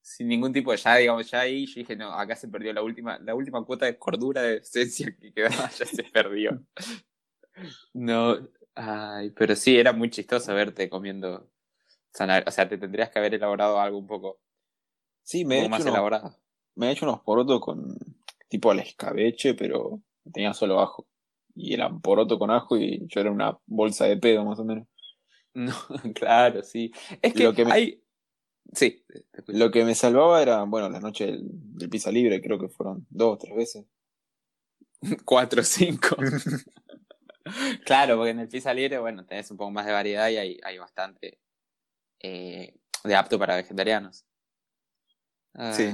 sin 0.00 0.28
ningún 0.28 0.52
tipo 0.52 0.70
de 0.70 0.78
ya, 0.78 0.96
digamos, 0.96 1.28
ya 1.30 1.40
ahí 1.40 1.66
yo 1.66 1.74
dije, 1.80 1.96
no, 1.96 2.12
acá 2.12 2.36
se 2.36 2.48
perdió 2.48 2.72
la 2.72 2.82
última, 2.82 3.18
la 3.18 3.34
última 3.34 3.64
cuota 3.64 3.86
de 3.86 3.98
cordura 3.98 4.42
de 4.42 4.58
esencia 4.58 5.14
que 5.20 5.32
quedaba, 5.32 5.68
ya 5.78 5.84
se 5.84 6.04
perdió. 6.04 6.64
No, 7.92 8.38
ay, 8.74 9.30
pero 9.30 9.56
sí, 9.56 9.76
era 9.76 9.92
muy 9.92 10.08
chistoso 10.08 10.54
verte 10.54 10.88
comiendo 10.88 11.50
zanahoria. 12.14 12.48
O 12.48 12.52
sea, 12.52 12.68
te 12.68 12.78
tendrías 12.78 13.10
que 13.10 13.18
haber 13.18 13.34
elaborado 13.34 13.80
algo 13.80 13.98
un 13.98 14.06
poco, 14.06 14.40
sí, 15.22 15.44
me 15.44 15.68
más 15.68 15.84
elaborado. 15.84 16.36
Me 16.76 16.88
he 16.88 16.92
hecho 16.92 17.06
unos 17.06 17.20
porotos 17.20 17.60
con 17.60 17.96
tipo 18.48 18.70
al 18.70 18.80
escabeche, 18.80 19.54
pero 19.54 20.00
tenía 20.32 20.54
solo 20.54 20.80
ajo. 20.80 21.06
Y 21.54 21.74
eran 21.74 22.00
poroto 22.00 22.38
con 22.38 22.50
ajo 22.50 22.76
y 22.76 23.06
yo 23.08 23.20
era 23.20 23.30
una 23.30 23.58
bolsa 23.66 24.06
de 24.06 24.16
pedo 24.16 24.44
más 24.44 24.58
o 24.58 24.64
menos. 24.64 24.86
No, 25.54 25.74
claro, 26.14 26.62
sí. 26.62 26.92
Es 27.22 27.34
que, 27.34 27.44
lo 27.44 27.52
que 27.52 27.64
me, 27.64 27.72
hay... 27.72 28.04
Sí. 28.72 29.04
Lo 29.46 29.70
que 29.70 29.84
me 29.84 29.94
salvaba 29.94 30.42
era, 30.42 30.62
bueno, 30.64 30.88
la 30.88 31.00
noche 31.00 31.26
del, 31.26 31.42
del 31.42 31.90
pizza 31.90 32.10
libre, 32.10 32.40
creo 32.40 32.58
que 32.58 32.68
fueron 32.68 33.06
dos 33.10 33.34
o 33.34 33.38
tres 33.38 33.56
veces. 33.56 33.86
Cuatro 35.24 35.62
o 35.62 35.64
cinco. 35.64 36.16
claro, 37.84 38.16
porque 38.16 38.30
en 38.30 38.40
el 38.40 38.48
pizza 38.48 38.72
libre, 38.72 38.98
bueno, 38.98 39.24
tenés 39.26 39.50
un 39.50 39.56
poco 39.56 39.70
más 39.70 39.86
de 39.86 39.92
variedad 39.92 40.28
y 40.28 40.36
hay, 40.36 40.60
hay 40.62 40.78
bastante 40.78 41.40
eh, 42.20 42.74
de 43.04 43.14
apto 43.14 43.38
para 43.38 43.56
vegetarianos. 43.56 44.24
sí. 45.72 45.86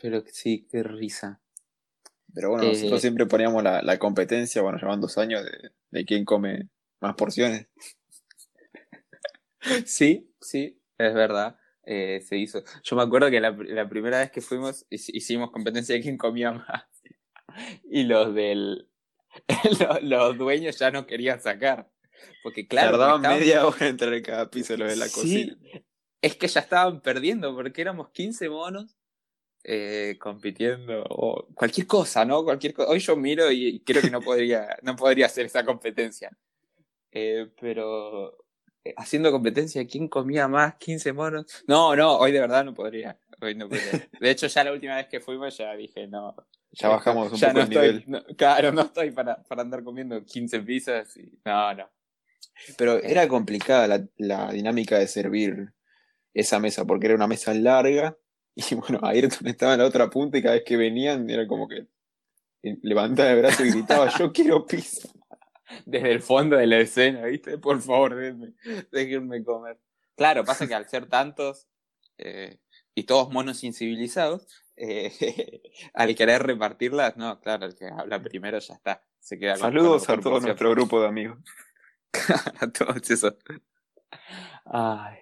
Pero 0.00 0.22
sí, 0.30 0.66
qué 0.70 0.82
risa. 0.82 1.40
Pero 2.36 2.50
bueno, 2.50 2.64
nosotros 2.64 2.98
eh, 2.98 3.00
siempre 3.00 3.24
poníamos 3.24 3.62
la, 3.62 3.80
la, 3.80 3.98
competencia, 3.98 4.60
bueno, 4.60 4.76
llevan 4.76 5.00
dos 5.00 5.16
años 5.16 5.42
de, 5.42 5.70
de 5.90 6.04
quién 6.04 6.26
come 6.26 6.68
más 7.00 7.16
porciones. 7.16 7.66
Sí, 9.84 10.32
sí, 10.40 10.80
es 10.96 11.12
verdad. 11.12 11.58
Eh, 11.82 12.20
se 12.20 12.36
hizo. 12.36 12.62
Yo 12.84 12.94
me 12.94 13.02
acuerdo 13.02 13.30
que 13.30 13.40
la, 13.40 13.50
la, 13.50 13.88
primera 13.88 14.20
vez 14.20 14.30
que 14.30 14.40
fuimos 14.40 14.86
hicimos 14.90 15.50
competencia 15.50 15.96
de 15.96 16.02
quién 16.02 16.16
comía 16.16 16.52
más. 16.52 16.84
Y 17.90 18.04
los 18.04 18.32
del. 18.32 18.88
Los, 20.02 20.38
dueños 20.38 20.78
ya 20.78 20.92
no 20.92 21.04
querían 21.04 21.40
sacar. 21.40 21.90
Porque 22.44 22.68
claro. 22.68 22.92
Tardaban 22.92 23.22
media 23.22 23.66
hora 23.66 23.78
en 23.80 23.86
entrar 23.86 24.14
en 24.14 24.22
cada 24.22 24.50
piso 24.50 24.76
los 24.76 24.88
de 24.88 24.96
la 24.96 25.08
cocina. 25.08 25.56
Es 26.22 26.36
que 26.36 26.46
ya 26.46 26.60
estaban 26.60 27.00
perdiendo 27.00 27.52
porque 27.56 27.82
éramos 27.82 28.10
15 28.10 28.48
monos 28.50 28.96
eh, 29.68 30.16
compitiendo 30.20 31.04
o 31.08 31.48
cualquier 31.52 31.88
cosa, 31.88 32.24
¿no? 32.24 32.44
Cualquier. 32.44 32.72
Hoy 32.86 33.00
yo 33.00 33.16
miro 33.16 33.50
y 33.50 33.80
creo 33.80 34.00
que 34.00 34.12
no 34.12 34.20
podría, 34.20 34.78
no 34.82 34.94
podría 34.94 35.26
hacer 35.26 35.46
esa 35.46 35.64
competencia. 35.64 36.30
Eh, 37.10 37.48
pero 37.60 38.44
eh, 38.84 38.94
haciendo 38.96 39.32
competencia, 39.32 39.84
¿quién 39.84 40.06
comía 40.06 40.46
más? 40.46 40.76
15 40.76 41.12
monos. 41.12 41.64
No, 41.66 41.96
no, 41.96 42.16
hoy 42.16 42.30
de 42.30 42.38
verdad 42.38 42.64
no 42.64 42.74
podría. 42.74 43.18
Hoy 43.40 43.56
no 43.56 43.68
podría. 43.68 44.08
De 44.20 44.30
hecho, 44.30 44.46
ya 44.46 44.62
la 44.62 44.72
última 44.72 44.94
vez 44.94 45.08
que 45.08 45.18
fuimos 45.18 45.58
ya 45.58 45.74
dije, 45.74 46.06
no. 46.06 46.36
Ya 46.70 46.88
bajamos 46.88 47.32
un 47.32 47.40
poco 47.40 47.58
el 47.58 47.68
nivel. 47.68 48.04
claro, 48.36 48.70
no 48.70 48.82
estoy 48.82 49.10
para, 49.10 49.42
para 49.42 49.62
andar 49.62 49.82
comiendo 49.82 50.24
15 50.24 50.60
pizzas 50.60 51.16
y. 51.16 51.40
No, 51.44 51.74
no. 51.74 51.90
Pero 52.78 53.02
era 53.02 53.26
complicada 53.26 53.88
la, 53.88 54.06
la 54.16 54.52
dinámica 54.52 54.96
de 54.96 55.08
servir 55.08 55.72
esa 56.34 56.60
mesa, 56.60 56.84
porque 56.84 57.06
era 57.06 57.16
una 57.16 57.26
mesa 57.26 57.52
larga. 57.52 58.16
Y 58.70 58.74
bueno, 58.74 59.00
Ayrton 59.02 59.46
estaba 59.48 59.74
en 59.74 59.80
la 59.80 59.86
otra 59.86 60.08
punta 60.08 60.38
y 60.38 60.42
cada 60.42 60.54
vez 60.54 60.64
que 60.64 60.76
venían 60.76 61.28
era 61.28 61.46
como 61.46 61.68
que 61.68 61.86
levantaba 62.62 63.30
el 63.30 63.40
brazo 63.40 63.64
y 63.64 63.70
gritaba, 63.70 64.08
yo 64.18 64.32
quiero 64.32 64.66
pizza 64.66 65.08
desde 65.86 66.12
el 66.12 66.22
fondo 66.22 66.56
de 66.56 66.66
la 66.66 66.78
escena, 66.78 67.24
¿viste? 67.26 67.58
Por 67.58 67.80
favor, 67.80 68.16
déjenme, 68.16 68.54
déjenme 68.90 69.44
comer. 69.44 69.78
Claro, 70.16 70.44
pasa 70.44 70.66
que 70.66 70.74
al 70.74 70.88
ser 70.88 71.06
tantos 71.06 71.68
eh, 72.18 72.58
y 72.94 73.04
todos 73.04 73.30
monos 73.30 73.62
incivilizados, 73.62 74.46
eh, 74.76 75.12
al 75.94 76.14
querer 76.14 76.42
repartirlas, 76.42 77.16
no, 77.16 77.40
claro, 77.40 77.66
el 77.66 77.74
que 77.74 77.86
habla 77.86 78.22
primero 78.22 78.58
ya 78.58 78.74
está. 78.74 79.02
Se 79.20 79.38
queda 79.38 79.56
Saludos 79.56 80.08
a 80.08 80.18
todo 80.18 80.40
nuestro 80.40 80.70
grupo 80.70 81.00
de 81.00 81.08
amigos. 81.08 81.38
a 82.60 82.68
todos 82.68 83.10
esos. 83.10 83.34
Ay. 84.64 85.18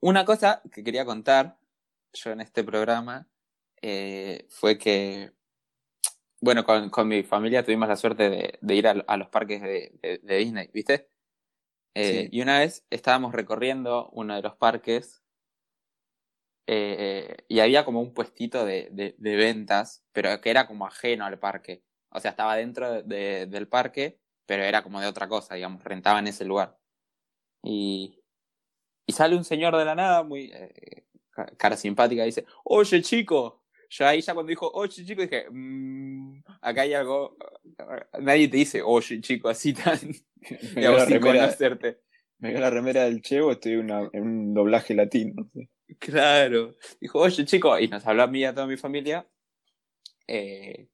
Una 0.00 0.24
cosa 0.24 0.60
que 0.72 0.82
quería 0.82 1.04
contar 1.04 1.58
yo 2.14 2.30
en 2.32 2.40
este 2.40 2.64
programa 2.64 3.28
eh, 3.82 4.46
fue 4.48 4.78
que 4.78 5.32
bueno, 6.40 6.64
con, 6.64 6.90
con, 6.90 7.08
mi 7.08 7.22
familia 7.22 7.64
tuvimos 7.64 7.88
la 7.88 7.96
suerte 7.96 8.28
de, 8.28 8.58
de 8.60 8.74
ir 8.74 8.86
a, 8.86 8.90
a, 9.06 9.16
los 9.16 9.28
parques 9.28 9.62
de, 9.62 10.20
de, 10.22 10.36
Disney, 10.36 10.68
¿viste? 10.74 11.08
Eh, 11.94 12.28
y 12.30 12.42
una 12.42 12.58
vez 12.58 12.84
estábamos 12.90 13.32
recorriendo 13.32 14.10
uno 14.12 14.34
de 14.34 14.42
los 14.42 14.54
parques 14.56 15.22
eh, 16.66 17.36
y 17.48 17.60
había 17.60 17.84
como 17.84 18.00
un 18.00 18.12
puestito 18.12 18.64
de, 18.64 18.88
de, 18.90 19.36
ventas, 19.36 20.04
pero 20.12 20.40
que 20.40 20.50
era 20.50 20.66
como 20.66 20.86
ajeno 20.86 21.24
al 21.24 21.38
parque. 21.38 21.82
O 22.10 22.20
sea, 22.20 22.32
estaba 22.32 22.56
dentro 22.56 23.02
del 23.02 23.68
parque, 23.68 24.20
pero 24.46 24.64
era 24.64 24.82
como 24.82 25.00
de 25.00 25.06
otra 25.06 25.28
cosa, 25.28 25.54
digamos, 25.54 25.82
rentaba 25.84 26.18
en 26.18 26.28
ese 26.28 26.44
lugar. 26.44 26.78
Y, 27.62 28.22
y 29.06 29.12
sale 29.12 29.36
un 29.36 29.44
señor 29.44 29.76
de 29.76 29.84
la 29.84 29.94
nada, 29.94 30.22
muy 30.22 30.50
eh, 30.52 31.06
cara 31.56 31.76
simpática, 31.76 32.24
dice, 32.24 32.44
oye 32.64 33.02
chico, 33.02 33.64
yo 33.90 34.06
ahí 34.06 34.20
ya 34.20 34.34
cuando 34.34 34.50
dijo, 34.50 34.70
oye 34.72 35.04
chico, 35.04 35.22
dije, 35.22 35.46
mmm, 35.50 36.42
acá 36.60 36.82
hay 36.82 36.94
algo, 36.94 37.36
nadie 38.20 38.48
te 38.48 38.56
dice, 38.56 38.82
oye 38.82 39.20
chico, 39.20 39.48
así 39.48 39.72
tan, 39.72 39.98
digamos, 40.74 41.04
sin 41.04 41.20
conocerte. 41.20 42.00
Me 42.38 42.50
dio 42.50 42.60
la 42.60 42.70
remera 42.70 43.04
del 43.04 43.22
Chevo, 43.22 43.52
estoy 43.52 43.76
una, 43.76 44.08
en 44.12 44.22
un 44.22 44.54
doblaje 44.54 44.94
latino. 44.94 45.50
Claro. 45.98 46.74
Dijo, 47.00 47.20
oye 47.20 47.44
chico, 47.44 47.78
y 47.78 47.88
nos 47.88 48.06
habló 48.06 48.24
a 48.24 48.26
mí 48.26 48.40
y 48.40 48.44
a 48.44 48.54
toda 48.54 48.66
mi 48.66 48.76
familia, 48.76 49.26
eh, 50.26 50.88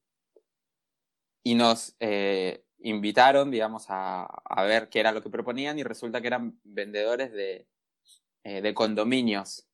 y 1.43 1.55
nos 1.55 1.95
eh, 1.99 2.63
invitaron, 2.79 3.51
digamos, 3.51 3.85
a, 3.89 4.23
a, 4.25 4.63
ver 4.63 4.89
qué 4.89 4.99
era 4.99 5.11
lo 5.11 5.23
que 5.23 5.29
proponían, 5.29 5.79
y 5.79 5.83
resulta 5.83 6.21
que 6.21 6.27
eran 6.27 6.59
vendedores 6.63 7.31
de, 7.31 7.67
eh, 8.43 8.61
de 8.61 8.73
condominios. 8.73 9.67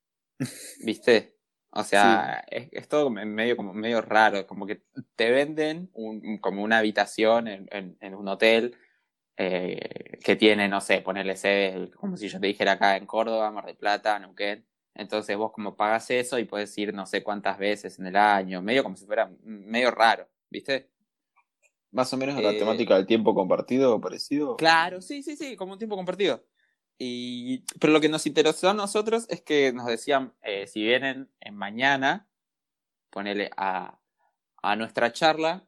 ¿Viste? 0.84 1.38
O 1.72 1.84
sea, 1.84 2.44
es, 2.50 2.88
todo 2.88 3.10
medio, 3.10 3.56
como 3.56 3.74
medio 3.74 4.02
raro, 4.02 4.48
como 4.48 4.66
que 4.66 4.82
te 5.16 5.30
venden 5.30 5.92
un, 5.94 6.40
como 6.40 6.64
una 6.64 6.80
habitación 6.80 7.48
en, 7.48 7.68
en, 7.72 8.16
un 8.16 8.28
hotel 8.28 8.76
eh, 9.36 10.18
que 10.24 10.36
tiene, 10.36 10.68
no 10.70 10.82
sé, 10.82 11.02
ponerle 11.02 11.36
sede, 11.36 11.92
como 11.92 12.18
si 12.18 12.30
yo 12.30 12.40
te 12.40 12.48
dijera 12.48 12.74
acá 12.74 12.98
en 12.98 13.06
Córdoba, 13.06 13.52
Mar 13.52 13.66
del 13.66 13.76
Plata, 13.76 14.18
Neuquén. 14.18 14.66
Entonces 14.96 15.38
vos 15.38 15.52
como 15.52 15.76
pagas 15.76 16.10
eso 16.10 16.40
y 16.40 16.46
puedes 16.46 16.76
ir 16.80 16.94
no 16.94 17.06
sé 17.06 17.22
cuántas 17.22 17.60
veces 17.60 18.00
en 18.00 18.08
el 18.08 18.16
año, 18.16 18.64
medio 18.64 18.82
como 18.82 18.96
si 18.96 19.06
fuera 19.06 19.32
medio 19.44 19.92
raro, 19.92 20.28
¿viste? 20.50 20.90
Más 21.92 22.12
o 22.12 22.18
menos 22.18 22.42
la 22.42 22.54
eh, 22.54 22.60
temática 22.60 22.96
del 22.96 23.06
tiempo 23.06 23.36
compartido 23.36 23.96
o 23.96 24.02
parecido. 24.02 24.56
Claro, 24.58 25.02
sí, 25.02 25.22
sí, 25.22 25.36
sí, 25.36 25.56
como 25.56 25.74
un 25.74 25.78
tiempo 25.78 25.96
compartido. 25.96 26.44
Y, 27.00 27.60
pero 27.80 27.93
lo 27.93 28.02
que 28.02 28.10
nos 28.10 28.26
interesó 28.26 28.70
a 28.70 28.74
nosotros 28.74 29.28
es 29.30 29.41
que 29.41 29.72
nos 29.72 29.86
decían, 29.86 30.34
eh, 30.41 30.68
si 30.68 30.84
vienen 30.84 31.30
en 31.39 31.56
mañana, 31.56 32.28
ponele 33.10 33.52
a, 33.56 34.00
a 34.64 34.76
nuestra 34.76 35.12
charla, 35.12 35.68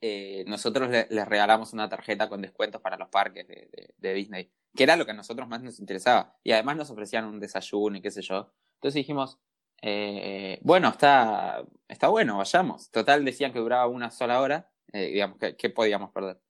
eh, 0.00 0.44
nosotros 0.48 0.90
les 0.90 1.28
regalamos 1.28 1.72
una 1.72 1.88
tarjeta 1.88 2.28
con 2.28 2.42
descuentos 2.42 2.80
para 2.80 2.96
los 2.96 3.08
parques 3.08 3.46
de, 3.46 3.94
de, 3.96 4.14
Disney, 4.14 4.50
que 4.74 4.82
era 4.82 4.96
lo 4.96 5.04
que 5.04 5.12
a 5.12 5.14
nosotros 5.14 5.46
más 5.48 5.62
nos 5.62 5.78
interesaba. 5.78 6.36
Y 6.42 6.50
además 6.52 6.76
nos 6.76 6.90
ofrecían 6.90 7.24
un 7.26 7.38
desayuno 7.38 7.96
y 7.96 8.02
qué 8.02 8.10
sé 8.10 8.22
yo. 8.22 8.52
Entonces 8.74 8.94
dijimos, 8.94 9.38
Eh, 9.84 10.58
bueno, 10.62 10.88
está, 10.90 11.64
está 11.88 12.06
bueno, 12.08 12.38
vayamos. 12.38 12.90
Total, 12.90 13.24
decían 13.24 13.52
que 13.52 13.58
duraba 13.58 13.88
una 13.88 14.10
sola 14.10 14.40
hora. 14.40 14.70
Eh, 14.92 15.10
digamos, 15.12 15.38
¿qué, 15.58 15.70
podíamos 15.70 16.12
perder? 16.12 16.40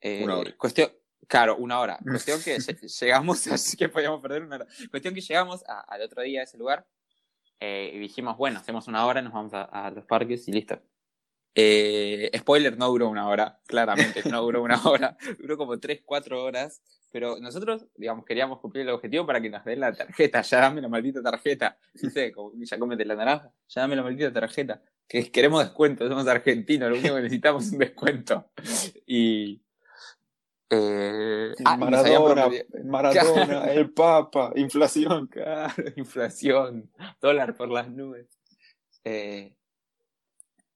Eh, 0.00 0.24
una 0.24 0.38
hora. 0.38 0.56
Cuestión, 0.56 0.90
claro, 1.28 1.56
una 1.56 1.80
hora. 1.80 1.98
Cuestión 2.02 2.40
que 2.42 2.58
llegamos, 3.00 3.46
así 3.46 3.76
que 3.78 3.88
podíamos 3.88 4.20
perder 4.20 4.42
una 4.42 4.56
hora. 4.56 4.66
Cuestión 4.90 5.14
que 5.14 5.20
llegamos 5.20 5.64
al 5.66 6.02
otro 6.02 6.22
día 6.22 6.40
a 6.40 6.44
ese 6.44 6.58
lugar 6.58 6.86
y 7.62 7.98
dijimos, 7.98 8.38
bueno, 8.38 8.58
hacemos 8.58 8.88
una 8.88 9.04
hora, 9.04 9.20
nos 9.20 9.34
vamos 9.34 9.52
a 9.52 9.90
los 9.90 10.06
parques 10.06 10.48
y 10.48 10.52
listo. 10.52 10.80
Eh, 11.54 12.30
spoiler, 12.38 12.78
no 12.78 12.88
duró 12.88 13.08
una 13.08 13.28
hora, 13.28 13.60
claramente, 13.66 14.22
no 14.30 14.42
duró 14.42 14.62
una 14.62 14.80
hora, 14.88 15.16
duró 15.38 15.56
como 15.56 15.78
3, 15.78 16.02
4 16.04 16.44
horas, 16.44 16.80
pero 17.10 17.38
nosotros, 17.40 17.86
digamos, 17.96 18.24
queríamos 18.24 18.60
cumplir 18.60 18.82
el 18.82 18.94
objetivo 18.94 19.26
para 19.26 19.40
que 19.40 19.50
nos 19.50 19.64
den 19.64 19.80
la 19.80 19.92
tarjeta, 19.92 20.42
ya 20.42 20.60
dame 20.60 20.80
la 20.80 20.88
maldita 20.88 21.22
tarjeta. 21.22 21.76
Como 22.34 22.52
ya 22.62 22.78
comete 22.78 23.04
la 23.04 23.16
naranja, 23.16 23.52
ya 23.68 23.80
dame 23.80 23.96
la 23.96 24.02
maldita 24.02 24.32
tarjeta, 24.32 24.82
que 25.08 25.30
queremos 25.32 25.64
descuento, 25.64 26.08
somos 26.08 26.26
argentinos, 26.28 26.88
lo 26.88 26.98
único 26.98 27.16
que 27.16 27.22
necesitamos 27.22 27.66
es 27.66 27.72
un 27.72 27.78
descuento. 27.78 28.50
Y... 29.06 29.62
Eh, 30.72 31.52
ah, 31.64 31.76
Maradona, 31.76 32.48
Maradona 32.84 33.72
el 33.72 33.90
Papa, 33.90 34.52
inflación. 34.54 35.26
Claro, 35.30 35.84
inflación, 35.96 36.92
dólar 37.20 37.56
por 37.56 37.70
las 37.70 37.90
nubes. 37.90 38.38
Eh, 39.04 39.56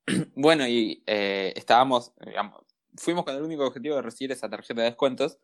bueno, 0.35 0.67
y 0.67 1.01
eh, 1.07 1.53
estábamos, 1.55 2.13
digamos, 2.25 2.61
fuimos 2.97 3.23
con 3.23 3.35
el 3.35 3.41
único 3.41 3.65
objetivo 3.65 3.95
de 3.95 4.01
recibir 4.01 4.33
esa 4.33 4.49
tarjeta 4.49 4.81
de 4.81 4.89
descuentos 4.89 5.39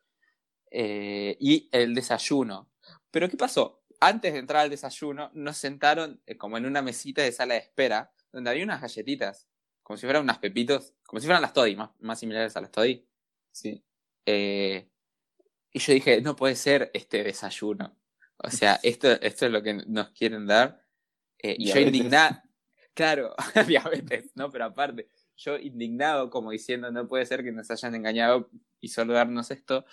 eh, 0.69 1.37
y 1.39 1.69
el 1.71 1.95
desayuno. 1.95 2.69
Pero 3.09 3.29
¿qué 3.29 3.37
pasó? 3.37 3.81
Antes 4.01 4.33
de 4.33 4.39
entrar 4.39 4.63
al 4.63 4.69
desayuno, 4.69 5.31
nos 5.33 5.57
sentaron 5.57 6.21
como 6.37 6.57
en 6.57 6.65
una 6.65 6.81
mesita 6.81 7.21
de 7.21 7.31
sala 7.31 7.53
de 7.53 7.61
espera, 7.61 8.11
donde 8.33 8.49
había 8.49 8.65
unas 8.65 8.81
galletitas, 8.81 9.47
como 9.81 9.95
si 9.95 10.05
fueran 10.05 10.23
unas 10.23 10.39
pepitos, 10.39 10.93
como 11.05 11.21
si 11.21 11.27
fueran 11.27 11.41
las 11.41 11.53
Toddy, 11.53 11.75
más, 11.75 11.91
más 11.99 12.19
similares 12.19 12.57
a 12.57 12.61
las 12.61 12.71
Toddy. 12.71 13.07
Sí. 13.51 13.83
Y 14.25 15.79
yo 15.79 15.93
dije, 15.93 16.21
no 16.21 16.35
puede 16.35 16.55
ser 16.55 16.91
este 16.93 17.23
desayuno. 17.23 17.97
O 18.37 18.49
sea, 18.49 18.79
esto, 18.83 19.09
esto 19.21 19.45
es 19.45 19.51
lo 19.51 19.61
que 19.61 19.73
nos 19.73 20.09
quieren 20.11 20.47
dar. 20.47 20.83
y 21.37 21.71
yo 21.71 21.79
indignada, 21.79 22.43
Claro, 22.93 23.33
diabetes, 23.67 24.31
¿no? 24.35 24.51
Pero 24.51 24.65
aparte, 24.65 25.07
yo 25.37 25.57
indignado 25.57 26.29
como 26.29 26.51
diciendo, 26.51 26.91
no 26.91 27.07
puede 27.07 27.25
ser 27.25 27.43
que 27.43 27.51
nos 27.51 27.71
hayan 27.71 27.95
engañado 27.95 28.49
y 28.79 28.89
solo 28.89 29.13
darnos 29.13 29.51
esto, 29.51 29.85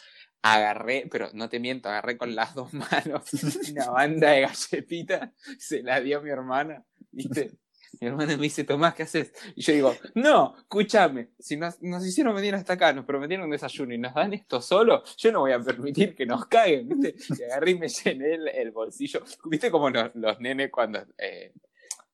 agarré, 0.42 1.06
pero 1.10 1.30
no 1.32 1.48
te 1.48 1.60
miento, 1.60 1.88
agarré 1.88 2.16
con 2.16 2.34
las 2.34 2.54
dos 2.54 2.72
manos 2.74 3.30
una 3.70 3.90
banda 3.90 4.32
de 4.32 4.40
galletitas, 4.42 5.30
se 5.58 5.82
la 5.82 6.00
dio 6.00 6.18
a 6.18 6.22
mi 6.22 6.30
hermana, 6.30 6.84
¿viste? 7.10 7.52
Mi 8.00 8.08
hermana 8.08 8.36
me 8.36 8.42
dice, 8.42 8.64
Tomás, 8.64 8.94
¿qué 8.94 9.02
haces? 9.02 9.32
Y 9.56 9.62
yo 9.62 9.72
digo, 9.72 9.96
no, 10.14 10.54
escúchame, 10.58 11.30
si 11.38 11.56
nos, 11.56 11.76
hicieron 12.06 12.34
venir 12.34 12.54
hasta 12.54 12.74
acá, 12.74 12.92
nos 12.92 13.04
prometieron 13.04 13.46
un 13.46 13.50
desayuno 13.50 13.94
y 13.94 13.98
nos 13.98 14.14
dan 14.14 14.34
esto 14.34 14.60
solo, 14.60 15.02
yo 15.16 15.32
no 15.32 15.40
voy 15.40 15.52
a 15.52 15.60
permitir 15.60 16.14
que 16.14 16.26
nos 16.26 16.46
caigan, 16.46 16.88
¿viste? 16.88 17.14
Y 17.38 17.42
agarré 17.44 17.72
y 17.72 17.78
me 17.78 17.88
llené 17.88 18.34
el, 18.34 18.70
bolsillo. 18.70 19.24
¿Viste 19.44 19.70
como 19.70 19.90
los, 19.90 20.10
los 20.14 20.40
nenes 20.40 20.70
cuando 20.70 21.04
eh, 21.16 21.52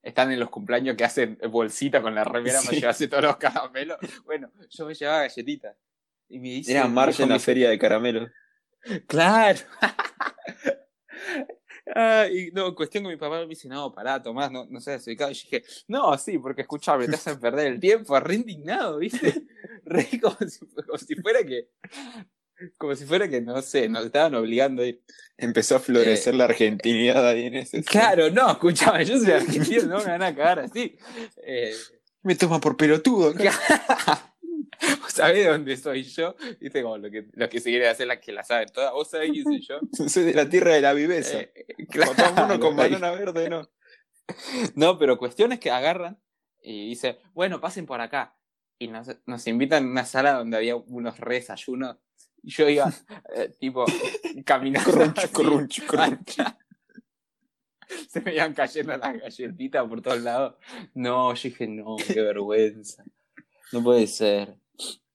están 0.05 0.31
en 0.31 0.39
los 0.39 0.49
cumpleaños 0.49 0.95
que 0.95 1.03
hacen 1.03 1.37
bolsita 1.49 2.01
con 2.01 2.13
la 2.13 2.23
remera 2.23 2.61
sí. 2.61 2.79
para 2.79 2.93
todos 2.93 3.23
los 3.23 3.37
caramelos. 3.37 3.97
Bueno, 4.23 4.51
yo 4.69 4.85
me 4.85 4.93
llevaba 4.93 5.21
galletitas. 5.21 5.75
Y 6.29 6.39
me 6.39 6.61
Era 6.61 6.87
marcha 6.87 7.23
en 7.23 7.29
la 7.29 7.39
feria 7.39 7.69
de 7.69 7.79
caramelos. 7.79 8.29
Claro. 9.07 9.59
Ah, 11.97 12.27
y 12.29 12.51
no, 12.51 12.75
cuestión 12.75 13.05
que 13.05 13.11
mi 13.11 13.15
papá 13.15 13.39
me 13.39 13.47
dice, 13.47 13.69
no, 13.69 13.93
pará, 13.93 14.21
Tomás, 14.21 14.51
no, 14.51 14.65
no 14.69 14.81
seas 14.81 15.07
ubicado. 15.07 15.31
Y 15.31 15.35
yo 15.35 15.41
dije, 15.43 15.63
no, 15.87 16.17
sí, 16.17 16.37
porque 16.37 16.63
escuchame, 16.63 17.07
te 17.07 17.15
hacen 17.15 17.39
perder 17.39 17.67
el 17.67 17.79
tiempo, 17.79 18.19
re 18.19 18.35
indignado, 18.35 18.97
¿viste? 18.97 19.43
Re 19.85 20.09
como 20.19 20.97
si 20.97 21.15
fuera 21.15 21.43
que 21.43 21.69
como 22.77 22.95
si 22.95 23.05
fuera 23.05 23.27
que, 23.27 23.41
no 23.41 23.61
sé, 23.61 23.89
nos 23.89 24.05
estaban 24.05 24.35
obligando 24.35 24.81
a 24.81 24.87
ir. 24.87 25.01
Empezó 25.37 25.75
a 25.75 25.79
florecer 25.79 26.33
eh, 26.33 26.37
la 26.37 26.45
argentinidad 26.45 27.27
ahí 27.27 27.47
en 27.47 27.55
ese. 27.55 27.83
Claro, 27.83 28.29
no, 28.29 28.51
escúchame, 28.51 29.03
yo 29.05 29.19
soy 29.19 29.31
argentino, 29.31 29.83
no 29.83 29.97
me 29.99 30.05
van 30.05 30.23
a 30.23 30.35
cagar 30.35 30.59
así. 30.59 30.97
Eh, 31.45 31.73
me 32.23 32.35
toma 32.35 32.59
por 32.59 32.77
pelotudo. 32.77 33.33
¿Vos 35.09 35.13
sabés 35.13 35.45
de 35.45 35.51
dónde 35.51 35.77
soy 35.77 36.03
yo? 36.03 36.35
Viste 36.59 36.81
como 36.81 36.97
lo 36.97 37.11
que, 37.11 37.27
lo 37.33 37.47
que 37.47 37.59
se 37.59 37.69
quiere 37.69 37.87
hacer 37.87 38.07
la 38.07 38.19
que 38.19 38.31
la 38.31 38.43
saben 38.43 38.69
todas. 38.69 38.91
¿Vos 38.91 39.09
sabés 39.09 39.31
quién 39.31 39.43
soy 39.43 39.61
yo? 39.61 39.79
soy 40.09 40.23
de 40.23 40.33
la 40.33 40.49
tierra 40.49 40.73
de 40.73 40.81
la 40.81 40.93
viveza. 40.93 41.41
Eh, 41.41 41.75
claro, 41.89 42.13
uno 42.45 42.59
con 42.59 42.75
banana 42.75 43.11
verde, 43.11 43.49
¿no? 43.49 43.69
No, 44.73 44.97
pero 44.97 45.19
cuestiones 45.19 45.59
que 45.59 45.69
agarran 45.69 46.19
y 46.63 46.89
dice, 46.89 47.19
bueno, 47.33 47.61
pasen 47.61 47.85
por 47.85 48.01
acá. 48.01 48.35
Y 48.79 48.87
nos, 48.87 49.15
nos 49.27 49.45
invitan 49.45 49.85
a 49.85 49.87
una 49.87 50.05
sala 50.05 50.33
donde 50.33 50.57
había 50.57 50.75
unos 50.75 51.15
desayunos 51.19 51.97
y 52.41 52.51
yo 52.51 52.67
iba, 52.67 52.91
eh, 53.35 53.53
tipo, 53.59 53.85
caminando. 54.43 54.91
Corruncho, 55.31 55.83
Se 58.09 58.21
me 58.21 58.33
iban 58.33 58.53
cayendo 58.53 58.97
las 58.97 59.19
galletitas 59.19 59.87
por 59.87 60.01
todos 60.01 60.21
lados. 60.21 60.55
No, 60.95 61.33
yo 61.33 61.49
dije, 61.49 61.67
no, 61.67 61.95
qué 61.95 62.21
vergüenza. 62.21 63.03
No 63.71 63.83
puede 63.83 64.07
ser. 64.07 64.57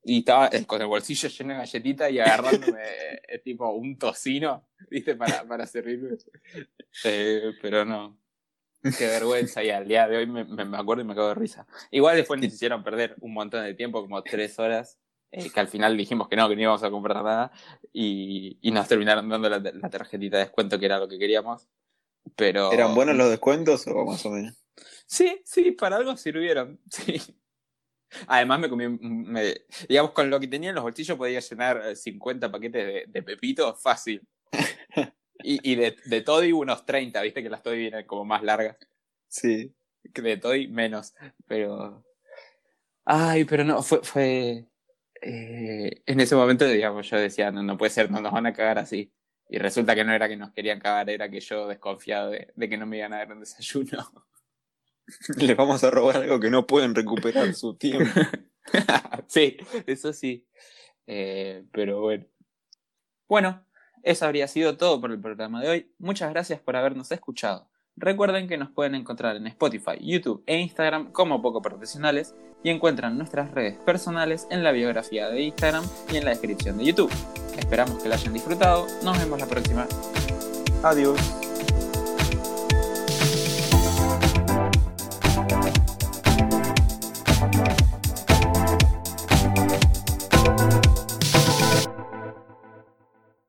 Y 0.03 0.19
estaba 0.19 0.49
eh, 0.51 0.65
con 0.65 0.81
el 0.81 0.87
bolsillo 0.87 1.29
lleno 1.29 1.53
de 1.53 1.59
galletitas 1.59 2.11
y 2.11 2.19
agarrándome 2.19 2.81
eh, 3.27 3.39
tipo 3.39 3.69
un 3.71 3.97
tocino, 3.97 4.67
¿viste? 4.89 5.15
Para, 5.15 5.43
para 5.47 5.67
servirme. 5.67 6.17
pero 7.61 7.85
no. 7.85 8.17
Qué 8.97 9.05
vergüenza. 9.05 9.63
Y 9.63 9.69
al 9.69 9.87
día 9.87 10.07
de 10.07 10.17
hoy 10.17 10.27
me, 10.27 10.43
me, 10.43 10.77
acuerdo 10.77 11.03
y 11.03 11.05
me 11.05 11.13
cago 11.13 11.29
de 11.29 11.35
risa. 11.35 11.67
Igual 11.91 12.15
después 12.15 12.41
nos 12.41 12.51
hicieron 12.51 12.83
perder 12.83 13.15
un 13.21 13.33
montón 13.33 13.63
de 13.63 13.73
tiempo, 13.75 14.01
como 14.01 14.21
tres 14.23 14.57
horas. 14.57 14.97
Eh, 15.31 15.49
que 15.49 15.59
al 15.61 15.69
final 15.69 15.95
dijimos 15.95 16.27
que 16.27 16.35
no, 16.35 16.49
que 16.49 16.55
no 16.55 16.61
íbamos 16.61 16.83
a 16.83 16.91
comprar 16.91 17.23
nada, 17.23 17.53
y, 17.93 18.57
y 18.61 18.71
nos 18.71 18.85
terminaron 18.89 19.29
dando 19.29 19.49
la, 19.49 19.59
la, 19.59 19.89
tarjetita 19.89 20.37
de 20.37 20.43
descuento 20.43 20.77
que 20.77 20.85
era 20.85 20.99
lo 20.99 21.07
que 21.07 21.17
queríamos. 21.17 21.69
Pero... 22.35 22.71
¿Eran 22.73 22.93
buenos 22.93 23.15
los 23.15 23.29
descuentos 23.29 23.87
o 23.87 24.05
más 24.05 24.25
o 24.25 24.31
menos? 24.31 24.61
Sí, 25.05 25.41
sí, 25.45 25.71
para 25.71 25.97
algo 25.97 26.17
sirvieron, 26.17 26.81
sí. 26.89 27.21
Además 28.27 28.59
me 28.59 28.69
comí, 28.69 28.87
me, 28.87 29.61
digamos, 29.87 30.11
con 30.11 30.29
lo 30.29 30.39
que 30.39 30.47
tenía 30.47 30.69
en 30.69 30.75
los 30.75 30.83
bolsillos 30.83 31.17
podía 31.17 31.39
llenar 31.39 31.95
50 31.95 32.45
eh, 32.45 32.49
paquetes 32.49 32.85
de, 32.85 33.05
de 33.07 33.23
pepitos 33.23 33.81
fácil. 33.81 34.21
y, 35.43 35.71
y 35.71 35.75
de, 35.75 35.95
de 36.05 36.21
Toddy 36.21 36.51
unos 36.51 36.85
30, 36.85 37.21
viste 37.21 37.43
que 37.43 37.49
las 37.49 37.63
Toddy 37.63 37.77
vienen 37.77 38.05
como 38.05 38.25
más 38.25 38.43
largas. 38.43 38.77
Sí. 39.27 39.73
De 40.03 40.37
Toddy 40.37 40.67
menos, 40.67 41.13
pero... 41.47 42.03
Ay, 43.05 43.45
pero 43.45 43.63
no, 43.63 43.81
fue, 43.81 44.01
fue, 44.03 44.65
eh, 45.21 46.01
en 46.05 46.19
ese 46.19 46.35
momento, 46.35 46.65
digamos, 46.65 47.07
yo 47.09 47.17
decía, 47.17 47.51
no, 47.51 47.61
no 47.61 47.77
puede 47.77 47.91
ser, 47.91 48.09
no 48.09 48.19
nos 48.19 48.31
van 48.31 48.47
a 48.47 48.53
cagar 48.53 48.79
así. 48.79 49.11
Y 49.49 49.59
resulta 49.59 49.93
que 49.95 50.03
no 50.03 50.13
era 50.13 50.27
que 50.27 50.37
nos 50.37 50.51
querían 50.51 50.79
cagar, 50.79 51.09
era 51.09 51.29
que 51.29 51.39
yo 51.39 51.67
desconfiado 51.67 52.31
de, 52.31 52.69
que 52.69 52.77
no 52.77 52.85
me 52.85 52.97
iban 52.97 53.13
a 53.13 53.17
dar 53.17 53.31
un 53.31 53.39
desayuno. 53.39 54.27
Les 55.37 55.55
vamos 55.55 55.83
a 55.83 55.91
robar 55.91 56.17
algo 56.17 56.39
que 56.39 56.49
no 56.49 56.67
pueden 56.67 56.95
recuperar 56.95 57.53
su 57.53 57.75
tiempo. 57.75 58.19
sí, 59.27 59.57
eso 59.85 60.13
sí. 60.13 60.47
Eh, 61.07 61.65
pero 61.71 62.01
bueno. 62.01 62.25
Bueno, 63.27 63.65
eso 64.03 64.25
habría 64.25 64.47
sido 64.47 64.77
todo 64.77 64.99
por 64.99 65.11
el 65.11 65.21
programa 65.21 65.61
de 65.61 65.69
hoy. 65.69 65.91
Muchas 65.99 66.31
gracias 66.31 66.59
por 66.59 66.75
habernos 66.75 67.11
escuchado. 67.11 67.69
Recuerden 67.95 68.47
que 68.47 68.57
nos 68.57 68.71
pueden 68.71 68.95
encontrar 68.95 69.35
en 69.35 69.47
Spotify, 69.47 69.97
YouTube 69.99 70.43
e 70.47 70.57
Instagram 70.59 71.11
como 71.11 71.41
poco 71.41 71.61
profesionales 71.61 72.33
y 72.63 72.69
encuentran 72.69 73.17
nuestras 73.17 73.51
redes 73.51 73.77
personales 73.79 74.47
en 74.49 74.63
la 74.63 74.71
biografía 74.71 75.29
de 75.29 75.41
Instagram 75.41 75.83
y 76.11 76.17
en 76.17 76.25
la 76.25 76.31
descripción 76.31 76.77
de 76.77 76.85
YouTube. 76.85 77.11
Esperamos 77.57 78.01
que 78.01 78.09
la 78.09 78.15
hayan 78.15 78.33
disfrutado. 78.33 78.87
Nos 79.03 79.19
vemos 79.19 79.39
la 79.39 79.47
próxima. 79.47 79.87
Adiós. 80.83 81.50